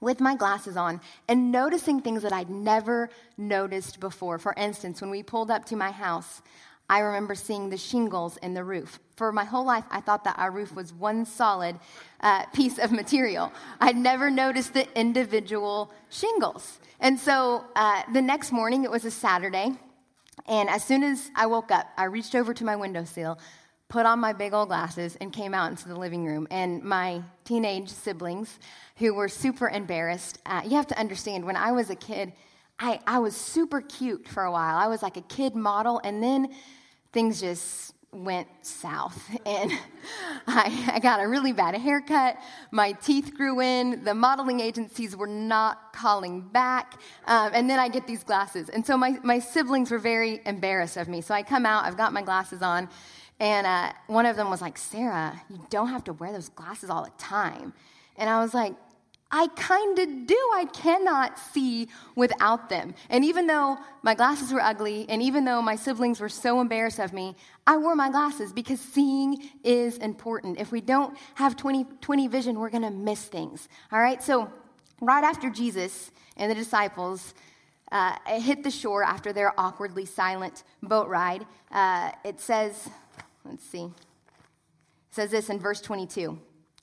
with 0.01 0.19
my 0.19 0.35
glasses 0.35 0.77
on 0.77 1.01
and 1.27 1.51
noticing 1.51 2.01
things 2.01 2.23
that 2.23 2.33
I'd 2.33 2.49
never 2.49 3.09
noticed 3.37 3.99
before. 3.99 4.37
For 4.37 4.53
instance, 4.55 5.01
when 5.01 5.09
we 5.09 5.23
pulled 5.23 5.49
up 5.49 5.65
to 5.65 5.75
my 5.75 5.91
house, 5.91 6.41
I 6.89 6.99
remember 6.99 7.35
seeing 7.35 7.69
the 7.69 7.77
shingles 7.77 8.37
in 8.37 8.53
the 8.53 8.63
roof. 8.63 8.99
For 9.15 9.31
my 9.31 9.43
whole 9.43 9.65
life, 9.65 9.85
I 9.89 10.01
thought 10.01 10.23
that 10.25 10.37
our 10.37 10.51
roof 10.51 10.73
was 10.75 10.93
one 10.93 11.25
solid 11.25 11.79
uh, 12.21 12.45
piece 12.53 12.77
of 12.77 12.91
material. 12.91 13.51
I'd 13.81 13.97
never 13.97 14.29
noticed 14.29 14.73
the 14.73 14.87
individual 14.99 15.91
shingles. 16.09 16.79
And 16.99 17.19
so 17.19 17.65
uh, 17.75 18.03
the 18.13 18.21
next 18.21 18.51
morning, 18.51 18.83
it 18.83 18.91
was 18.91 19.05
a 19.05 19.11
Saturday, 19.11 19.71
and 20.47 20.69
as 20.69 20.83
soon 20.83 21.03
as 21.03 21.31
I 21.35 21.47
woke 21.47 21.71
up, 21.71 21.87
I 21.97 22.05
reached 22.05 22.35
over 22.35 22.53
to 22.53 22.63
my 22.63 22.75
windowsill, 22.75 23.39
put 23.89 24.05
on 24.05 24.19
my 24.19 24.33
big 24.33 24.53
old 24.53 24.67
glasses, 24.67 25.17
and 25.19 25.33
came 25.33 25.53
out 25.53 25.71
into 25.71 25.87
the 25.87 25.95
living 25.95 26.25
room. 26.25 26.47
And 26.51 26.83
my 26.83 27.21
teenage 27.45 27.89
siblings, 27.89 28.59
who 28.97 29.13
were 29.13 29.27
super 29.27 29.69
embarrassed, 29.69 30.39
uh, 30.45 30.61
you 30.63 30.75
have 30.75 30.87
to 30.87 30.99
understand, 30.99 31.45
when 31.45 31.55
I 31.55 31.71
was 31.71 31.89
a 31.89 31.95
kid, 31.95 32.33
I, 32.79 32.99
I 33.07 33.19
was 33.19 33.35
super 33.35 33.81
cute 33.81 34.27
for 34.27 34.43
a 34.43 34.51
while. 34.51 34.77
I 34.77 34.87
was 34.87 35.01
like 35.01 35.17
a 35.17 35.21
kid 35.21 35.55
model, 35.55 36.01
and 36.03 36.21
then 36.21 36.49
things 37.13 37.39
just 37.39 37.93
went 38.11 38.47
south. 38.61 39.29
And 39.45 39.71
I, 40.47 40.91
I, 40.93 40.99
got 40.99 41.19
a 41.19 41.27
really 41.27 41.51
bad 41.51 41.75
haircut. 41.75 42.37
My 42.71 42.93
teeth 42.93 43.33
grew 43.35 43.61
in. 43.61 44.03
The 44.03 44.13
modeling 44.13 44.59
agencies 44.59 45.15
were 45.15 45.27
not 45.27 45.93
calling 45.93 46.41
back. 46.41 46.99
Um, 47.25 47.51
and 47.53 47.69
then 47.69 47.79
I 47.79 47.89
get 47.89 48.07
these 48.07 48.23
glasses. 48.23 48.69
And 48.69 48.85
so 48.85 48.97
my, 48.97 49.17
my 49.23 49.39
siblings 49.39 49.91
were 49.91 49.99
very 49.99 50.41
embarrassed 50.45 50.97
of 50.97 51.07
me. 51.07 51.21
So 51.21 51.33
I 51.33 51.43
come 51.43 51.65
out, 51.65 51.85
I've 51.85 51.97
got 51.97 52.13
my 52.13 52.21
glasses 52.21 52.61
on. 52.61 52.89
And 53.39 53.67
uh, 53.67 53.91
one 54.07 54.25
of 54.25 54.35
them 54.35 54.49
was 54.49 54.61
like, 54.61 54.77
Sarah, 54.77 55.39
you 55.49 55.59
don't 55.69 55.89
have 55.89 56.03
to 56.05 56.13
wear 56.13 56.31
those 56.31 56.49
glasses 56.49 56.89
all 56.89 57.03
the 57.03 57.11
time. 57.17 57.73
And 58.17 58.29
I 58.29 58.41
was 58.41 58.53
like, 58.53 58.73
I 59.37 59.47
kind 59.47 59.99
of 59.99 60.27
do. 60.27 60.49
I 60.53 60.63
cannot 60.71 61.37
see 61.37 61.89
without 62.15 62.69
them. 62.69 62.95
And 63.09 63.25
even 63.25 63.47
though 63.47 63.77
my 64.01 64.15
glasses 64.15 64.53
were 64.53 64.61
ugly, 64.61 65.05
and 65.09 65.21
even 65.21 65.43
though 65.43 65.61
my 65.61 65.75
siblings 65.75 66.21
were 66.21 66.29
so 66.29 66.61
embarrassed 66.61 66.99
of 66.99 67.11
me, 67.11 67.35
I 67.67 67.75
wore 67.75 67.97
my 67.97 68.09
glasses 68.09 68.53
because 68.53 68.79
seeing 68.79 69.49
is 69.61 69.97
important. 69.97 70.57
If 70.57 70.71
we 70.71 70.79
don't 70.79 71.17
have 71.33 71.57
20 71.57 71.83
20 71.99 72.27
vision, 72.29 72.57
we're 72.57 72.69
going 72.69 72.83
to 72.83 72.89
miss 72.89 73.25
things. 73.25 73.67
All 73.91 73.99
right? 73.99 74.23
So, 74.23 74.49
right 75.01 75.25
after 75.25 75.49
Jesus 75.49 76.11
and 76.37 76.49
the 76.49 76.55
disciples 76.55 77.33
uh, 77.91 78.15
hit 78.25 78.63
the 78.63 78.71
shore 78.71 79.03
after 79.03 79.33
their 79.33 79.51
awkwardly 79.59 80.05
silent 80.05 80.63
boat 80.81 81.09
ride, 81.09 81.45
uh, 81.71 82.11
it 82.23 82.39
says, 82.39 82.87
let's 83.43 83.65
see, 83.65 83.83
it 83.83 83.91
says 85.11 85.31
this 85.31 85.49
in 85.49 85.59
verse 85.59 85.81
22. 85.81 86.39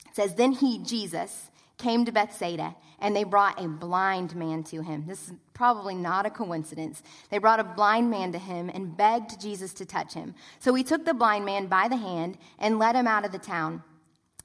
It 0.07 0.15
says, 0.15 0.35
Then 0.35 0.51
he, 0.51 0.77
Jesus, 0.77 1.49
came 1.83 2.05
to 2.05 2.11
Bethsaida, 2.11 2.75
and 2.99 3.13
they 3.13 3.25
brought 3.25 3.61
a 3.61 3.67
blind 3.67 4.35
man 4.35 4.63
to 4.63 4.81
him. 4.81 5.03
This 5.05 5.27
is 5.27 5.33
probably 5.53 5.93
not 5.93 6.25
a 6.25 6.29
coincidence. 6.29 7.03
They 7.29 7.37
brought 7.37 7.59
a 7.59 7.63
blind 7.65 8.09
man 8.09 8.31
to 8.31 8.39
him 8.39 8.71
and 8.73 8.95
begged 8.95 9.39
Jesus 9.39 9.73
to 9.73 9.85
touch 9.85 10.13
him. 10.13 10.33
So 10.59 10.73
he 10.73 10.83
took 10.83 11.03
the 11.03 11.13
blind 11.13 11.45
man 11.45 11.67
by 11.67 11.89
the 11.89 11.97
hand 11.97 12.37
and 12.57 12.79
led 12.79 12.95
him 12.95 13.05
out 13.05 13.25
of 13.25 13.33
the 13.33 13.37
town. 13.37 13.83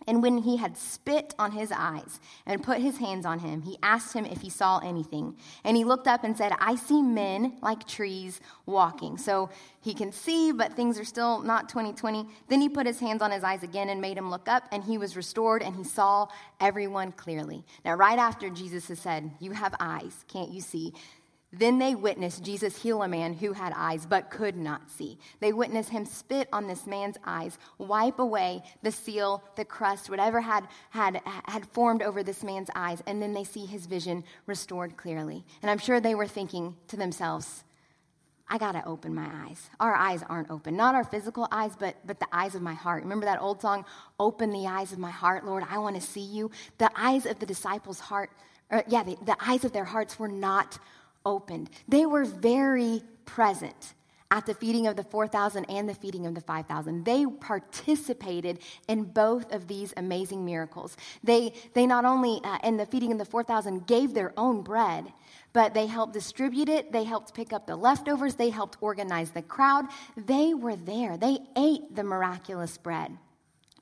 And 0.07 0.23
when 0.23 0.39
he 0.39 0.57
had 0.57 0.77
spit 0.77 1.35
on 1.39 1.53
his 1.53 1.71
eyes 1.71 2.21
and 2.47 2.63
put 2.63 2.79
his 2.79 2.99
hands 2.99 3.27
on 3.27 3.41
him, 3.41 3.63
he 3.63 3.79
asked 3.83 4.15
him 4.15 4.25
if 4.25 4.41
he 4.41 4.49
saw 4.49 4.79
anything. 4.79 5.37
And 5.65 5.77
he 5.77 5.85
looked 5.85 6.07
up 6.07 6.25
and 6.25 6.37
said, 6.37 6.53
I 6.61 6.77
see 6.77 7.03
men 7.03 7.59
like 7.61 7.87
trees 7.87 8.41
walking. 8.65 9.19
So 9.19 9.51
he 9.83 9.95
can 9.95 10.13
see, 10.13 10.53
but 10.53 10.75
things 10.75 10.99
are 10.99 11.05
still 11.05 11.41
not 11.41 11.69
2020. 11.69 12.27
Then 12.49 12.61
he 12.61 12.69
put 12.69 12.87
his 12.87 13.01
hands 13.01 13.23
on 13.23 13.31
his 13.31 13.45
eyes 13.45 13.63
again 13.63 13.89
and 13.89 14.01
made 14.01 14.17
him 14.17 14.31
look 14.31 14.49
up, 14.49 14.65
and 14.73 14.83
he 14.83 14.99
was 14.99 15.17
restored, 15.17 15.63
and 15.63 15.75
he 15.77 15.85
saw 15.85 16.29
everyone 16.61 17.13
clearly. 17.13 17.65
Now, 17.85 17.95
right 17.95 18.19
after 18.19 18.51
Jesus 18.51 18.89
has 18.89 18.99
said, 18.99 19.31
You 19.41 19.53
have 19.53 19.75
eyes, 19.79 20.25
can't 20.29 20.51
you 20.51 20.61
see? 20.61 20.95
Then 21.51 21.79
they 21.79 21.95
witnessed 21.95 22.45
Jesus 22.45 22.83
heal 22.83 23.03
a 23.03 23.09
man 23.09 23.33
who 23.33 23.55
had 23.55 23.73
eyes 23.75 24.05
but 24.05 24.31
could 24.31 24.55
not 24.55 24.91
see. 24.91 25.19
They 25.41 25.55
witnessed 25.55 25.89
him 25.89 26.05
spit 26.05 26.47
on 26.53 26.67
this 26.67 26.87
man's 26.87 27.17
eyes, 27.25 27.59
wipe 27.79 28.19
away 28.19 28.63
the 28.83 28.93
seal, 28.93 29.43
the 29.57 29.65
crust, 29.65 30.11
whatever 30.11 30.43
had, 30.43 30.69
had, 30.91 31.23
had 31.25 31.67
formed 31.69 32.03
over 32.03 32.23
this 32.23 32.45
man's 32.45 32.69
eyes, 32.75 33.03
and 33.07 33.23
then 33.23 33.33
they 33.33 33.45
see 33.45 33.65
his 33.65 33.87
vision 33.87 34.25
restored 34.47 34.99
clearly. 34.99 35.43
And 35.63 35.71
I'm 35.71 35.79
sure 35.79 36.01
they 36.01 36.15
were 36.15 36.27
thinking 36.27 36.77
to 36.89 36.99
themselves, 36.99 37.65
I 38.51 38.59
got 38.59 38.73
to 38.73 38.85
open 38.87 39.15
my 39.15 39.29
eyes. 39.47 39.71
Our 39.81 39.95
eyes 39.95 40.23
aren't 40.29 40.51
open. 40.51 40.77
Not 40.77 40.95
our 40.95 41.05
physical 41.05 41.49
eyes, 41.51 41.73
but, 41.79 41.97
but 42.07 42.19
the 42.19 42.29
eyes 42.33 42.55
of 42.55 42.63
my 42.63 42.75
heart. 42.75 43.03
Remember 43.03 43.27
that 43.27 43.41
old 43.41 43.61
song, 43.61 43.85
Open 44.19 44.51
the 44.51 44.67
Eyes 44.67 44.93
of 44.93 44.99
My 44.99 45.11
Heart, 45.11 45.45
Lord, 45.45 45.65
I 45.69 45.79
want 45.79 45.97
to 45.97 46.03
see 46.03 46.23
you? 46.23 46.51
The 46.79 46.91
eyes 46.97 47.27
of 47.27 47.39
the 47.39 47.47
disciples' 47.47 48.01
heart, 48.01 48.31
or, 48.71 48.85
yeah, 48.89 49.03
the, 49.03 49.17
the 49.25 49.37
eyes 49.41 49.65
of 49.65 49.73
their 49.73 49.85
hearts 49.85 50.19
were 50.19 50.29
not 50.29 50.79
opened. 51.29 51.71
They 51.87 52.07
were 52.07 52.25
very 52.25 53.03
present 53.27 53.95
at 54.31 54.45
the 54.47 54.55
feeding 54.55 54.87
of 54.87 54.97
the 54.97 55.05
4,000 55.05 55.65
and 55.67 55.89
the 55.89 55.95
feeding 55.95 56.27
of 56.27 56.35
the 56.35 56.41
5,000. 56.41 57.05
They 57.05 57.25
participated 57.27 58.59
in 58.87 59.05
both 59.05 59.53
of 59.53 59.69
these 59.69 59.95
amazing 59.97 60.45
miracles. 60.45 60.97
They, 61.25 61.55
they 61.75 61.87
not 61.87 62.05
only, 62.05 62.41
uh, 62.45 62.59
in 62.63 62.77
the 62.77 62.87
feeding 62.87 63.13
of 63.13 63.19
the 63.19 63.25
4,000, 63.25 63.87
gave 63.87 64.13
their 64.13 64.35
own 64.37 64.63
bread, 64.63 65.13
but 65.53 65.73
they 65.73 65.87
helped 65.87 66.13
distribute 66.13 66.69
it. 66.69 66.93
They 66.93 67.05
helped 67.05 67.35
pick 67.35 67.53
up 67.53 67.67
the 67.67 67.77
leftovers. 67.77 68.35
They 68.35 68.51
helped 68.51 68.77
organize 68.81 69.31
the 69.31 69.43
crowd. 69.43 69.87
They 70.17 70.53
were 70.53 70.77
there. 70.77 71.17
They 71.17 71.39
ate 71.57 71.95
the 71.95 72.05
miraculous 72.05 72.77
bread. 72.77 73.17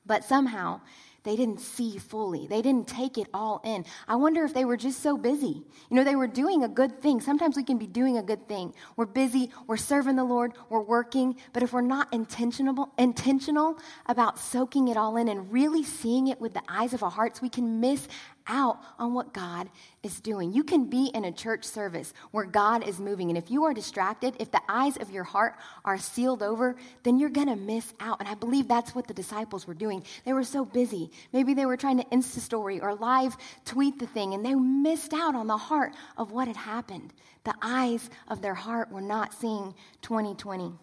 But 0.05 0.23
somehow, 0.23 0.79
they 1.27 1.35
didn't 1.35 1.59
see 1.59 1.97
fully. 1.97 2.47
They 2.47 2.61
didn't 2.61 2.87
take 2.87 3.17
it 3.17 3.27
all 3.33 3.59
in. 3.65 3.83
I 4.07 4.15
wonder 4.15 4.45
if 4.45 4.53
they 4.53 4.63
were 4.63 4.77
just 4.77 5.03
so 5.03 5.17
busy. 5.17 5.61
You 5.89 5.95
know, 5.97 6.05
they 6.05 6.15
were 6.15 6.27
doing 6.27 6.63
a 6.63 6.69
good 6.69 7.01
thing. 7.01 7.19
Sometimes 7.19 7.57
we 7.57 7.63
can 7.63 7.77
be 7.77 7.85
doing 7.85 8.17
a 8.17 8.23
good 8.23 8.47
thing. 8.47 8.73
We're 8.95 9.07
busy, 9.07 9.51
we're 9.67 9.75
serving 9.75 10.15
the 10.15 10.23
Lord, 10.23 10.53
we're 10.69 10.79
working, 10.79 11.35
but 11.51 11.63
if 11.63 11.73
we're 11.73 11.81
not 11.81 12.13
intentional 12.13 13.77
about 14.05 14.39
soaking 14.39 14.87
it 14.87 14.95
all 14.95 15.17
in 15.17 15.27
and 15.27 15.51
really 15.51 15.83
seeing 15.83 16.27
it 16.27 16.39
with 16.39 16.53
the 16.53 16.63
eyes 16.69 16.93
of 16.93 17.03
our 17.03 17.11
hearts, 17.11 17.41
we 17.41 17.49
can 17.49 17.81
miss 17.81 18.07
out 18.47 18.79
on 18.97 19.13
what 19.13 19.33
God 19.33 19.69
is 20.03 20.19
doing. 20.19 20.53
You 20.53 20.63
can 20.63 20.85
be 20.89 21.07
in 21.13 21.25
a 21.25 21.31
church 21.31 21.63
service 21.63 22.13
where 22.31 22.45
God 22.45 22.87
is 22.87 22.99
moving. 22.99 23.29
And 23.29 23.37
if 23.37 23.51
you 23.51 23.63
are 23.65 23.73
distracted, 23.73 24.35
if 24.39 24.51
the 24.51 24.61
eyes 24.69 24.97
of 24.97 25.11
your 25.11 25.23
heart 25.23 25.55
are 25.85 25.97
sealed 25.97 26.41
over, 26.41 26.75
then 27.03 27.17
you're 27.19 27.29
going 27.29 27.47
to 27.47 27.55
miss 27.55 27.93
out. 27.99 28.19
And 28.19 28.27
I 28.27 28.35
believe 28.35 28.67
that's 28.67 28.95
what 28.95 29.07
the 29.07 29.13
disciples 29.13 29.67
were 29.67 29.73
doing. 29.73 30.03
They 30.25 30.33
were 30.33 30.43
so 30.43 30.65
busy. 30.65 31.11
Maybe 31.33 31.53
they 31.53 31.65
were 31.65 31.77
trying 31.77 31.97
to 31.97 32.05
Insta 32.05 32.39
story 32.39 32.79
or 32.79 32.95
live 32.95 33.35
tweet 33.65 33.99
the 33.99 34.07
thing, 34.07 34.33
and 34.33 34.45
they 34.45 34.55
missed 34.55 35.13
out 35.13 35.35
on 35.35 35.47
the 35.47 35.57
heart 35.57 35.93
of 36.17 36.31
what 36.31 36.47
had 36.47 36.57
happened. 36.57 37.13
The 37.43 37.55
eyes 37.61 38.09
of 38.27 38.41
their 38.41 38.55
heart 38.55 38.91
were 38.91 39.01
not 39.01 39.33
seeing 39.33 39.73
2020. 40.01 40.73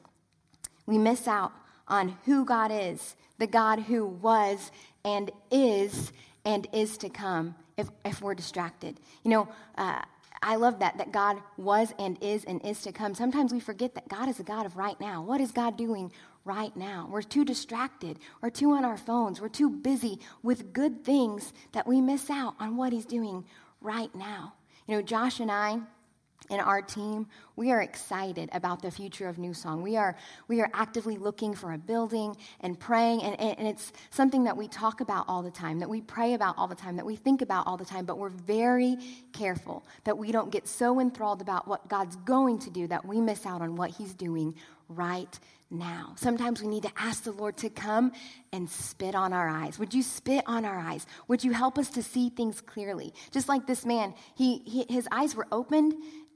We 0.87 0.99
miss 0.99 1.27
out 1.29 1.53
on 1.89 2.17
who 2.25 2.45
God 2.45 2.71
is, 2.73 3.17
the 3.39 3.47
God 3.47 3.81
who 3.81 4.07
was 4.07 4.71
and 5.05 5.31
is 5.51 6.13
and 6.45 6.67
is 6.73 6.99
to 6.99 7.09
come 7.09 7.55
if, 7.77 7.89
if 8.05 8.21
we're 8.23 8.35
distracted. 8.35 9.01
You 9.23 9.31
know, 9.31 9.49
uh, 9.77 10.03
I 10.43 10.57
love 10.57 10.81
that, 10.81 10.99
that 10.99 11.11
God 11.11 11.41
was 11.57 11.95
and 11.99 12.19
is 12.23 12.45
and 12.45 12.65
is 12.65 12.83
to 12.83 12.93
come. 12.93 13.15
Sometimes 13.15 13.53
we 13.53 13.61
forget 13.61 13.95
that 13.95 14.09
God 14.09 14.29
is 14.29 14.41
a 14.41 14.43
God 14.43 14.67
of 14.67 14.77
right 14.77 15.01
now. 15.01 15.23
What 15.23 15.41
is 15.41 15.53
God 15.53 15.79
doing 15.79 16.13
right 16.45 16.77
now? 16.77 17.09
We're 17.11 17.23
too 17.23 17.45
distracted. 17.45 18.19
We're 18.43 18.51
too 18.51 18.73
on 18.73 18.85
our 18.85 18.99
phones. 18.99 19.41
We're 19.41 19.49
too 19.49 19.71
busy 19.71 20.21
with 20.43 20.73
good 20.73 21.03
things 21.03 21.53
that 21.73 21.87
we 21.87 22.01
miss 22.03 22.29
out 22.29 22.55
on 22.61 22.77
what 22.77 22.93
He's 22.93 23.07
doing 23.07 23.45
right 23.81 24.15
now. 24.15 24.55
You 24.87 24.97
know, 24.97 25.03
Josh 25.03 25.41
and 25.41 25.51
I, 25.51 25.81
and 26.51 26.61
our 26.61 26.83
team, 26.83 27.27
we 27.57 27.71
are 27.71 27.81
excited 27.81 28.49
about 28.53 28.83
the 28.83 28.91
future 28.91 29.29
of 29.29 29.39
New 29.39 29.55
Song. 29.55 29.83
We 29.83 29.97
are, 29.97 30.17
we 30.49 30.61
are 30.61 30.71
actively 30.75 31.17
looking 31.17 31.55
for 31.55 31.73
a 31.73 31.79
building 31.79 32.37
and 32.61 32.79
praying, 32.79 33.23
and, 33.23 33.41
and 33.41 33.67
it's 33.67 33.93
something 34.11 34.45
that 34.45 34.57
we 34.57 34.69
talk 34.69 35.01
about 35.01 35.25
all 35.29 35.43
the 35.43 35.51
time, 35.51 35.79
that 35.79 35.89
we 35.89 36.01
pray 36.01 36.35
about 36.35 36.57
all 36.59 36.67
the 36.67 36.75
time, 36.75 36.97
that 36.97 37.07
we 37.07 37.17
think 37.17 37.43
about 37.43 37.67
all 37.67 37.77
the 37.77 37.85
time, 37.85 38.05
but 38.05 38.19
we're 38.19 38.29
very 38.29 38.97
careful 39.33 39.85
that 40.05 40.19
we 40.19 40.33
don't 40.33 40.51
get 40.51 40.69
so 40.69 41.01
enthralled 41.01 41.41
about 41.41 41.67
what 41.67 41.89
God's 41.89 42.17
going 42.17 42.59
to 42.61 42.71
do 42.71 42.87
that 42.89 43.05
we 43.05 43.21
miss 43.21 43.47
out 43.47 43.63
on 43.63 43.77
what 43.77 43.91
He's 43.91 44.15
doing 44.15 44.55
right 44.89 45.39
now. 45.71 46.13
Sometimes 46.17 46.63
we 46.63 46.69
need 46.69 46.85
to 46.85 46.93
ask 46.97 47.25
the 47.25 47.33
Lord 47.33 47.57
to 47.59 47.71
come 47.71 48.13
and 48.53 48.69
spit 48.69 49.15
on 49.15 49.33
our 49.33 49.49
eyes. 49.49 49.79
Would 49.79 49.95
you 49.95 50.03
spit 50.03 50.45
on 50.47 50.65
our 50.65 50.79
eyes? 50.79 51.07
Would 51.29 51.43
you 51.43 51.53
help 51.53 51.79
us 51.79 51.91
to 51.91 52.03
see 52.03 52.31
things 52.31 52.61
clearly? 52.61 53.13
Just 53.33 53.49
like 53.49 53.67
this 53.67 53.85
man, 53.85 54.15
he, 54.37 54.59
he 54.65 54.87
his 54.89 55.09
eyes 55.11 55.35
were 55.35 55.47
opened 55.51 55.95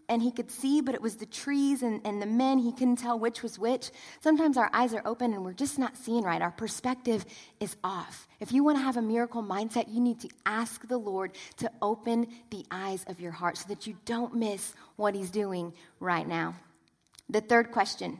and 0.08 0.22
he 0.22 0.30
could 0.30 0.50
see, 0.50 0.80
but 0.80 0.94
it 0.94 1.02
was 1.02 1.16
the 1.16 1.26
trees 1.26 1.82
and, 1.82 2.00
and 2.04 2.20
the 2.20 2.26
men. 2.26 2.58
He 2.58 2.72
couldn't 2.72 2.96
tell 2.96 3.18
which 3.18 3.42
was 3.42 3.58
which. 3.58 3.90
Sometimes 4.20 4.56
our 4.56 4.70
eyes 4.72 4.94
are 4.94 5.02
open 5.04 5.34
and 5.34 5.44
we're 5.44 5.52
just 5.52 5.78
not 5.78 5.96
seeing 5.96 6.24
right. 6.24 6.40
Our 6.40 6.50
perspective 6.50 7.26
is 7.60 7.76
off. 7.84 8.26
If 8.40 8.50
you 8.52 8.64
want 8.64 8.78
to 8.78 8.82
have 8.82 8.96
a 8.96 9.02
miracle 9.02 9.42
mindset, 9.42 9.92
you 9.92 10.00
need 10.00 10.20
to 10.20 10.28
ask 10.46 10.86
the 10.88 10.96
Lord 10.96 11.32
to 11.58 11.70
open 11.82 12.28
the 12.50 12.64
eyes 12.70 13.04
of 13.08 13.20
your 13.20 13.32
heart 13.32 13.58
so 13.58 13.68
that 13.68 13.86
you 13.86 13.96
don't 14.06 14.34
miss 14.34 14.72
what 14.96 15.14
he's 15.14 15.30
doing 15.30 15.74
right 16.00 16.26
now. 16.26 16.54
The 17.28 17.42
third 17.42 17.70
question 17.70 18.18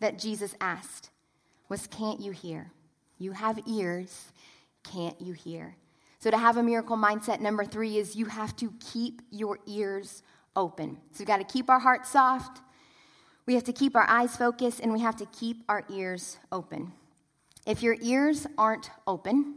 that 0.00 0.18
Jesus 0.18 0.54
asked 0.60 1.10
was 1.68 1.86
Can't 1.86 2.20
you 2.20 2.32
hear? 2.32 2.70
You 3.18 3.32
have 3.32 3.58
ears, 3.66 4.32
can't 4.82 5.20
you 5.20 5.34
hear? 5.34 5.76
So, 6.20 6.30
to 6.30 6.38
have 6.38 6.56
a 6.56 6.62
miracle 6.62 6.96
mindset, 6.96 7.40
number 7.40 7.64
three 7.64 7.96
is 7.98 8.16
you 8.16 8.26
have 8.26 8.56
to 8.56 8.72
keep 8.80 9.22
your 9.30 9.58
ears 9.66 10.22
open. 10.58 10.98
So 11.12 11.20
we've 11.20 11.28
got 11.28 11.38
to 11.38 11.44
keep 11.44 11.70
our 11.70 11.78
hearts 11.78 12.10
soft, 12.10 12.60
we 13.46 13.54
have 13.54 13.64
to 13.64 13.72
keep 13.72 13.96
our 13.96 14.06
eyes 14.06 14.36
focused, 14.36 14.80
and 14.80 14.92
we 14.92 15.00
have 15.00 15.16
to 15.16 15.26
keep 15.26 15.64
our 15.70 15.82
ears 15.88 16.36
open. 16.52 16.92
If 17.66 17.82
your 17.82 17.96
ears 18.02 18.46
aren't 18.58 18.90
open, 19.06 19.54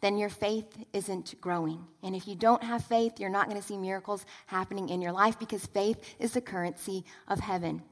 then 0.00 0.16
your 0.16 0.30
faith 0.30 0.84
isn't 0.94 1.34
growing. 1.40 1.84
And 2.02 2.16
if 2.16 2.26
you 2.26 2.36
don't 2.36 2.62
have 2.62 2.84
faith, 2.84 3.18
you're 3.18 3.28
not 3.28 3.48
going 3.50 3.60
to 3.60 3.66
see 3.66 3.76
miracles 3.76 4.24
happening 4.46 4.88
in 4.88 5.02
your 5.02 5.12
life 5.12 5.38
because 5.38 5.66
faith 5.66 5.98
is 6.18 6.32
the 6.32 6.40
currency 6.40 7.04
of 7.26 7.40
heaven. 7.40 7.82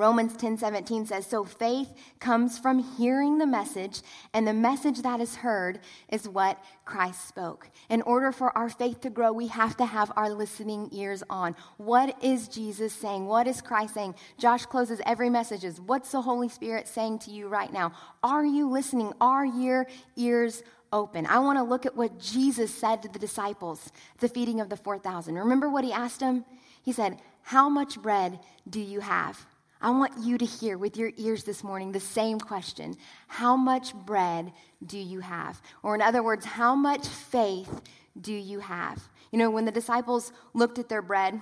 Romans 0.00 0.32
10:17 0.32 1.06
says, 1.06 1.26
So 1.26 1.44
faith 1.44 1.92
comes 2.20 2.58
from 2.58 2.78
hearing 2.78 3.36
the 3.36 3.46
message, 3.46 4.00
and 4.32 4.48
the 4.48 4.54
message 4.54 5.02
that 5.02 5.20
is 5.20 5.36
heard 5.36 5.78
is 6.08 6.26
what 6.26 6.58
Christ 6.86 7.28
spoke. 7.28 7.68
In 7.90 8.00
order 8.02 8.32
for 8.32 8.56
our 8.56 8.70
faith 8.70 9.02
to 9.02 9.10
grow, 9.10 9.30
we 9.30 9.48
have 9.48 9.76
to 9.76 9.84
have 9.84 10.10
our 10.16 10.30
listening 10.30 10.88
ears 10.92 11.22
on. 11.28 11.54
What 11.76 12.16
is 12.24 12.48
Jesus 12.48 12.94
saying? 12.94 13.26
What 13.26 13.46
is 13.46 13.60
Christ 13.60 13.92
saying? 13.92 14.14
Josh 14.38 14.64
closes 14.64 15.02
every 15.04 15.28
message 15.28 15.66
as, 15.66 15.78
What's 15.78 16.12
the 16.12 16.22
Holy 16.22 16.48
Spirit 16.48 16.88
saying 16.88 17.18
to 17.20 17.30
you 17.30 17.48
right 17.48 17.70
now? 17.70 17.92
Are 18.22 18.44
you 18.44 18.70
listening? 18.70 19.12
Are 19.20 19.44
your 19.44 19.86
ears 20.16 20.62
open? 20.94 21.26
I 21.26 21.40
want 21.40 21.58
to 21.58 21.62
look 21.62 21.84
at 21.84 21.94
what 21.94 22.18
Jesus 22.18 22.74
said 22.74 23.02
to 23.02 23.08
the 23.08 23.18
disciples 23.18 23.92
the 24.18 24.28
feeding 24.28 24.62
of 24.62 24.70
the 24.70 24.78
4,000. 24.78 25.34
Remember 25.34 25.68
what 25.68 25.84
he 25.84 25.92
asked 25.92 26.20
them? 26.20 26.46
He 26.82 26.92
said, 26.92 27.20
How 27.42 27.68
much 27.68 28.00
bread 28.00 28.40
do 28.66 28.80
you 28.80 29.00
have? 29.00 29.46
I 29.82 29.90
want 29.90 30.12
you 30.22 30.36
to 30.36 30.44
hear 30.44 30.76
with 30.76 30.98
your 30.98 31.12
ears 31.16 31.44
this 31.44 31.64
morning 31.64 31.92
the 31.92 32.00
same 32.00 32.38
question 32.38 32.96
How 33.28 33.56
much 33.56 33.94
bread 33.94 34.52
do 34.84 34.98
you 34.98 35.20
have? 35.20 35.60
Or, 35.82 35.94
in 35.94 36.02
other 36.02 36.22
words, 36.22 36.44
how 36.44 36.74
much 36.74 37.06
faith 37.06 37.80
do 38.20 38.32
you 38.32 38.60
have? 38.60 39.02
You 39.32 39.38
know, 39.38 39.50
when 39.50 39.64
the 39.64 39.72
disciples 39.72 40.32
looked 40.52 40.78
at 40.78 40.88
their 40.88 41.02
bread, 41.02 41.40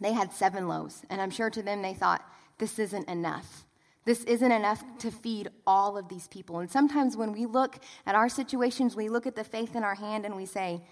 they 0.00 0.12
had 0.12 0.32
seven 0.32 0.68
loaves. 0.68 1.02
And 1.10 1.20
I'm 1.20 1.30
sure 1.30 1.50
to 1.50 1.62
them 1.62 1.82
they 1.82 1.94
thought, 1.94 2.24
This 2.58 2.78
isn't 2.78 3.08
enough. 3.08 3.64
This 4.04 4.22
isn't 4.24 4.52
enough 4.52 4.84
to 4.98 5.10
feed 5.10 5.48
all 5.66 5.96
of 5.96 6.08
these 6.08 6.28
people. 6.28 6.58
And 6.58 6.70
sometimes 6.70 7.16
when 7.16 7.32
we 7.32 7.46
look 7.46 7.78
at 8.06 8.14
our 8.14 8.28
situations, 8.28 8.94
we 8.94 9.08
look 9.08 9.26
at 9.26 9.34
the 9.34 9.44
faith 9.44 9.74
in 9.74 9.82
our 9.82 9.94
hand 9.94 10.26
and 10.26 10.36
we 10.36 10.46
say, 10.46 10.82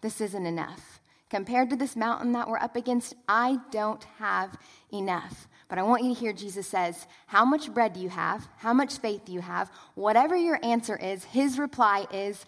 This 0.00 0.20
isn't 0.20 0.46
enough. 0.46 1.00
Compared 1.32 1.70
to 1.70 1.76
this 1.76 1.96
mountain 1.96 2.32
that 2.32 2.46
we're 2.46 2.58
up 2.58 2.76
against, 2.76 3.14
I 3.26 3.56
don't 3.70 4.04
have 4.18 4.54
enough. 4.92 5.48
But 5.66 5.78
I 5.78 5.82
want 5.82 6.04
you 6.04 6.12
to 6.12 6.20
hear 6.20 6.34
Jesus 6.34 6.66
says, 6.66 7.06
How 7.26 7.46
much 7.46 7.72
bread 7.72 7.94
do 7.94 8.00
you 8.00 8.10
have? 8.10 8.46
How 8.58 8.74
much 8.74 8.98
faith 8.98 9.24
do 9.24 9.32
you 9.32 9.40
have? 9.40 9.70
Whatever 9.94 10.36
your 10.36 10.60
answer 10.62 10.94
is, 10.94 11.24
his 11.24 11.58
reply 11.58 12.04
is, 12.12 12.44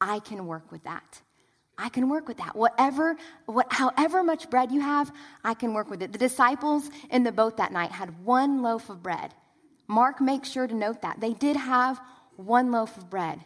I 0.00 0.20
can 0.20 0.46
work 0.46 0.72
with 0.72 0.82
that. 0.84 1.20
I 1.76 1.90
can 1.90 2.08
work 2.08 2.26
with 2.26 2.38
that. 2.38 2.56
Whatever, 2.56 3.18
what, 3.44 3.70
however 3.70 4.24
much 4.24 4.48
bread 4.48 4.72
you 4.72 4.80
have, 4.80 5.12
I 5.44 5.52
can 5.52 5.74
work 5.74 5.90
with 5.90 6.02
it. 6.02 6.12
The 6.12 6.18
disciples 6.18 6.88
in 7.10 7.24
the 7.24 7.32
boat 7.32 7.58
that 7.58 7.70
night 7.70 7.92
had 7.92 8.24
one 8.24 8.62
loaf 8.62 8.88
of 8.88 9.02
bread. 9.02 9.34
Mark 9.88 10.22
makes 10.22 10.48
sure 10.48 10.66
to 10.66 10.74
note 10.74 11.02
that. 11.02 11.20
They 11.20 11.34
did 11.34 11.56
have 11.56 12.00
one 12.36 12.72
loaf 12.72 12.96
of 12.96 13.10
bread. 13.10 13.40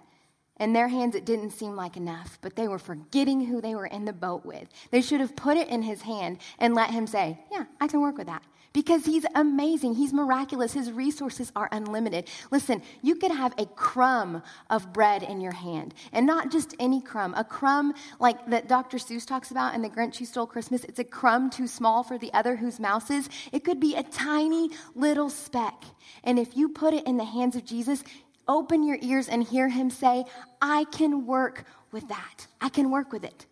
In 0.59 0.73
their 0.73 0.89
hands, 0.89 1.15
it 1.15 1.27
didn't 1.27 1.51
seem 1.51 1.77
like 1.77 1.97
enough, 1.97 2.39
but 2.41 2.57
they 2.57 2.67
were 2.67 2.79
forgetting 2.79 3.45
who 3.45 3.61
they 3.61 3.75
were 3.75 3.87
in 3.87 4.05
the 4.07 4.13
boat 4.13 4.45
with. 4.47 4.69
They 4.91 5.03
should 5.03 5.21
have 5.21 5.37
put 5.37 5.57
it 5.57 5.69
in 5.69 5.83
his 5.83 6.03
hand 6.03 6.39
and 6.59 6.75
let 6.75 6.91
him 6.91 7.07
say, 7.07 7.39
Yeah, 7.53 7.65
I 7.81 7.89
can 7.89 8.01
work 8.01 8.17
with 8.17 8.27
that 8.27 8.43
because 8.77 9.07
he's 9.07 9.25
amazing. 9.35 9.95
He's 9.95 10.13
miraculous. 10.13 10.75
His 10.75 10.93
resources 10.93 11.51
are 11.57 11.67
unlimited. 11.73 12.29
Listen, 12.51 12.83
you 13.01 13.15
could 13.15 13.31
have 13.31 13.55
a 13.57 13.65
crumb 13.65 14.43
of 14.69 14.93
bread 14.93 15.23
in 15.23 15.41
your 15.41 15.55
hand, 15.55 15.95
and 16.13 16.27
not 16.27 16.51
just 16.51 16.75
any 16.79 17.01
crumb, 17.01 17.33
a 17.39 17.43
crumb 17.43 17.95
like 18.21 18.51
that 18.51 18.69
Dr. 18.69 18.99
Seuss 18.99 19.27
talks 19.27 19.51
about 19.51 19.75
in 19.75 19.81
The 19.81 19.89
Grinch 19.89 20.17
Who 20.19 20.27
Stole 20.27 20.47
Christmas. 20.47 20.85
It's 20.85 20.99
a 20.99 21.05
crumb 21.05 21.49
too 21.49 21.67
small 21.67 22.03
for 22.03 22.19
the 22.19 22.31
other 22.35 22.57
whose 22.57 22.79
mouse 22.79 23.09
is. 23.09 23.31
It 23.51 23.65
could 23.65 23.81
be 23.81 23.95
a 23.95 24.03
tiny 24.03 24.69
little 24.95 25.31
speck. 25.31 25.83
And 26.23 26.39
if 26.39 26.55
you 26.55 26.69
put 26.69 26.93
it 26.93 27.07
in 27.07 27.17
the 27.17 27.25
hands 27.25 27.57
of 27.57 27.65
Jesus, 27.65 28.05
open 28.49 28.83
your 28.83 28.99
ears 29.01 29.29
and 29.29 29.43
hear 29.43 29.69
him 29.69 29.91
say, 29.91 30.25
I 30.61 30.85
can 30.85 31.27
work 31.27 31.65
with 31.93 32.09
that. 32.09 32.47
I 32.61 32.69
can 32.69 32.91
work 32.91 33.13
with 33.13 33.25
it. 33.25 33.47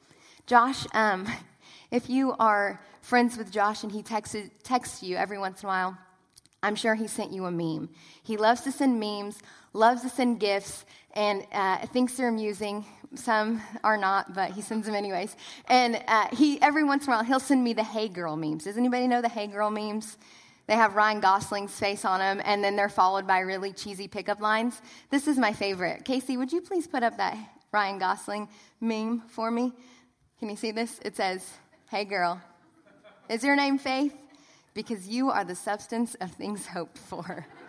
Josh, 0.46 0.87
um, 0.94 1.26
if 1.90 2.09
you 2.09 2.35
are 2.38 2.80
friends 3.02 3.37
with 3.37 3.50
Josh 3.50 3.83
and 3.83 3.92
he 3.92 4.02
texts, 4.02 4.37
texts 4.62 5.02
you 5.02 5.16
every 5.16 5.38
once 5.38 5.62
in 5.62 5.66
a 5.66 5.68
while, 5.68 5.98
I'm 6.62 6.76
sure 6.76 6.94
he 6.94 7.07
sent 7.07 7.33
you 7.33 7.44
a 7.44 7.50
meme. 7.50 7.90
He 8.22 8.38
loves 8.38 8.62
to 8.62 8.72
send 8.72 8.98
memes, 8.98 9.38
loves 9.74 10.00
to 10.02 10.09
send 10.09 10.40
gifts, 10.40 10.87
and 11.12 11.46
uh, 11.52 11.87
thinks 11.88 12.16
they're 12.16 12.28
amusing. 12.28 12.87
Some 13.14 13.61
are 13.85 13.98
not, 13.98 14.35
but 14.35 14.50
he 14.50 14.62
sends 14.62 14.87
them 14.87 14.94
anyways. 14.94 15.37
And 15.66 16.02
uh, 16.09 16.28
he 16.35 16.61
every 16.62 16.83
once 16.83 17.07
in 17.07 17.12
a 17.12 17.16
while 17.16 17.24
he'll 17.24 17.38
send 17.38 17.62
me 17.62 17.74
the 17.74 17.85
Hey 17.85 18.09
Girl 18.09 18.35
memes. 18.37 18.64
Does 18.64 18.78
anybody 18.78 19.07
know 19.07 19.20
the 19.20 19.28
Hey 19.28 19.46
Girl 19.46 19.70
memes? 19.70 20.16
They 20.66 20.74
have 20.74 20.96
Ryan 20.96 21.20
Gosling's 21.20 21.79
face 21.79 22.05
on 22.05 22.20
them, 22.20 22.40
and 22.44 22.64
then 22.64 22.74
they're 22.74 22.88
followed 22.88 23.27
by 23.27 23.40
really 23.40 23.72
cheesy 23.72 24.09
pickup 24.09 24.40
lines. 24.40 24.81
This 25.11 25.29
is 25.29 25.37
my 25.37 25.53
favorite. 25.53 26.05
Casey, 26.05 26.37
would 26.37 26.53
you 26.53 26.62
please 26.62 26.87
put 26.87 27.03
up 27.03 27.18
that 27.18 27.37
Ryan 27.70 27.98
Gosling 27.98 28.48
meme 28.81 29.22
for 29.29 29.50
me? 29.50 29.72
Can 30.38 30.48
you 30.48 30.57
see 30.57 30.70
this? 30.70 31.00
It 31.05 31.16
says, 31.16 31.48
Hey 31.90 32.05
girl, 32.05 32.40
is 33.29 33.44
your 33.44 33.57
name 33.57 33.79
Faith? 33.79 34.14
Because 34.72 35.07
you 35.07 35.31
are 35.31 35.44
the 35.44 35.55
substance 35.55 36.14
of 36.16 36.33
things 36.33 36.66
hoped 36.66 36.98
for. 36.98 37.46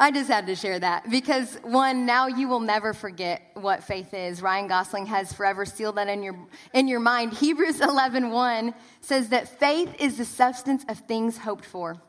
I 0.00 0.12
just 0.12 0.30
had 0.30 0.46
to 0.46 0.54
share 0.54 0.78
that 0.78 1.10
because 1.10 1.58
one, 1.62 2.06
now 2.06 2.28
you 2.28 2.46
will 2.46 2.60
never 2.60 2.92
forget 2.94 3.42
what 3.54 3.82
faith 3.82 4.14
is. 4.14 4.40
Ryan 4.40 4.68
Gosling 4.68 5.06
has 5.06 5.32
forever 5.32 5.66
sealed 5.66 5.96
that 5.96 6.08
in 6.08 6.22
your 6.22 6.38
in 6.72 6.86
your 6.86 7.00
mind. 7.00 7.32
Hebrews 7.32 7.80
11:1 7.80 8.30
1 8.30 8.74
says 9.00 9.30
that 9.30 9.58
faith 9.58 9.92
is 9.98 10.16
the 10.16 10.24
substance 10.24 10.84
of 10.88 10.98
things 11.00 11.36
hoped 11.36 11.64
for. 11.64 12.00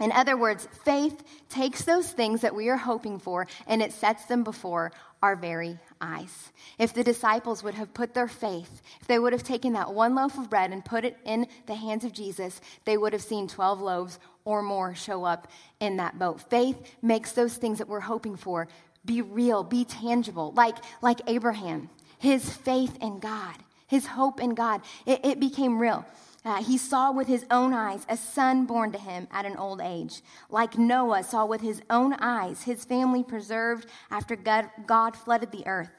In 0.00 0.12
other 0.12 0.36
words, 0.36 0.68
faith 0.84 1.22
takes 1.48 1.84
those 1.84 2.10
things 2.10 2.42
that 2.42 2.54
we 2.54 2.68
are 2.68 2.76
hoping 2.76 3.18
for 3.18 3.46
and 3.66 3.80
it 3.80 3.92
sets 3.92 4.26
them 4.26 4.42
before 4.42 4.92
our 5.22 5.36
very 5.36 5.78
eyes. 6.00 6.52
If 6.78 6.92
the 6.92 7.04
disciples 7.04 7.62
would 7.62 7.74
have 7.74 7.94
put 7.94 8.12
their 8.12 8.28
faith, 8.28 8.82
if 9.00 9.06
they 9.06 9.18
would 9.18 9.32
have 9.32 9.44
taken 9.44 9.72
that 9.72 9.94
one 9.94 10.14
loaf 10.14 10.36
of 10.36 10.50
bread 10.50 10.72
and 10.72 10.84
put 10.84 11.04
it 11.04 11.16
in 11.24 11.46
the 11.66 11.74
hands 11.74 12.04
of 12.04 12.12
Jesus, 12.12 12.60
they 12.84 12.98
would 12.98 13.12
have 13.14 13.22
seen 13.22 13.48
12 13.48 13.80
loaves 13.80 14.18
or 14.46 14.62
more 14.62 14.94
show 14.94 15.24
up 15.24 15.48
in 15.80 15.98
that 15.98 16.18
boat. 16.18 16.40
Faith 16.40 16.80
makes 17.02 17.32
those 17.32 17.56
things 17.56 17.76
that 17.76 17.88
we're 17.88 18.00
hoping 18.00 18.36
for 18.36 18.68
be 19.04 19.20
real, 19.20 19.62
be 19.62 19.84
tangible, 19.84 20.52
like, 20.56 20.76
like 21.02 21.20
Abraham, 21.26 21.90
his 22.18 22.50
faith 22.50 22.96
in 23.00 23.18
God, 23.20 23.54
his 23.86 24.06
hope 24.06 24.40
in 24.40 24.54
God. 24.54 24.80
It, 25.04 25.24
it 25.24 25.40
became 25.40 25.78
real. 25.78 26.04
Uh, 26.44 26.62
he 26.62 26.78
saw 26.78 27.10
with 27.10 27.26
his 27.26 27.44
own 27.50 27.72
eyes 27.72 28.06
a 28.08 28.16
son 28.16 28.66
born 28.66 28.92
to 28.92 28.98
him 28.98 29.26
at 29.32 29.44
an 29.44 29.56
old 29.56 29.80
age. 29.80 30.22
Like 30.48 30.78
Noah 30.78 31.24
saw 31.24 31.44
with 31.44 31.60
his 31.60 31.82
own 31.90 32.14
eyes 32.14 32.62
his 32.62 32.84
family 32.84 33.24
preserved 33.24 33.88
after 34.10 34.36
God, 34.36 34.70
God 34.86 35.16
flooded 35.16 35.50
the 35.50 35.66
earth. 35.66 35.90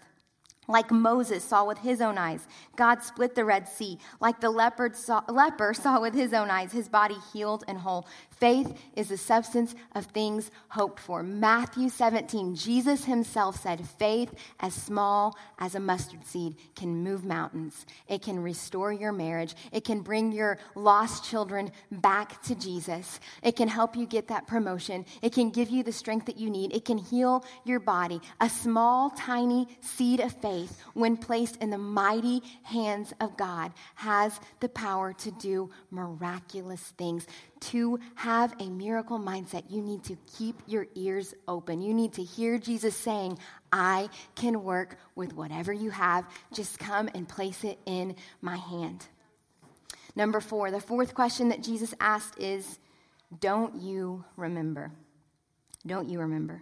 Like 0.69 0.91
Moses 0.91 1.45
saw 1.45 1.65
with 1.65 1.77
his 1.77 2.01
own 2.01 2.17
eyes, 2.17 2.45
God 2.75 3.01
split 3.01 3.35
the 3.35 3.45
Red 3.45 3.69
Sea. 3.69 3.99
Like 4.19 4.41
the 4.41 4.49
leopard 4.49 4.97
saw, 4.97 5.23
leper 5.29 5.73
saw 5.73 6.01
with 6.01 6.13
his 6.13 6.33
own 6.33 6.49
eyes, 6.49 6.73
his 6.73 6.89
body 6.89 7.15
healed 7.31 7.63
and 7.69 7.77
whole. 7.77 8.05
Faith 8.39 8.79
is 8.95 9.09
the 9.09 9.17
substance 9.17 9.73
of 9.95 10.05
things 10.05 10.51
hoped 10.69 10.99
for. 10.99 11.23
Matthew 11.23 11.89
17, 11.89 12.55
Jesus 12.55 13.05
himself 13.05 13.59
said, 13.61 13.87
Faith 13.97 14.33
as 14.59 14.75
small 14.75 15.35
as 15.57 15.73
a 15.73 15.79
mustard 15.79 16.25
seed 16.25 16.55
can 16.75 17.03
move 17.03 17.25
mountains. 17.25 17.85
It 18.07 18.21
can 18.21 18.39
restore 18.39 18.93
your 18.93 19.11
marriage. 19.11 19.55
It 19.71 19.83
can 19.83 20.01
bring 20.01 20.31
your 20.31 20.59
lost 20.75 21.25
children 21.25 21.71
back 21.91 22.41
to 22.43 22.53
Jesus. 22.53 23.19
It 23.41 23.55
can 23.55 23.67
help 23.67 23.95
you 23.95 24.05
get 24.05 24.27
that 24.27 24.45
promotion. 24.45 25.05
It 25.23 25.33
can 25.33 25.49
give 25.49 25.69
you 25.69 25.81
the 25.81 25.91
strength 25.91 26.27
that 26.27 26.37
you 26.37 26.51
need. 26.51 26.73
It 26.73 26.85
can 26.85 26.99
heal 26.99 27.43
your 27.63 27.79
body. 27.79 28.21
A 28.39 28.49
small, 28.49 29.09
tiny 29.09 29.67
seed 29.81 30.19
of 30.19 30.31
faith, 30.33 30.79
when 30.93 31.17
placed 31.17 31.55
in 31.57 31.71
the 31.71 31.77
mighty 31.77 32.43
hands 32.63 33.13
of 33.19 33.35
God, 33.35 33.73
has 33.95 34.39
the 34.59 34.69
power 34.69 35.13
to 35.13 35.31
do 35.31 35.71
miraculous 35.89 36.81
things 36.97 37.25
to 37.61 37.99
have 38.15 38.53
a 38.59 38.69
miracle 38.69 39.19
mindset, 39.19 39.63
you 39.69 39.81
need 39.81 40.03
to 40.05 40.17
keep 40.37 40.61
your 40.67 40.87
ears 40.95 41.33
open. 41.47 41.81
You 41.81 41.93
need 41.93 42.13
to 42.13 42.23
hear 42.23 42.57
Jesus 42.57 42.95
saying, 42.95 43.39
I 43.71 44.09
can 44.35 44.63
work 44.63 44.97
with 45.15 45.33
whatever 45.33 45.73
you 45.73 45.89
have. 45.89 46.25
Just 46.53 46.79
come 46.79 47.09
and 47.13 47.27
place 47.27 47.63
it 47.63 47.79
in 47.85 48.15
my 48.41 48.57
hand. 48.57 49.07
Number 50.15 50.39
four, 50.39 50.71
the 50.71 50.79
fourth 50.79 51.13
question 51.13 51.49
that 51.49 51.61
Jesus 51.61 51.93
asked 51.99 52.39
is, 52.39 52.79
Don't 53.39 53.75
you 53.75 54.23
remember? 54.35 54.91
Don't 55.85 56.09
you 56.09 56.19
remember? 56.19 56.61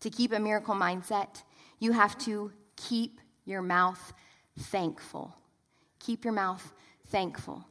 To 0.00 0.10
keep 0.10 0.32
a 0.32 0.38
miracle 0.38 0.74
mindset, 0.74 1.42
you 1.78 1.92
have 1.92 2.18
to 2.18 2.52
keep 2.76 3.20
your 3.44 3.62
mouth 3.62 4.12
thankful. 4.58 5.34
Keep 5.98 6.24
your 6.24 6.32
mouth 6.32 6.72
thankful. 7.08 7.64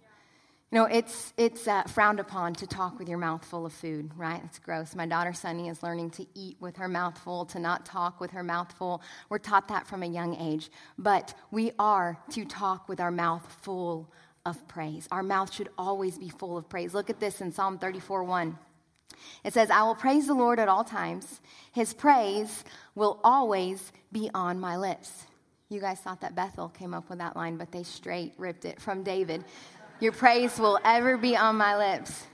You 0.72 0.78
know, 0.78 0.86
it's, 0.86 1.34
it's 1.36 1.68
uh, 1.68 1.82
frowned 1.84 2.20
upon 2.20 2.54
to 2.56 2.68
talk 2.68 3.00
with 3.00 3.10
your 3.10 3.18
mouth 3.18 3.44
full 3.44 3.66
of 3.66 3.74
food, 3.74 4.12
right? 4.16 4.40
It's 4.46 4.60
gross. 4.60 4.94
My 4.94 5.08
daughter 5.08 5.34
Sunny 5.34 5.68
is 5.68 5.82
learning 5.82 6.12
to 6.12 6.28
eat 6.36 6.58
with 6.60 6.78
her 6.78 6.88
mouth 6.88 7.18
full, 7.18 7.46
to 7.48 7.60
not 7.60 7.88
talk 7.88 8.20
with 8.20 8.30
her 8.32 8.44
mouth 8.44 8.72
full. 8.74 9.02
We're 9.30 9.40
taught 9.40 9.70
that 9.70 9.88
from 9.88 10.04
a 10.04 10.06
young 10.06 10.36
age. 10.36 10.70
But 10.96 11.34
we 11.50 11.72
are 11.80 12.20
to 12.32 12.46
talk 12.46 12.88
with 12.88 13.00
our 13.00 13.10
mouth 13.10 13.52
full 13.62 14.12
of 14.46 14.68
praise. 14.68 15.08
Our 15.12 15.24
mouth 15.24 15.52
should 15.52 15.70
always 15.76 16.20
be 16.20 16.30
full 16.30 16.56
of 16.56 16.70
praise. 16.70 16.94
Look 16.94 17.10
at 17.10 17.20
this 17.20 17.42
in 17.42 17.52
Psalm 17.52 17.80
34 17.80 18.24
1. 18.24 18.58
It 19.44 19.54
says, 19.54 19.72
I 19.72 19.82
will 19.82 19.96
praise 19.96 20.28
the 20.28 20.36
Lord 20.36 20.60
at 20.60 20.70
all 20.70 20.84
times. 20.84 21.42
His 21.72 21.96
praise 21.96 22.64
will 22.94 23.20
always 23.24 23.92
be 24.12 24.30
on 24.36 24.60
my 24.60 24.78
lips. 24.78 25.26
You 25.70 25.80
guys 25.80 26.00
thought 26.00 26.22
that 26.22 26.36
Bethel 26.36 26.70
came 26.70 26.94
up 26.94 27.10
with 27.10 27.20
that 27.20 27.36
line, 27.36 27.58
but 27.58 27.72
they 27.72 27.84
straight 27.84 28.34
ripped 28.38 28.66
it 28.66 28.82
from 28.82 29.04
David. 29.04 29.44
Your 30.00 30.14
praise 30.14 30.58
will 30.58 30.80
ever 30.86 31.18
be 31.18 31.36
on 31.36 31.58
my 31.58 31.76
lips. 31.76 32.26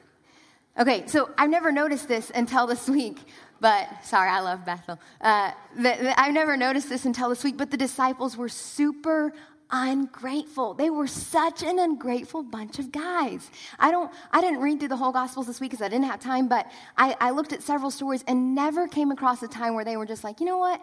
Okay, 0.78 1.08
so 1.08 1.32
I've 1.38 1.49
never 1.49 1.71
noticed 1.71 2.08
this 2.08 2.32
until 2.36 2.67
this 2.67 2.88
week, 2.88 3.17
but 3.60 3.88
sorry, 4.04 4.30
I 4.30 4.41
love 4.41 4.65
Bethel. 4.65 4.99
Uh, 5.19 5.51
the, 5.75 5.82
the, 5.82 6.19
I've 6.19 6.34
never 6.34 6.58
noticed 6.58 6.89
this 6.89 7.06
until 7.06 7.30
this 7.30 7.43
week, 7.43 7.58
but 7.58 7.71
the 7.71 7.78
disciples 7.78 8.38
were 8.38 8.49
super 8.49 9.34
ungrateful. 9.71 10.75
They 10.75 10.91
were 10.91 11.08
such 11.08 11.63
an 11.63 11.80
ungrateful 11.80 12.43
bunch 12.43 12.78
of 12.78 12.91
guys. 12.91 13.49
I 13.80 13.89
don't 13.89 14.12
I 14.32 14.41
didn't 14.41 14.60
read 14.60 14.80
through 14.80 14.89
the 14.89 14.97
whole 14.97 15.12
gospels 15.12 15.47
this 15.47 15.60
week 15.60 15.71
because 15.71 15.84
I 15.84 15.89
didn't 15.89 16.06
have 16.06 16.19
time, 16.19 16.47
but 16.47 16.69
I, 16.97 17.15
I 17.19 17.32
looked 17.32 17.51
at 17.51 17.63
several 17.63 17.89
stories 17.89 18.23
and 18.28 18.54
never 18.54 18.88
came 18.88 19.10
across 19.10 19.41
a 19.41 19.47
time 19.47 19.73
where 19.73 19.86
they 19.86 19.97
were 19.97 20.06
just 20.06 20.23
like, 20.23 20.39
you 20.39 20.45
know 20.45 20.60
what? 20.60 20.80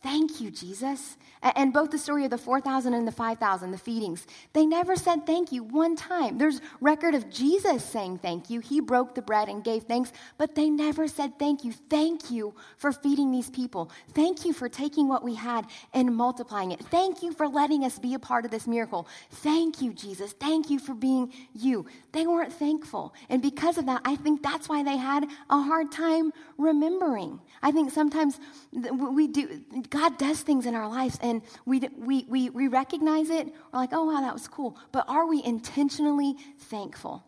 Thank 0.00 0.40
you, 0.40 0.50
Jesus. 0.52 1.16
And 1.42 1.72
both 1.72 1.90
the 1.90 1.98
story 1.98 2.24
of 2.24 2.30
the 2.30 2.38
4,000 2.38 2.94
and 2.94 3.06
the 3.06 3.12
5,000, 3.12 3.70
the 3.70 3.78
feedings, 3.78 4.26
they 4.52 4.66
never 4.66 4.96
said 4.96 5.26
thank 5.26 5.52
you 5.52 5.62
one 5.62 5.96
time. 5.96 6.38
There's 6.38 6.60
record 6.80 7.14
of 7.14 7.30
Jesus 7.30 7.84
saying 7.84 8.18
thank 8.18 8.50
you. 8.50 8.60
He 8.60 8.80
broke 8.80 9.14
the 9.14 9.22
bread 9.22 9.48
and 9.48 9.62
gave 9.62 9.84
thanks, 9.84 10.12
but 10.36 10.54
they 10.54 10.70
never 10.70 11.06
said 11.06 11.38
thank 11.38 11.64
you. 11.64 11.72
Thank 11.90 12.30
you 12.30 12.54
for 12.76 12.92
feeding 12.92 13.30
these 13.30 13.50
people. 13.50 13.90
Thank 14.14 14.44
you 14.44 14.52
for 14.52 14.68
taking 14.68 15.08
what 15.08 15.24
we 15.24 15.34
had 15.34 15.66
and 15.94 16.14
multiplying 16.14 16.72
it. 16.72 16.80
Thank 16.80 17.22
you 17.22 17.32
for 17.32 17.48
letting 17.48 17.84
us 17.84 17.98
be 17.98 18.14
a 18.14 18.18
part 18.18 18.44
of 18.44 18.50
this 18.50 18.66
miracle. 18.66 19.06
Thank 19.30 19.80
you, 19.80 19.92
Jesus. 19.92 20.32
Thank 20.32 20.70
you 20.70 20.78
for 20.78 20.94
being 20.94 21.32
you. 21.54 21.86
They 22.12 22.26
weren't 22.26 22.52
thankful. 22.52 23.14
And 23.28 23.42
because 23.42 23.78
of 23.78 23.86
that, 23.86 24.02
I 24.04 24.16
think 24.16 24.42
that's 24.42 24.68
why 24.68 24.82
they 24.82 24.96
had 24.96 25.24
a 25.50 25.60
hard 25.60 25.92
time 25.92 26.32
remembering. 26.56 27.40
I 27.62 27.72
think 27.72 27.92
sometimes 27.92 28.40
we 28.72 29.28
do, 29.28 29.62
God 29.90 30.18
does 30.18 30.40
things 30.40 30.66
in 30.66 30.74
our 30.74 30.88
lives 30.88 31.18
and 31.22 31.42
we, 31.64 31.80
we, 31.96 32.24
we, 32.28 32.50
we 32.50 32.68
recognize 32.68 33.30
it. 33.30 33.46
We're 33.72 33.80
like, 33.80 33.90
oh, 33.92 34.04
wow, 34.04 34.20
that 34.20 34.32
was 34.32 34.48
cool. 34.48 34.76
But 34.92 35.04
are 35.08 35.26
we 35.26 35.42
intentionally 35.42 36.36
thankful? 36.58 37.24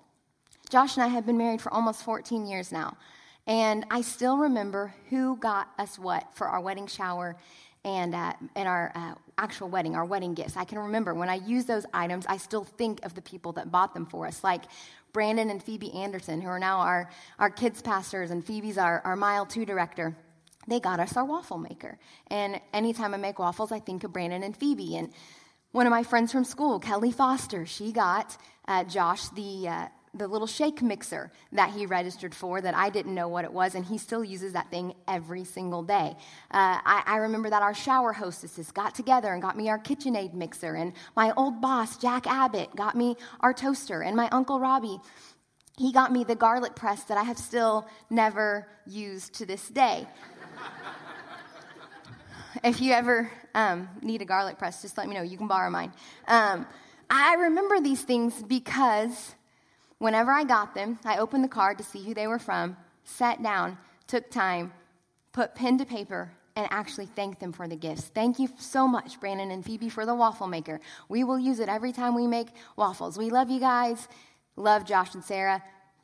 Josh 0.68 0.96
and 0.96 1.04
I 1.04 1.08
have 1.08 1.26
been 1.26 1.38
married 1.38 1.60
for 1.60 1.72
almost 1.72 2.02
14 2.04 2.46
years 2.46 2.70
now. 2.70 2.96
And 3.46 3.84
I 3.90 4.02
still 4.02 4.38
remember 4.38 4.94
who 5.08 5.36
got 5.36 5.68
us 5.78 5.98
what 5.98 6.34
for 6.34 6.46
our 6.46 6.60
wedding 6.60 6.86
shower 6.86 7.36
and, 7.84 8.14
uh, 8.14 8.34
and 8.54 8.68
our 8.68 8.92
uh, 8.94 9.14
actual 9.38 9.68
wedding, 9.68 9.96
our 9.96 10.04
wedding 10.04 10.34
gifts. 10.34 10.56
I 10.56 10.64
can 10.64 10.78
remember 10.78 11.14
when 11.14 11.28
I 11.28 11.36
use 11.36 11.64
those 11.64 11.86
items, 11.94 12.26
I 12.28 12.36
still 12.36 12.64
think 12.64 13.04
of 13.04 13.14
the 13.14 13.22
people 13.22 13.52
that 13.52 13.72
bought 13.72 13.94
them 13.94 14.06
for 14.06 14.26
us, 14.26 14.44
like 14.44 14.64
Brandon 15.12 15.50
and 15.50 15.62
Phoebe 15.62 15.92
Anderson, 15.94 16.40
who 16.40 16.48
are 16.48 16.58
now 16.58 16.78
our, 16.78 17.10
our 17.38 17.50
kids' 17.50 17.82
pastors, 17.82 18.30
and 18.30 18.44
Phoebe's 18.44 18.78
our, 18.78 19.00
our 19.04 19.16
Mile 19.16 19.46
2 19.46 19.64
director 19.64 20.14
they 20.70 20.80
got 20.80 21.00
us 21.00 21.16
our 21.16 21.24
waffle 21.24 21.58
maker. 21.58 21.98
And 22.28 22.60
anytime 22.72 23.12
I 23.12 23.16
make 23.16 23.38
waffles, 23.38 23.72
I 23.72 23.80
think 23.80 24.04
of 24.04 24.12
Brandon 24.12 24.42
and 24.42 24.56
Phoebe. 24.56 24.96
And 24.96 25.12
one 25.72 25.86
of 25.86 25.90
my 25.90 26.02
friends 26.02 26.32
from 26.32 26.44
school, 26.44 26.78
Kelly 26.78 27.12
Foster, 27.12 27.66
she 27.66 27.92
got 27.92 28.36
uh, 28.66 28.84
Josh 28.84 29.28
the, 29.30 29.68
uh, 29.68 29.86
the 30.14 30.26
little 30.26 30.46
shake 30.46 30.82
mixer 30.82 31.30
that 31.52 31.70
he 31.70 31.86
registered 31.86 32.34
for 32.34 32.60
that 32.60 32.74
I 32.74 32.90
didn't 32.90 33.14
know 33.14 33.28
what 33.28 33.44
it 33.44 33.52
was, 33.52 33.74
and 33.74 33.84
he 33.84 33.98
still 33.98 34.24
uses 34.24 34.54
that 34.54 34.70
thing 34.70 34.94
every 35.06 35.44
single 35.44 35.82
day. 35.82 36.16
Uh, 36.50 36.78
I, 36.84 37.02
I, 37.06 37.16
remember 37.18 37.50
that 37.50 37.62
our 37.62 37.74
shower 37.74 38.12
hostesses 38.12 38.72
got 38.72 38.96
together 38.96 39.32
and 39.32 39.40
got 39.40 39.56
me 39.56 39.68
our 39.68 39.78
KitchenAid 39.78 40.34
mixer, 40.34 40.74
and 40.74 40.92
my 41.16 41.32
old 41.36 41.60
boss, 41.60 41.96
Jack 41.96 42.26
Abbott, 42.26 42.74
got 42.74 42.96
me 42.96 43.16
our 43.40 43.52
toaster, 43.52 44.02
and 44.02 44.16
my 44.16 44.28
Uncle 44.30 44.58
Robbie 44.58 44.98
he 45.80 45.92
got 45.92 46.12
me 46.12 46.24
the 46.24 46.34
garlic 46.34 46.74
press 46.74 47.04
that 47.04 47.16
I 47.16 47.22
have 47.22 47.38
still 47.38 47.88
never 48.10 48.68
used 48.86 49.32
to 49.36 49.46
this 49.46 49.66
day 49.68 50.06
if 52.64 52.80
you 52.80 52.92
ever 52.92 53.30
um, 53.54 53.88
need 54.02 54.22
a 54.22 54.24
garlic 54.24 54.58
press, 54.58 54.82
just 54.82 54.98
let 54.98 55.08
me 55.08 55.14
know. 55.14 55.22
You 55.22 55.36
can 55.36 55.46
borrow 55.46 55.70
mine. 55.70 55.92
Um, 56.28 56.66
I 57.08 57.34
remember 57.34 57.80
these 57.80 58.02
things 58.02 58.42
because 58.42 59.34
whenever 59.98 60.30
I 60.30 60.44
got 60.44 60.74
them, 60.74 60.98
I 61.04 61.18
opened 61.18 61.44
the 61.44 61.48
card 61.48 61.78
to 61.78 61.84
see 61.84 62.04
who 62.04 62.14
they 62.14 62.26
were 62.26 62.38
from, 62.38 62.76
sat 63.04 63.42
down, 63.42 63.78
took 64.06 64.30
time, 64.30 64.72
put 65.32 65.54
pen 65.54 65.78
to 65.78 65.84
paper, 65.84 66.30
and 66.56 66.66
actually 66.70 67.06
thanked 67.06 67.40
them 67.40 67.52
for 67.52 67.66
the 67.66 67.76
gifts. 67.76 68.10
Thank 68.14 68.38
you 68.38 68.48
so 68.58 68.86
much, 68.86 69.18
Brandon 69.20 69.50
and 69.50 69.64
Phoebe, 69.64 69.88
for 69.88 70.04
the 70.04 70.14
waffle 70.14 70.46
maker. 70.46 70.80
We 71.08 71.24
will 71.24 71.38
use 71.38 71.60
it 71.60 71.68
every 71.68 71.92
time 71.92 72.14
we 72.14 72.26
make 72.26 72.48
waffles. 72.76 73.16
We 73.16 73.30
love 73.30 73.50
you 73.50 73.60
guys. 73.60 74.08
Love 74.56 74.84
Josh 74.84 75.14
and 75.14 75.24
Sarah. 75.24 75.62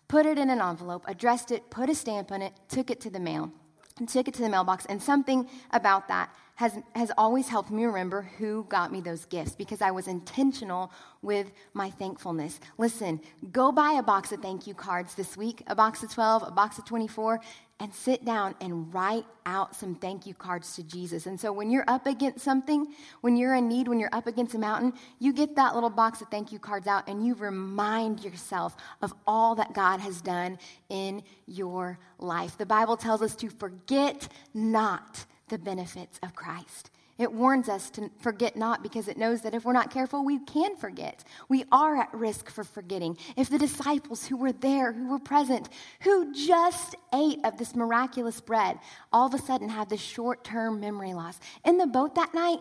Put 0.09 0.25
it 0.25 0.39
in 0.39 0.51
an 0.51 0.61
envelope, 0.61 1.05
addressed 1.09 1.51
it, 1.51 1.69
put 1.69 1.91
a 1.91 1.95
stamp 1.95 2.31
on 2.31 2.41
it, 2.41 2.53
took 2.69 2.91
it 2.91 3.01
to 3.01 3.11
the 3.11 3.19
mail 3.19 3.51
and 3.99 4.09
took 4.09 4.29
it 4.29 4.35
to 4.35 4.43
the 4.43 4.49
mailbox. 4.49 4.87
And 4.87 5.03
something 5.03 5.49
about 5.71 6.09
that 6.09 6.31
has, 6.57 6.79
has 6.95 7.13
always 7.19 7.49
helped 7.49 7.71
me 7.71 7.85
remember 7.85 8.23
who 8.39 8.65
got 8.69 8.91
me 8.91 9.01
those 9.01 9.27
gifts 9.27 9.55
because 9.55 9.83
I 9.83 9.91
was 9.91 10.09
intentional 10.09 10.91
with 11.23 11.53
my 11.75 11.91
thankfulness. 11.91 12.61
Listen, 12.79 13.21
go 13.53 13.73
buy 13.73 13.93
a 13.99 14.03
box 14.03 14.33
of 14.33 14.41
thank 14.41 14.67
you 14.67 14.75
cards 14.75 15.15
this 15.15 15.37
week, 15.37 15.63
a 15.67 15.75
box 15.75 16.03
of 16.03 16.11
12, 16.11 16.45
a 16.49 16.51
box 16.51 16.79
of 16.79 16.85
24, 16.87 17.41
and 17.79 17.93
sit 17.93 18.25
down 18.25 18.55
and 18.61 18.93
write 18.93 19.27
out 19.45 19.77
some 19.77 19.95
thank 19.95 20.27
you 20.27 20.33
cards 20.33 20.75
to 20.77 20.83
Jesus. 20.83 21.27
And 21.27 21.39
so 21.39 21.53
when 21.53 21.71
you're 21.71 21.85
up 21.87 22.07
against 22.07 22.43
something, 22.43 22.95
when 23.21 23.37
you're 23.37 23.55
in 23.55 23.69
need, 23.69 23.87
when 23.87 24.01
you're 24.01 24.15
up 24.15 24.27
against 24.27 24.55
a 24.55 24.59
mountain, 24.59 24.95
you 25.19 25.33
get 25.33 25.57
that 25.57 25.75
little 25.75 25.91
box 25.91 26.23
of 26.23 26.29
thank 26.29 26.53
you 26.53 26.59
cards 26.59 26.87
out 26.87 27.07
and 27.07 27.25
you 27.25 27.35
remind 27.35 28.25
yourself 28.25 28.77
of 29.03 29.13
all 29.27 29.55
that 29.57 29.75
God 29.75 30.01
has 30.01 30.23
done 30.23 30.59
in 30.89 31.23
your 31.47 31.99
life. 32.19 32.57
The 32.57 32.67
Bible 32.67 32.97
tells 32.97 33.21
us 33.21 33.37
to 33.37 33.51
forget 33.51 34.29
not 34.55 35.27
the 35.49 35.59
benefits 35.59 36.19
of 36.23 36.35
Christ. 36.35 36.91
It 37.19 37.33
warns 37.33 37.69
us 37.69 37.89
to 37.91 38.11
forget 38.21 38.57
not 38.57 38.83
because 38.83 39.09
it 39.09 39.17
knows 39.17 39.41
that 39.43 39.55
if 39.55 39.65
we're 39.65 39.73
not 39.73 39.91
careful, 39.91 40.25
we 40.25 40.39
can 40.41 40.77
forget. 40.77 41.25
We 41.49 41.65
are 41.73 41.97
at 41.97 42.13
risk 42.13 42.51
for 42.51 42.63
forgetting. 42.63 43.17
If 43.37 43.49
the 43.49 43.59
disciples 43.59 44.27
who 44.27 44.37
were 44.37 44.53
there, 44.53 44.93
who 44.93 45.09
were 45.09 45.19
present, 45.19 45.71
who 46.03 46.35
just 46.35 46.95
ate 47.15 47.39
of 47.45 47.57
this 47.57 47.75
miraculous 47.75 48.41
bread, 48.43 48.79
all 49.13 49.27
of 49.27 49.35
a 49.35 49.39
sudden 49.39 49.71
have 49.71 49.89
this 49.89 50.01
short 50.01 50.45
term 50.45 50.79
memory 50.79 51.15
loss. 51.15 51.41
In 51.65 51.79
the 51.79 51.87
boat 51.87 52.15
that 52.17 52.35
night, 52.35 52.59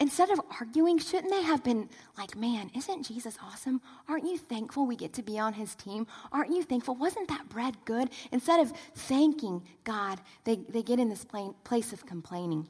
instead 0.00 0.30
of 0.30 0.40
arguing, 0.58 0.98
shouldn't 0.98 1.30
they 1.30 1.42
have 1.42 1.62
been 1.62 1.86
like, 2.16 2.34
man, 2.34 2.70
isn't 2.74 3.06
Jesus 3.06 3.36
awesome? 3.42 3.82
Aren't 4.08 4.24
you 4.24 4.38
thankful 4.38 4.86
we 4.86 4.96
get 4.96 5.12
to 5.14 5.22
be 5.22 5.38
on 5.38 5.52
his 5.52 5.74
team? 5.74 6.06
Aren't 6.32 6.56
you 6.56 6.62
thankful? 6.62 6.94
Wasn't 6.94 7.28
that 7.28 7.50
bread 7.50 7.76
good? 7.84 8.08
Instead 8.32 8.60
of 8.60 8.72
thanking 8.94 9.62
God, 9.84 10.22
they, 10.44 10.56
they 10.70 10.82
get 10.82 10.98
in 10.98 11.10
this 11.10 11.26
place 11.64 11.92
of 11.92 12.06
complaining. 12.06 12.66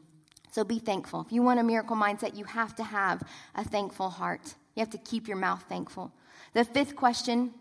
So 0.50 0.64
be 0.64 0.78
thankful. 0.78 1.20
If 1.20 1.32
you 1.32 1.42
want 1.42 1.60
a 1.60 1.62
miracle 1.62 1.96
mindset, 1.96 2.36
you 2.36 2.44
have 2.44 2.74
to 2.76 2.84
have 2.84 3.22
a 3.54 3.64
thankful 3.64 4.10
heart. 4.10 4.54
You 4.74 4.80
have 4.80 4.90
to 4.90 4.98
keep 4.98 5.28
your 5.28 5.36
mouth 5.36 5.64
thankful. 5.68 6.12
The 6.54 6.64
fifth 6.64 6.96
question, 6.96 7.52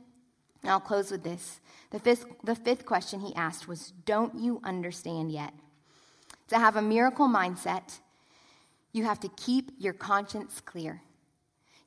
and 0.63 0.71
I'll 0.71 0.79
close 0.79 1.11
with 1.11 1.23
this. 1.23 1.59
The 1.91 1.99
fifth, 1.99 2.25
the 2.43 2.55
fifth 2.55 2.85
question 2.85 3.19
he 3.19 3.35
asked 3.35 3.67
was, 3.67 3.93
Don't 4.05 4.35
you 4.35 4.59
understand 4.63 5.31
yet? 5.31 5.53
To 6.49 6.57
have 6.57 6.75
a 6.75 6.81
miracle 6.81 7.27
mindset, 7.27 7.99
you 8.91 9.03
have 9.03 9.19
to 9.19 9.29
keep 9.29 9.71
your 9.77 9.93
conscience 9.93 10.61
clear. 10.61 11.01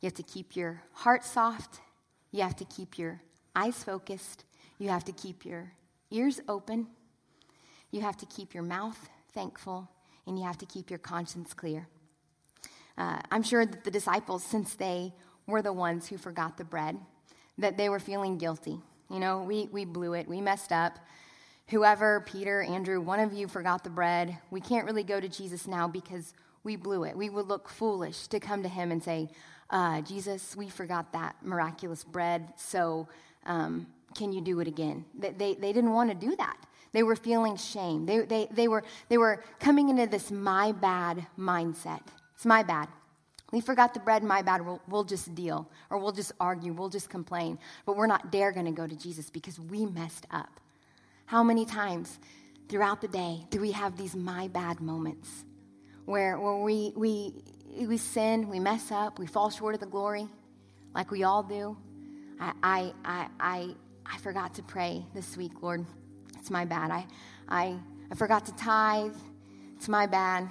You 0.01 0.07
have 0.07 0.15
to 0.15 0.23
keep 0.23 0.55
your 0.55 0.83
heart 0.93 1.25
soft. 1.25 1.81
You 2.31 2.43
have 2.43 2.57
to 2.57 2.65
keep 2.65 2.99
your 2.99 3.21
eyes 3.57 3.83
focused. 3.83 4.45
You 4.79 4.89
have 4.89 5.05
to 5.05 5.13
keep 5.13 5.45
your 5.45 5.73
ears 6.11 6.41
open. 6.49 6.87
You 7.91 8.01
have 8.03 8.17
to 8.19 8.27
keep 8.27 8.55
your 8.55 8.63
mouth 8.63 9.09
thankful. 9.33 9.89
And 10.27 10.39
you 10.39 10.45
have 10.45 10.59
to 10.59 10.67
keep 10.67 10.91
your 10.91 10.99
conscience 10.99 11.53
clear. 11.53 11.89
Uh, 12.97 13.19
I'm 13.31 13.43
sure 13.43 13.67
that 13.67 13.85
the 13.85 13.91
disciples, 13.91 14.45
since 14.45 14.75
they 14.75 15.13
were 15.47 15.63
the 15.63 15.73
ones 15.73 16.09
who 16.09 16.19
forgot 16.19 16.57
the 16.57 16.65
bread, 16.65 16.97
that 17.59 17.77
they 17.77 17.89
were 17.89 17.99
feeling 17.99 18.39
guilty. 18.39 18.79
You 19.11 19.19
know, 19.19 19.43
we, 19.43 19.69
we 19.73 19.85
blew 19.85 20.15
it, 20.15 20.29
we 20.29 20.41
messed 20.41 20.73
up. 20.73 20.99
Whoever, 21.69 22.21
Peter, 22.21 22.63
Andrew, 22.63 23.01
one 23.01 23.21
of 23.21 23.33
you 23.33 23.49
forgot 23.49 23.85
the 23.85 23.91
bread. 23.91 24.39
We 24.51 24.61
can't 24.61 24.87
really 24.87 25.05
go 25.05 25.21
to 25.21 25.29
Jesus 25.29 25.67
now 25.67 25.89
because 25.89 26.35
we 26.65 26.77
blew 26.77 27.05
it. 27.05 27.17
We 27.17 27.31
would 27.31 27.47
look 27.47 27.69
foolish 27.69 28.27
to 28.29 28.41
come 28.41 28.63
to 28.63 28.69
him 28.69 28.91
and 28.91 29.03
say, 29.03 29.31
uh, 29.71 30.03
Jesus, 30.03 30.55
we 30.55 30.69
forgot 30.69 31.13
that 31.13 31.37
miraculous 31.43 32.05
bread, 32.05 32.53
so 32.57 33.09
um, 33.47 33.87
can 34.15 34.33
you 34.33 34.43
do 34.43 34.61
it 34.61 34.69
again? 34.69 35.05
They, 35.19 35.31
they, 35.31 35.55
they 35.55 35.73
didn't 35.73 35.93
want 35.93 36.11
to 36.11 36.15
do 36.15 36.37
that. 36.37 36.57
They 36.93 37.03
were 37.03 37.17
feeling 37.17 37.57
shame. 37.57 38.07
They, 38.07 38.21
they, 38.21 38.49
they, 38.51 38.69
were, 38.69 38.85
they 39.09 39.19
were 39.19 39.43
coming 39.61 39.89
into 39.89 40.07
this 40.07 40.31
my 40.31 40.73
bad 40.73 41.27
mindset. 41.39 42.03
It's 42.35 42.45
my 42.45 42.63
bad. 42.63 42.89
We 43.51 43.61
forgot 43.61 43.95
the 43.95 44.01
bread, 44.01 44.23
my 44.23 44.43
bad. 44.43 44.65
We'll, 44.65 44.81
we'll 44.89 45.05
just 45.05 45.35
deal, 45.35 45.71
or 45.91 45.99
we'll 45.99 46.13
just 46.13 46.33
argue, 46.41 46.73
we'll 46.73 46.89
just 46.89 47.11
complain. 47.11 47.59
But 47.85 47.97
we're 47.97 48.07
not 48.07 48.33
dare 48.33 48.53
going 48.53 48.67
to 48.67 48.73
go 48.73 48.87
to 48.87 48.97
Jesus 48.97 49.31
because 49.31 49.59
we 49.59 49.87
messed 49.87 50.27
up. 50.31 50.61
How 51.27 51.43
many 51.43 51.65
times 51.65 52.19
throughout 52.69 53.01
the 53.01 53.09
day 53.09 53.47
do 53.51 53.61
we 53.61 53.73
have 53.73 53.97
these 53.97 54.15
my 54.15 54.49
bad 54.49 54.81
moments? 54.81 55.45
where, 56.05 56.39
where 56.39 56.57
we, 56.57 56.93
we, 56.97 57.33
we 57.87 57.97
sin, 57.97 58.49
we 58.49 58.59
mess 58.59 58.91
up, 58.91 59.19
we 59.19 59.27
fall 59.27 59.51
short 59.51 59.75
of 59.75 59.81
the 59.81 59.87
glory, 59.87 60.27
like 60.95 61.11
we 61.11 61.23
all 61.23 61.43
do. 61.43 61.77
I, 62.41 62.53
I, 62.63 62.93
I, 63.05 63.29
I, 63.41 63.75
I 64.07 64.19
forgot 64.19 64.55
to 64.55 64.63
pray 64.63 65.05
this 65.15 65.37
week, 65.37 65.63
Lord. 65.63 65.87
It's 66.43 66.51
my 66.51 66.65
bad. 66.65 66.91
I, 66.91 67.07
I, 67.49 67.79
I 68.11 68.15
forgot 68.17 68.45
to 68.47 68.57
tithe. 68.57 69.15
It's 69.77 69.87
my 69.87 70.07
bad. 70.07 70.49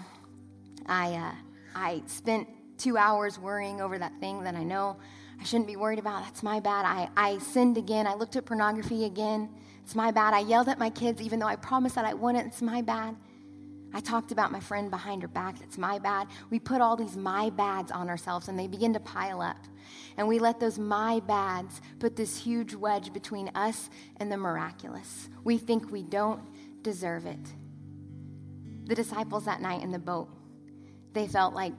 I, 0.85 1.15
uh, 1.15 1.31
I 1.75 2.01
spent 2.05 2.47
two 2.77 2.95
hours 2.95 3.37
worrying 3.37 3.81
over 3.81 3.99
that 3.99 4.13
thing 4.21 4.41
that 4.45 4.55
I 4.55 4.63
know 4.63 4.95
I 5.37 5.43
shouldn't 5.43 5.67
be 5.67 5.75
worried 5.75 5.99
about. 5.99 6.23
That's 6.23 6.43
my 6.43 6.61
bad. 6.61 6.85
I, 6.85 7.09
I 7.17 7.39
sinned 7.39 7.77
again. 7.77 8.07
I 8.07 8.13
looked 8.13 8.37
at 8.37 8.45
pornography 8.45 9.03
again. 9.03 9.49
It's 9.83 9.93
my 9.93 10.11
bad. 10.11 10.33
I 10.33 10.39
yelled 10.39 10.69
at 10.69 10.79
my 10.79 10.89
kids 10.89 11.21
even 11.21 11.39
though 11.39 11.47
I 11.47 11.57
promised 11.57 11.95
that 11.95 12.05
I 12.05 12.13
wouldn't. 12.13 12.47
It's 12.47 12.61
my 12.61 12.81
bad. 12.81 13.17
I 13.93 13.99
talked 13.99 14.31
about 14.31 14.51
my 14.51 14.59
friend 14.59 14.89
behind 14.89 15.21
her 15.21 15.27
back. 15.27 15.59
That's 15.59 15.77
my 15.77 15.99
bad. 15.99 16.27
We 16.49 16.59
put 16.59 16.81
all 16.81 16.95
these 16.95 17.17
my 17.17 17.49
bads 17.49 17.91
on 17.91 18.09
ourselves 18.09 18.47
and 18.47 18.57
they 18.57 18.67
begin 18.67 18.93
to 18.93 18.99
pile 18.99 19.41
up. 19.41 19.57
And 20.17 20.27
we 20.27 20.39
let 20.39 20.59
those 20.59 20.79
my 20.79 21.19
bads 21.21 21.81
put 21.99 22.15
this 22.15 22.37
huge 22.37 22.73
wedge 22.73 23.11
between 23.11 23.49
us 23.49 23.89
and 24.17 24.31
the 24.31 24.37
miraculous. 24.37 25.29
We 25.43 25.57
think 25.57 25.91
we 25.91 26.03
don't 26.03 26.41
deserve 26.83 27.25
it. 27.25 27.39
The 28.85 28.95
disciples 28.95 29.45
that 29.45 29.61
night 29.61 29.83
in 29.83 29.91
the 29.91 29.99
boat, 29.99 30.29
they 31.13 31.27
felt 31.27 31.53
like 31.53 31.73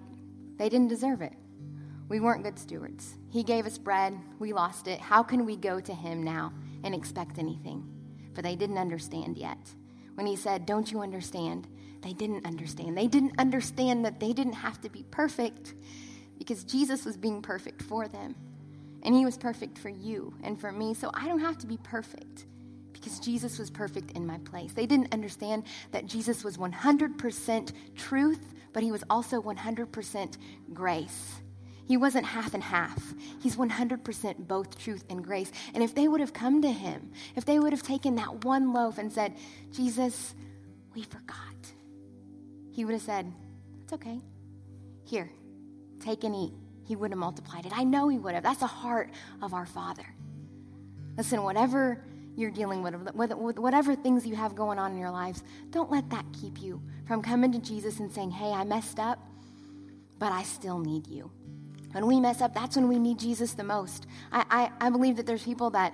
they 0.57 0.69
didn't 0.69 0.89
deserve 0.89 1.23
it. 1.23 1.33
We 2.09 2.21
weren't 2.21 2.45
good 2.45 2.59
stewards. 2.59 3.15
He 3.31 3.43
gave 3.43 3.65
us 3.65 3.79
bread, 3.79 4.19
we 4.39 4.53
lost 4.53 4.87
it. 4.87 5.01
How 5.01 5.23
can 5.23 5.47
we 5.47 5.57
go 5.57 5.81
to 5.81 5.95
him 5.95 6.23
now 6.23 6.53
and 6.85 6.95
expect 6.95 7.39
anything? 7.39 7.87
But 8.35 8.45
they 8.45 8.55
didn't 8.55 8.79
understand 8.79 9.39
yet. 9.39 9.59
When 10.15 10.27
he 10.27 10.37
said, 10.37 10.67
Don't 10.67 10.93
you 10.93 11.01
understand? 11.01 11.67
They 12.03 12.13
didn't 12.13 12.45
understand. 12.47 12.97
They 12.97 13.07
didn't 13.07 13.39
understand 13.39 14.05
that 14.05 14.21
they 14.21 14.33
didn't 14.33 14.55
have 14.55 14.81
to 14.83 14.91
be 14.91 15.05
perfect 15.11 15.75
because 16.39 16.65
Jesus 16.65 17.05
was 17.05 17.17
being 17.17 17.41
perfect 17.41 17.83
for 17.83 18.09
them. 18.09 18.35
And 19.05 19.15
he 19.15 19.25
was 19.25 19.37
perfect 19.37 19.79
for 19.79 19.89
you 19.89 20.35
and 20.43 20.61
for 20.61 20.71
me. 20.71 20.95
So 20.95 21.11
I 21.15 21.27
don't 21.27 21.41
have 21.41 21.59
to 21.59 21.67
be 21.67 21.79
perfect 21.79 22.47
because 22.93 23.19
Jesus 23.19 23.59
was 23.59 23.71
perfect 23.71 24.13
in 24.13 24.27
my 24.27 24.39
place. 24.39 24.73
They 24.73 24.87
didn't 24.87 25.13
understand 25.13 25.65
that 25.91 26.07
Jesus 26.07 26.45
was 26.45 26.57
100% 26.57 27.73
truth, 27.97 28.55
but 28.73 28.83
he 28.83 28.93
was 28.93 29.03
also 29.11 29.43
100% 29.43 30.37
grace. 30.73 31.43
He 31.87 31.97
wasn't 31.97 32.27
half 32.27 32.55
and 32.55 32.63
half. 32.63 33.13
He's 33.41 33.57
100% 33.57 34.47
both 34.47 34.79
truth 34.79 35.05
and 35.11 35.25
grace. 35.25 35.51
And 35.75 35.83
if 35.83 35.95
they 35.95 36.07
would 36.07 36.21
have 36.21 36.33
come 36.33 36.63
to 36.63 36.71
him, 36.71 37.13
if 37.35 37.45
they 37.45 37.59
would 37.59 37.73
have 37.73 37.83
taken 37.83 38.15
that 38.17 38.45
one 38.45 38.73
loaf 38.73 38.99
and 38.99 39.13
said, 39.13 39.35
Jesus, 39.73 40.35
we 40.95 41.03
forgot, 41.03 41.52
he 42.73 42.85
would 42.85 42.93
have 42.93 43.03
said, 43.03 43.33
It's 43.83 43.93
okay. 43.93 44.21
Here, 45.05 45.31
take 46.01 46.25
and 46.25 46.35
eat. 46.35 46.53
He 46.85 46.97
would 46.97 47.11
have 47.11 47.19
multiplied 47.19 47.67
it. 47.67 47.73
I 47.75 47.85
know 47.85 48.09
he 48.09 48.19
would 48.19 48.35
have. 48.35 48.43
That's 48.43 48.61
the 48.61 48.67
heart 48.67 49.11
of 49.41 49.55
our 49.55 49.67
Father. 49.67 50.07
Listen, 51.17 51.43
whatever 51.43 52.03
you're 52.35 52.51
dealing 52.51 52.83
with, 52.83 52.95
whatever 53.15 53.95
things 53.95 54.27
you 54.27 54.35
have 54.35 54.57
going 54.57 54.79
on 54.79 54.93
in 54.93 54.99
your 54.99 55.11
lives, 55.11 55.43
don't 55.71 55.91
let 55.91 56.09
that 56.11 56.25
keep 56.41 56.61
you 56.61 56.83
from 57.07 57.23
coming 57.23 57.53
to 57.53 57.59
Jesus 57.59 58.01
and 58.01 58.11
saying, 58.11 58.31
Hey, 58.31 58.51
I 58.51 58.65
messed 58.65 58.99
up, 58.99 59.19
but 60.19 60.33
I 60.33 60.43
still 60.43 60.79
need 60.79 61.07
you. 61.07 61.31
When 61.93 62.07
we 62.07 62.21
mess 62.21 62.41
up, 62.41 62.55
that's 62.55 62.77
when 62.77 62.89
we 62.89 62.99
need 62.99 63.19
Jesus 63.19 63.53
the 63.53 63.65
most. 63.65 64.07
I, 64.33 64.71
I, 64.81 64.87
I 64.87 64.91
believe 64.91 65.17
that 65.17 65.27
there's 65.27 65.43
people 65.43 65.71
that 65.71 65.93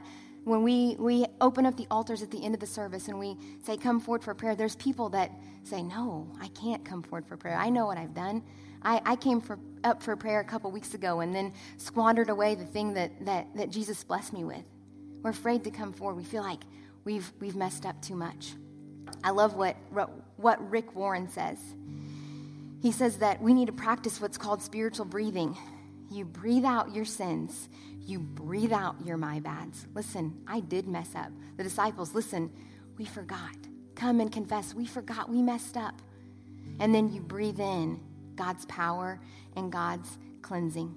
when 0.49 0.63
we, 0.63 0.97
we 0.99 1.27
open 1.41 1.67
up 1.67 1.77
the 1.77 1.87
altars 1.91 2.23
at 2.23 2.31
the 2.31 2.43
end 2.43 2.55
of 2.55 2.61
the 2.61 2.67
service 2.67 3.09
and 3.09 3.19
we 3.19 3.37
say, 3.65 3.77
Come 3.77 4.01
forward 4.01 4.25
for 4.25 4.35
prayer, 4.35 4.57
there's 4.57 4.77
people 4.77 5.11
that 5.11 5.31
say, 5.63 5.83
No, 5.83 6.27
I 6.41 6.49
can't 6.49 6.85
come 6.85 7.03
forward 7.03 7.27
for 7.27 7.37
prayer. 7.37 7.57
I 7.57 7.69
know 7.69 7.87
what 7.87 7.99
I've 7.99 8.15
done. 8.15 8.43
I, 8.83 9.01
I 9.05 9.17
came 9.17 9.41
for, 9.41 9.59
up 9.85 10.03
for 10.03 10.17
prayer 10.17 10.41
a 10.41 10.45
couple 10.45 10.71
weeks 10.71 10.95
ago 10.95 11.21
and 11.21 11.35
then 11.35 11.53
squandered 11.77 12.31
away 12.31 12.55
the 12.55 12.65
thing 12.65 12.95
that, 12.95 13.25
that, 13.27 13.47
that 13.57 13.71
Jesus 13.71 14.03
blessed 14.05 14.33
me 14.33 14.45
with. 14.45 14.63
We're 15.23 15.31
afraid 15.31 15.65
to 15.65 15.71
come 15.71 15.93
forward. 15.93 16.17
We 16.17 16.25
feel 16.25 16.43
like 16.43 16.63
we've, 17.05 17.31
we've 17.41 17.57
messed 17.57 17.85
up 17.85 18.01
too 18.01 18.15
much. 18.15 18.55
I 19.25 19.31
love 19.31 19.55
what, 19.55 19.77
what 20.37 20.71
Rick 20.71 20.95
Warren 20.95 21.29
says. 21.29 21.59
He 22.81 22.93
says 22.93 23.19
that 23.19 23.43
we 23.43 23.53
need 23.53 23.67
to 23.67 23.73
practice 23.73 24.21
what's 24.21 24.39
called 24.39 24.63
spiritual 24.63 25.07
breathing. 25.07 25.57
You 26.11 26.25
breathe 26.25 26.65
out 26.65 26.95
your 26.95 27.05
sins, 27.05 27.69
you 28.01 28.19
breathe 28.19 28.73
out 28.73 28.97
your 29.05 29.17
my 29.17 29.41
bads. 29.41 29.87
Listen, 29.95 30.43
I 30.47 30.61
did 30.61 30.89
mess 30.89 31.15
up. 31.15 31.31
The 31.57 31.65
disciples, 31.65 32.15
listen, 32.15 32.51
we 32.97 33.05
forgot. 33.05 33.57
Come 33.95 34.21
and 34.21 34.33
confess, 34.33 34.75
we 34.75 34.87
forgot, 34.87 35.29
we 35.29 35.43
messed 35.43 35.77
up. 35.77 36.01
And 36.81 36.95
then 36.95 37.13
you 37.13 37.21
breathe 37.21 37.61
in 37.61 38.01
God's 38.37 38.65
power 38.67 39.21
and 39.57 39.71
God's 39.71 40.17
cleansing. 40.43 40.95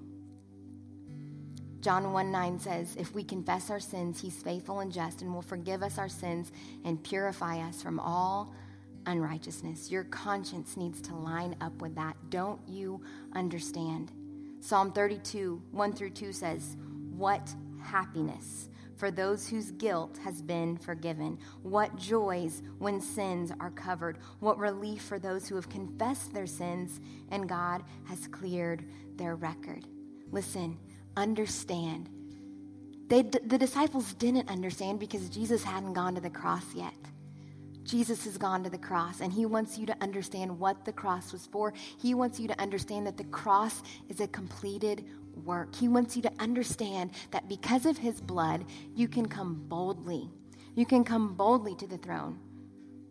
John 1.80 2.12
1 2.12 2.30
9 2.30 2.60
says, 2.60 2.94
If 2.96 3.12
we 3.12 3.24
confess 3.24 3.68
our 3.68 3.80
sins, 3.80 4.20
he's 4.20 4.40
faithful 4.40 4.80
and 4.80 4.92
just 4.92 5.20
and 5.20 5.34
will 5.34 5.42
forgive 5.42 5.82
us 5.82 5.98
our 5.98 6.08
sins 6.08 6.52
and 6.84 7.02
purify 7.02 7.58
us 7.58 7.82
from 7.82 7.98
all 7.98 8.54
unrighteousness. 9.06 9.90
Your 9.90 10.04
conscience 10.04 10.76
needs 10.76 11.00
to 11.02 11.14
line 11.16 11.56
up 11.60 11.82
with 11.82 11.96
that. 11.96 12.16
Don't 12.30 12.60
you 12.68 13.02
understand? 13.34 14.12
Psalm 14.62 14.92
32, 14.92 15.60
1 15.72 15.92
through 15.92 16.10
2 16.10 16.32
says, 16.32 16.76
What 17.16 17.52
happiness 17.82 18.68
for 18.96 19.10
those 19.10 19.48
whose 19.48 19.72
guilt 19.72 20.16
has 20.22 20.40
been 20.40 20.76
forgiven. 20.76 21.36
What 21.64 21.96
joys 21.96 22.62
when 22.78 23.00
sins 23.00 23.50
are 23.58 23.72
covered. 23.72 24.18
What 24.38 24.58
relief 24.58 25.02
for 25.02 25.18
those 25.18 25.48
who 25.48 25.56
have 25.56 25.68
confessed 25.68 26.32
their 26.32 26.46
sins 26.46 27.00
and 27.32 27.48
God 27.48 27.82
has 28.04 28.28
cleared 28.28 28.84
their 29.16 29.34
record. 29.34 29.84
Listen, 30.30 30.78
understand. 31.16 32.08
They, 33.08 33.22
the 33.22 33.58
disciples 33.58 34.14
didn't 34.14 34.48
understand 34.48 35.00
because 35.00 35.28
Jesus 35.28 35.64
hadn't 35.64 35.94
gone 35.94 36.14
to 36.14 36.20
the 36.20 36.30
cross 36.30 36.72
yet. 36.72 36.94
Jesus 37.84 38.24
has 38.24 38.38
gone 38.38 38.62
to 38.64 38.70
the 38.70 38.78
cross 38.78 39.20
and 39.20 39.32
he 39.32 39.46
wants 39.46 39.78
you 39.78 39.86
to 39.86 39.96
understand 40.00 40.58
what 40.58 40.84
the 40.84 40.92
cross 40.92 41.32
was 41.32 41.46
for. 41.46 41.72
He 41.98 42.14
wants 42.14 42.38
you 42.38 42.48
to 42.48 42.60
understand 42.60 43.06
that 43.06 43.16
the 43.16 43.24
cross 43.24 43.82
is 44.08 44.20
a 44.20 44.28
completed 44.28 45.04
work. 45.44 45.74
He 45.74 45.88
wants 45.88 46.16
you 46.16 46.22
to 46.22 46.32
understand 46.38 47.12
that 47.30 47.48
because 47.48 47.86
of 47.86 47.98
his 47.98 48.20
blood, 48.20 48.64
you 48.94 49.08
can 49.08 49.26
come 49.26 49.64
boldly. 49.68 50.30
You 50.74 50.86
can 50.86 51.04
come 51.04 51.34
boldly 51.34 51.74
to 51.76 51.86
the 51.86 51.98
throne, 51.98 52.38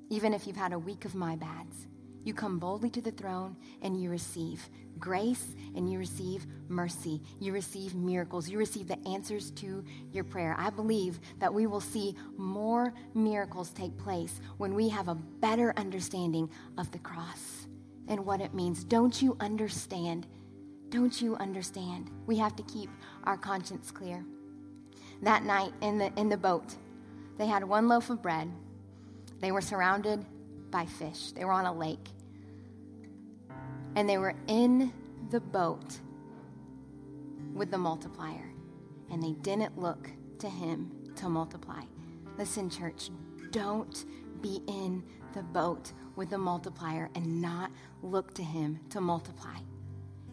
even 0.10 0.34
if 0.34 0.48
you've 0.48 0.56
had 0.56 0.74
a 0.74 0.80
week 0.80 1.06
of 1.06 1.16
my 1.16 1.36
bads. 1.36 1.88
You 2.24 2.34
come 2.34 2.60
boldly 2.60 2.90
to 2.92 3.02
the 3.02 3.12
throne 3.12 3.56
and 3.82 4.00
you 4.00 4.10
receive 4.10 4.70
grace 5.00 5.56
and 5.76 5.92
you 5.92 5.98
receive 5.98 6.46
mercy. 6.68 7.22
You 7.40 7.54
receive 7.54 7.96
miracles. 7.96 8.48
You 8.48 8.58
receive 8.58 8.88
the 8.88 9.00
answers 9.08 9.52
to 9.52 9.84
your 10.12 10.24
prayer. 10.24 10.56
I 10.58 10.70
believe 10.70 11.20
that 11.40 11.54
we 11.54 11.66
will 11.68 11.82
see 11.82 12.16
more 12.38 12.94
miracles 13.14 13.72
take 13.72 13.98
place 13.98 14.40
when 14.58 14.76
we 14.76 14.90
have 14.90 15.08
a 15.08 15.16
better 15.16 15.74
understanding 15.78 16.50
of 16.78 16.92
the 16.92 17.00
cross 17.00 17.68
and 18.08 18.26
what 18.26 18.42
it 18.42 18.54
means. 18.54 18.84
Don't 18.84 19.22
you 19.22 19.36
understand? 19.40 20.28
Don't 20.90 21.22
you 21.22 21.36
understand? 21.38 22.12
We 22.28 22.38
have 22.38 22.56
to 22.58 22.64
keep 22.64 22.90
our 23.24 23.38
conscience 23.38 23.90
clear. 23.90 24.24
That 25.24 25.44
night 25.44 25.74
in 25.82 25.98
the, 25.98 26.12
in 26.18 26.30
the 26.30 26.38
boat, 26.38 26.76
they 27.38 27.48
had 27.48 27.64
one 27.64 27.88
loaf 27.88 28.10
of 28.10 28.22
bread. 28.22 28.52
They 29.40 29.52
were 29.52 29.62
surrounded 29.62 30.26
by 30.72 30.86
fish. 30.86 31.32
They 31.34 31.46
were 31.46 31.52
on 31.52 31.66
a 31.66 31.74
lake. 31.74 32.10
And 33.96 34.10
they 34.10 34.18
were 34.18 34.36
in 34.48 34.92
the 35.30 35.42
boat 35.42 36.00
with 37.54 37.72
the 37.72 37.78
multiplier. 37.78 38.52
And 39.12 39.22
they 39.22 39.34
didn't 39.34 39.78
look 39.78 40.10
to 40.40 40.50
him 40.50 40.92
to 41.18 41.30
multiply. 41.30 41.84
Listen, 42.38 42.70
church, 42.70 43.10
don't 43.52 44.06
be 44.42 44.62
in 44.68 45.04
the 45.34 45.44
boat 45.44 45.92
with 46.16 46.30
the 46.30 46.38
multiplier 46.38 47.10
and 47.16 47.42
not 47.42 47.72
look 48.02 48.34
to 48.36 48.44
him 48.44 48.80
to 48.90 49.02
multiply. 49.02 49.58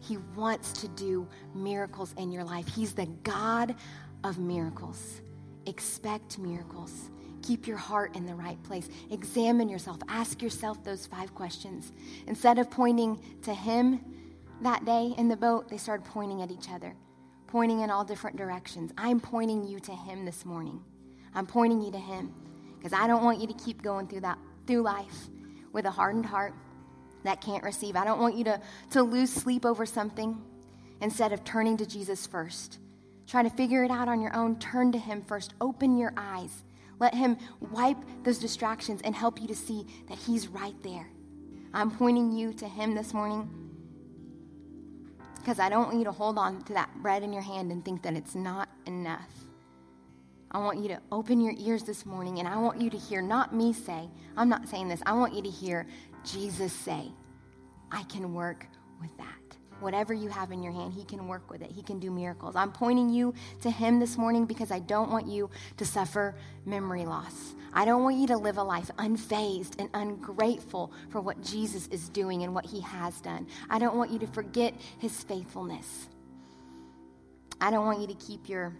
He 0.00 0.16
wants 0.36 0.72
to 0.74 0.88
do 0.88 1.28
miracles 1.54 2.14
in 2.16 2.30
your 2.30 2.44
life. 2.44 2.66
He's 2.68 2.92
the 2.92 3.06
God 3.24 3.74
of 4.24 4.38
miracles. 4.38 5.20
Expect 5.66 6.38
miracles. 6.38 7.10
Keep 7.48 7.66
your 7.66 7.78
heart 7.78 8.14
in 8.14 8.26
the 8.26 8.34
right 8.34 8.62
place. 8.64 8.90
Examine 9.10 9.70
yourself. 9.70 9.96
Ask 10.06 10.42
yourself 10.42 10.84
those 10.84 11.06
five 11.06 11.34
questions. 11.34 11.92
Instead 12.26 12.58
of 12.58 12.70
pointing 12.70 13.18
to 13.40 13.54
him 13.54 14.00
that 14.60 14.84
day 14.84 15.14
in 15.16 15.28
the 15.28 15.36
boat, 15.36 15.70
they 15.70 15.78
started 15.78 16.04
pointing 16.04 16.42
at 16.42 16.50
each 16.50 16.68
other, 16.68 16.94
pointing 17.46 17.80
in 17.80 17.90
all 17.90 18.04
different 18.04 18.36
directions. 18.36 18.92
I'm 18.98 19.18
pointing 19.18 19.64
you 19.66 19.80
to 19.80 19.92
him 19.92 20.26
this 20.26 20.44
morning. 20.44 20.82
I'm 21.34 21.46
pointing 21.46 21.80
you 21.80 21.90
to 21.90 21.98
him 21.98 22.34
because 22.76 22.92
I 22.92 23.06
don't 23.06 23.24
want 23.24 23.40
you 23.40 23.46
to 23.46 23.54
keep 23.54 23.80
going 23.80 24.08
through 24.08 24.20
that 24.20 24.38
through 24.66 24.82
life 24.82 25.30
with 25.72 25.86
a 25.86 25.90
hardened 25.90 26.26
heart 26.26 26.52
that 27.24 27.40
can't 27.40 27.64
receive. 27.64 27.96
I 27.96 28.04
don't 28.04 28.20
want 28.20 28.36
you 28.36 28.44
to, 28.44 28.60
to 28.90 29.02
lose 29.02 29.32
sleep 29.32 29.64
over 29.64 29.86
something 29.86 30.38
instead 31.00 31.32
of 31.32 31.44
turning 31.44 31.78
to 31.78 31.86
Jesus 31.86 32.26
first. 32.26 32.78
Try 33.26 33.42
to 33.42 33.48
figure 33.48 33.84
it 33.84 33.90
out 33.90 34.08
on 34.08 34.20
your 34.20 34.36
own, 34.36 34.58
turn 34.58 34.92
to 34.92 34.98
him 34.98 35.22
first. 35.22 35.54
Open 35.62 35.96
your 35.96 36.12
eyes 36.14 36.62
let 36.98 37.14
Him 37.14 37.36
wipe 37.60 37.98
those 38.24 38.38
distractions 38.38 39.00
and 39.02 39.14
help 39.14 39.40
you 39.40 39.48
to 39.48 39.54
see 39.54 39.86
that 40.08 40.18
He's 40.18 40.48
right 40.48 40.80
there. 40.82 41.08
I'm 41.72 41.90
pointing 41.90 42.32
you 42.32 42.52
to 42.54 42.68
Him 42.68 42.94
this 42.94 43.12
morning 43.14 43.48
because 45.36 45.58
I 45.58 45.68
don't 45.68 45.86
want 45.86 45.98
you 45.98 46.04
to 46.04 46.12
hold 46.12 46.38
on 46.38 46.62
to 46.64 46.74
that 46.74 46.90
bread 47.02 47.22
in 47.22 47.32
your 47.32 47.42
hand 47.42 47.72
and 47.72 47.84
think 47.84 48.02
that 48.02 48.14
it's 48.14 48.34
not 48.34 48.68
enough. 48.86 49.30
I 50.50 50.58
want 50.58 50.78
you 50.78 50.88
to 50.88 51.00
open 51.12 51.40
your 51.40 51.54
ears 51.58 51.82
this 51.84 52.06
morning 52.06 52.38
and 52.38 52.48
I 52.48 52.56
want 52.56 52.80
you 52.80 52.90
to 52.90 52.96
hear, 52.96 53.20
not 53.20 53.54
me 53.54 53.72
say, 53.72 54.08
I'm 54.36 54.48
not 54.48 54.68
saying 54.68 54.88
this, 54.88 55.02
I 55.04 55.12
want 55.12 55.34
you 55.34 55.42
to 55.42 55.50
hear 55.50 55.86
Jesus 56.24 56.72
say, 56.72 57.12
I 57.90 58.02
can 58.04 58.34
work 58.34 58.66
with 59.00 59.16
that. 59.18 59.47
Whatever 59.80 60.12
you 60.12 60.28
have 60.28 60.50
in 60.52 60.62
your 60.62 60.72
hand, 60.72 60.92
He 60.92 61.04
can 61.04 61.28
work 61.28 61.50
with 61.50 61.62
it. 61.62 61.70
He 61.70 61.82
can 61.82 61.98
do 61.98 62.10
miracles. 62.10 62.56
I'm 62.56 62.72
pointing 62.72 63.08
you 63.08 63.34
to 63.62 63.70
Him 63.70 64.00
this 64.00 64.16
morning 64.16 64.44
because 64.44 64.70
I 64.70 64.78
don't 64.78 65.10
want 65.10 65.26
you 65.26 65.50
to 65.76 65.84
suffer 65.84 66.34
memory 66.64 67.04
loss. 67.04 67.54
I 67.72 67.84
don't 67.84 68.02
want 68.02 68.16
you 68.16 68.26
to 68.28 68.36
live 68.36 68.56
a 68.58 68.62
life 68.62 68.90
unfazed 68.98 69.78
and 69.78 69.88
ungrateful 69.94 70.92
for 71.10 71.20
what 71.20 71.42
Jesus 71.42 71.86
is 71.88 72.08
doing 72.08 72.42
and 72.42 72.54
what 72.54 72.66
He 72.66 72.80
has 72.80 73.20
done. 73.20 73.46
I 73.68 73.78
don't 73.78 73.96
want 73.96 74.10
you 74.10 74.18
to 74.20 74.26
forget 74.26 74.74
His 74.98 75.22
faithfulness. 75.22 76.08
I 77.60 77.70
don't 77.70 77.86
want 77.86 78.00
you 78.00 78.06
to 78.06 78.14
keep 78.14 78.48
your 78.48 78.76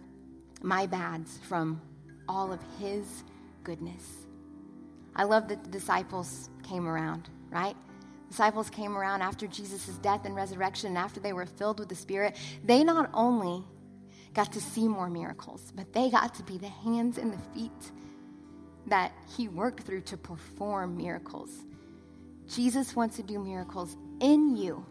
my 0.61 0.85
bads 0.85 1.39
from 1.43 1.81
all 2.27 2.51
of 2.51 2.59
His 2.79 3.23
goodness. 3.63 4.03
I 5.15 5.23
love 5.23 5.47
that 5.49 5.63
the 5.63 5.69
disciples 5.69 6.49
came 6.63 6.87
around, 6.87 7.29
right? 7.49 7.75
Disciples 8.29 8.69
came 8.69 8.97
around 8.97 9.21
after 9.21 9.47
Jesus' 9.47 9.87
death 9.97 10.25
and 10.25 10.35
resurrection, 10.35 10.89
and 10.89 10.97
after 10.97 11.19
they 11.19 11.33
were 11.33 11.45
filled 11.45 11.79
with 11.79 11.89
the 11.89 11.95
Spirit, 11.95 12.35
they 12.63 12.83
not 12.83 13.09
only 13.13 13.63
got 14.33 14.53
to 14.53 14.61
see 14.61 14.87
more 14.87 15.09
miracles, 15.09 15.73
but 15.75 15.91
they 15.91 16.09
got 16.09 16.35
to 16.35 16.43
be 16.43 16.57
the 16.57 16.67
hands 16.67 17.17
and 17.17 17.33
the 17.33 17.37
feet 17.53 17.91
that 18.87 19.11
He 19.35 19.47
worked 19.47 19.83
through 19.83 20.01
to 20.01 20.17
perform 20.17 20.95
miracles. 20.95 21.49
Jesus 22.47 22.95
wants 22.95 23.15
to 23.17 23.23
do 23.23 23.39
miracles 23.39 23.95
in 24.19 24.55
you, 24.55 24.85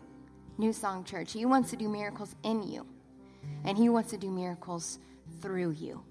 New 0.58 0.72
Song 0.72 1.04
Church. 1.04 1.32
He 1.32 1.44
wants 1.44 1.70
to 1.70 1.76
do 1.76 1.88
miracles 1.88 2.34
in 2.42 2.62
you, 2.62 2.86
and 3.64 3.78
He 3.78 3.88
wants 3.88 4.10
to 4.10 4.16
do 4.16 4.30
miracles 4.30 4.98
through 5.40 5.70
you. 5.70 6.02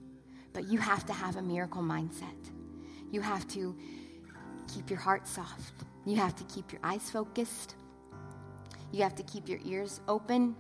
But 0.54 0.66
you 0.66 0.80
have 0.80 1.06
to 1.06 1.14
have 1.14 1.36
a 1.36 1.42
miracle 1.42 1.82
mindset. 1.82 2.52
You 3.12 3.22
have 3.22 3.48
to 3.50 3.76
keep 4.74 4.90
your 4.90 5.00
heart 5.00 5.28
soft. 5.28 5.74
You 6.08 6.16
have 6.16 6.38
to 6.38 6.44
keep 6.46 6.72
your 6.72 6.80
eyes 6.86 7.10
focused. 7.10 7.76
You 8.94 9.04
have 9.04 9.16
to 9.16 9.24
keep 9.24 9.50
your 9.50 9.60
ears 9.66 10.00
open. 10.08 10.56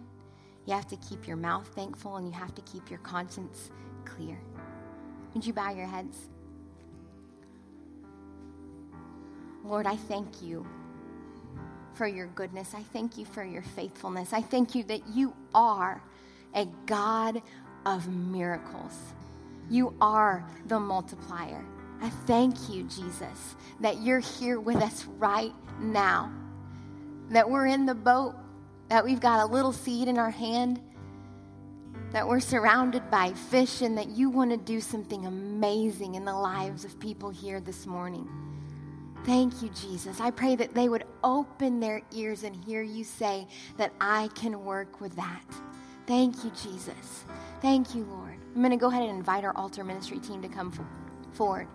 You 0.65 0.73
have 0.73 0.87
to 0.87 0.97
keep 0.97 1.25
your 1.25 1.37
mouth 1.37 1.65
thankful, 1.73 2.17
and 2.17 2.27
you 2.27 2.33
have 2.33 2.53
to 2.55 2.61
keep 2.63 2.89
your 2.89 2.99
conscience 2.99 3.71
clear. 4.03 4.37
Would 5.33 5.45
you 5.45 5.53
bow 5.53 5.71
your 5.71 5.85
heads? 5.85 6.27
Lord, 9.63 9.87
I 9.87 9.95
thank 9.95 10.41
you 10.41 10.67
for 11.93 12.07
your 12.07 12.27
goodness. 12.27 12.73
I 12.75 12.83
thank 12.83 13.17
you 13.17 13.23
for 13.23 13.45
your 13.45 13.63
faithfulness. 13.63 14.33
I 14.33 14.41
thank 14.41 14.75
you 14.75 14.83
that 14.83 15.07
you 15.07 15.33
are 15.55 16.03
a 16.55 16.65
God 16.85 17.41
of 17.85 18.09
miracles. 18.09 18.99
You 19.69 19.93
are 20.01 20.45
the 20.65 20.79
multiplier. 20.79 21.63
I 22.01 22.09
thank 22.09 22.69
you, 22.69 22.83
Jesus, 22.83 23.55
that 23.79 24.01
you're 24.01 24.19
here 24.19 24.59
with 24.59 24.77
us 24.77 25.05
right 25.17 25.53
now, 25.79 26.31
that 27.29 27.49
we're 27.49 27.65
in 27.65 27.85
the 27.85 27.95
boat, 27.95 28.35
that 28.89 29.03
we've 29.03 29.19
got 29.19 29.39
a 29.39 29.51
little 29.51 29.73
seed 29.73 30.07
in 30.07 30.17
our 30.17 30.29
hand, 30.29 30.79
that 32.11 32.27
we're 32.27 32.39
surrounded 32.39 33.09
by 33.11 33.33
fish, 33.33 33.81
and 33.81 33.97
that 33.97 34.09
you 34.09 34.29
want 34.29 34.51
to 34.51 34.57
do 34.57 34.79
something 34.79 35.25
amazing 35.25 36.15
in 36.15 36.23
the 36.23 36.33
lives 36.33 36.85
of 36.85 36.99
people 36.99 37.29
here 37.29 37.59
this 37.59 37.85
morning. 37.85 38.29
Thank 39.25 39.61
you, 39.61 39.69
Jesus. 39.69 40.21
I 40.21 40.31
pray 40.31 40.55
that 40.55 40.73
they 40.73 40.87
would 40.87 41.03
open 41.23 41.79
their 41.81 42.01
ears 42.13 42.43
and 42.43 42.55
hear 42.55 42.81
you 42.81 43.03
say 43.03 43.45
that 43.75 43.91
I 43.99 44.29
can 44.35 44.63
work 44.63 45.01
with 45.01 45.15
that. 45.17 45.43
Thank 46.05 46.45
you, 46.45 46.51
Jesus. 46.51 47.25
Thank 47.61 47.93
you, 47.93 48.05
Lord. 48.05 48.37
I'm 48.55 48.61
going 48.61 48.71
to 48.71 48.77
go 48.77 48.87
ahead 48.87 49.01
and 49.01 49.11
invite 49.11 49.43
our 49.43 49.55
altar 49.57 49.83
ministry 49.83 50.19
team 50.19 50.41
to 50.43 50.47
come 50.47 50.71
forward. 51.33 51.67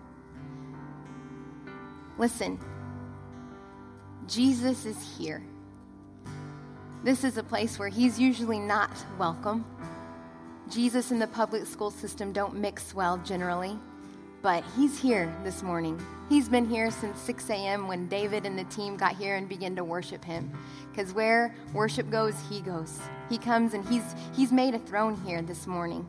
Listen, 2.18 2.58
Jesus 4.28 4.84
is 4.84 5.16
here. 5.16 5.42
This 7.02 7.24
is 7.24 7.36
a 7.36 7.42
place 7.42 7.78
where 7.78 7.88
he's 7.88 8.18
usually 8.18 8.58
not 8.58 8.90
welcome. 9.18 9.64
Jesus 10.70 11.10
and 11.10 11.20
the 11.20 11.26
public 11.26 11.66
school 11.66 11.90
system 11.90 12.32
don't 12.32 12.54
mix 12.54 12.94
well 12.94 13.18
generally, 13.18 13.76
but 14.40 14.62
he's 14.76 14.98
here 14.98 15.34
this 15.42 15.62
morning. 15.62 16.00
He's 16.28 16.48
been 16.48 16.68
here 16.68 16.90
since 16.90 17.18
6 17.20 17.50
a.m. 17.50 17.88
when 17.88 18.08
David 18.08 18.46
and 18.46 18.58
the 18.58 18.64
team 18.64 18.96
got 18.96 19.16
here 19.16 19.36
and 19.36 19.48
began 19.48 19.74
to 19.76 19.84
worship 19.84 20.24
him. 20.24 20.52
Because 20.90 21.12
where 21.12 21.54
worship 21.72 22.08
goes, 22.10 22.34
he 22.48 22.60
goes. 22.60 23.00
He 23.28 23.38
comes 23.38 23.74
and 23.74 23.84
he's, 23.88 24.14
he's 24.34 24.52
made 24.52 24.74
a 24.74 24.78
throne 24.78 25.20
here 25.26 25.42
this 25.42 25.66
morning. 25.66 26.06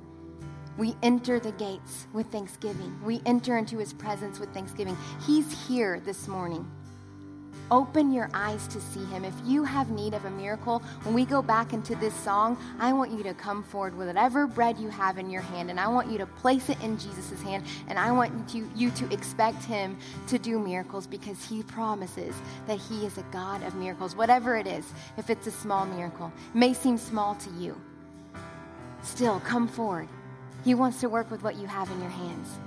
We 0.77 0.95
enter 1.03 1.39
the 1.39 1.51
gates 1.51 2.07
with 2.13 2.27
thanksgiving. 2.27 2.99
We 3.03 3.21
enter 3.25 3.57
into 3.57 3.77
his 3.77 3.93
presence 3.93 4.39
with 4.39 4.53
thanksgiving. 4.53 4.97
He's 5.25 5.67
here 5.67 5.99
this 5.99 6.27
morning. 6.27 6.69
Open 7.71 8.11
your 8.11 8.29
eyes 8.33 8.67
to 8.67 8.81
see 8.81 9.03
him. 9.05 9.23
If 9.23 9.33
you 9.45 9.63
have 9.63 9.89
need 9.89 10.13
of 10.13 10.25
a 10.25 10.29
miracle, 10.31 10.79
when 11.03 11.15
we 11.15 11.25
go 11.25 11.41
back 11.41 11.73
into 11.73 11.95
this 11.95 12.13
song, 12.13 12.57
I 12.77 12.91
want 12.91 13.11
you 13.11 13.23
to 13.23 13.33
come 13.33 13.63
forward 13.63 13.95
with 13.95 14.07
whatever 14.07 14.47
bread 14.47 14.77
you 14.77 14.89
have 14.89 15.17
in 15.17 15.29
your 15.29 15.41
hand, 15.41 15.69
and 15.69 15.79
I 15.79 15.87
want 15.87 16.11
you 16.11 16.17
to 16.17 16.25
place 16.25 16.69
it 16.69 16.79
in 16.83 16.97
Jesus' 16.97 17.41
hand, 17.41 17.65
and 17.87 17.97
I 17.97 18.11
want 18.11 18.53
you, 18.53 18.69
you 18.75 18.91
to 18.91 19.11
expect 19.13 19.63
him 19.63 19.97
to 20.27 20.37
do 20.37 20.59
miracles 20.59 21.07
because 21.07 21.43
he 21.45 21.63
promises 21.63 22.35
that 22.67 22.79
he 22.79 23.05
is 23.05 23.17
a 23.17 23.23
God 23.31 23.63
of 23.63 23.75
miracles. 23.75 24.15
Whatever 24.15 24.57
it 24.57 24.67
is, 24.67 24.85
if 25.17 25.29
it's 25.29 25.47
a 25.47 25.51
small 25.51 25.85
miracle, 25.85 26.31
may 26.53 26.73
seem 26.73 26.97
small 26.97 27.35
to 27.35 27.49
you, 27.51 27.79
still 29.01 29.39
come 29.39 29.67
forward. 29.67 30.09
He 30.63 30.75
wants 30.75 31.01
to 31.01 31.09
work 31.09 31.29
with 31.29 31.43
what 31.43 31.55
you 31.55 31.67
have 31.67 31.91
in 31.91 31.99
your 31.99 32.09
hands. 32.09 32.57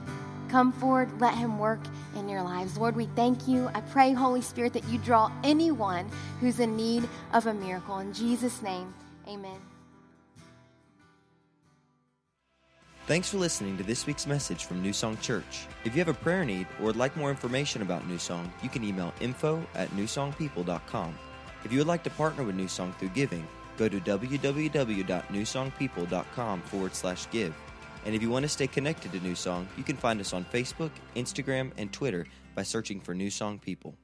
Come 0.48 0.72
forward, 0.72 1.20
let 1.20 1.34
Him 1.34 1.58
work 1.58 1.80
in 2.14 2.28
your 2.28 2.42
lives. 2.42 2.78
Lord, 2.78 2.94
we 2.94 3.06
thank 3.16 3.48
you. 3.48 3.68
I 3.74 3.80
pray, 3.80 4.12
Holy 4.12 4.42
Spirit, 4.42 4.74
that 4.74 4.86
you 4.88 4.98
draw 4.98 5.32
anyone 5.42 6.08
who's 6.40 6.60
in 6.60 6.76
need 6.76 7.08
of 7.32 7.46
a 7.46 7.54
miracle. 7.54 7.98
In 7.98 8.12
Jesus' 8.12 8.62
name, 8.62 8.94
amen. 9.26 9.58
Thanks 13.06 13.30
for 13.30 13.38
listening 13.38 13.76
to 13.76 13.84
this 13.84 14.04
week's 14.04 14.26
message 14.26 14.64
from 14.64 14.82
New 14.82 14.92
Song 14.92 15.16
Church. 15.18 15.68
If 15.84 15.94
you 15.94 16.00
have 16.00 16.08
a 16.08 16.14
prayer 16.14 16.44
need 16.44 16.66
or 16.80 16.86
would 16.86 16.96
like 16.96 17.16
more 17.16 17.30
information 17.30 17.82
about 17.82 18.04
New 18.08 18.18
Song, 18.18 18.52
you 18.64 18.68
can 18.68 18.82
email 18.82 19.14
info 19.20 19.64
at 19.76 19.88
newsongpeople.com. 19.90 21.16
If 21.64 21.72
you 21.72 21.78
would 21.78 21.86
like 21.86 22.02
to 22.02 22.10
partner 22.10 22.42
with 22.42 22.56
New 22.56 22.66
Song 22.66 22.92
through 22.98 23.10
giving, 23.10 23.46
go 23.76 23.88
to 23.88 24.00
www.newsongpeople.com 24.00 26.60
forward 26.62 26.96
slash 26.96 27.30
give. 27.30 27.54
And 28.04 28.14
if 28.14 28.22
you 28.22 28.30
want 28.30 28.44
to 28.44 28.48
stay 28.48 28.66
connected 28.66 29.12
to 29.12 29.20
New 29.20 29.34
Song, 29.34 29.68
you 29.76 29.84
can 29.84 29.96
find 29.96 30.20
us 30.20 30.32
on 30.32 30.44
Facebook, 30.44 30.90
Instagram, 31.14 31.72
and 31.76 31.92
Twitter 31.92 32.26
by 32.54 32.62
searching 32.62 33.00
for 33.00 33.14
New 33.14 33.30
Song 33.30 33.58
People. 33.58 33.96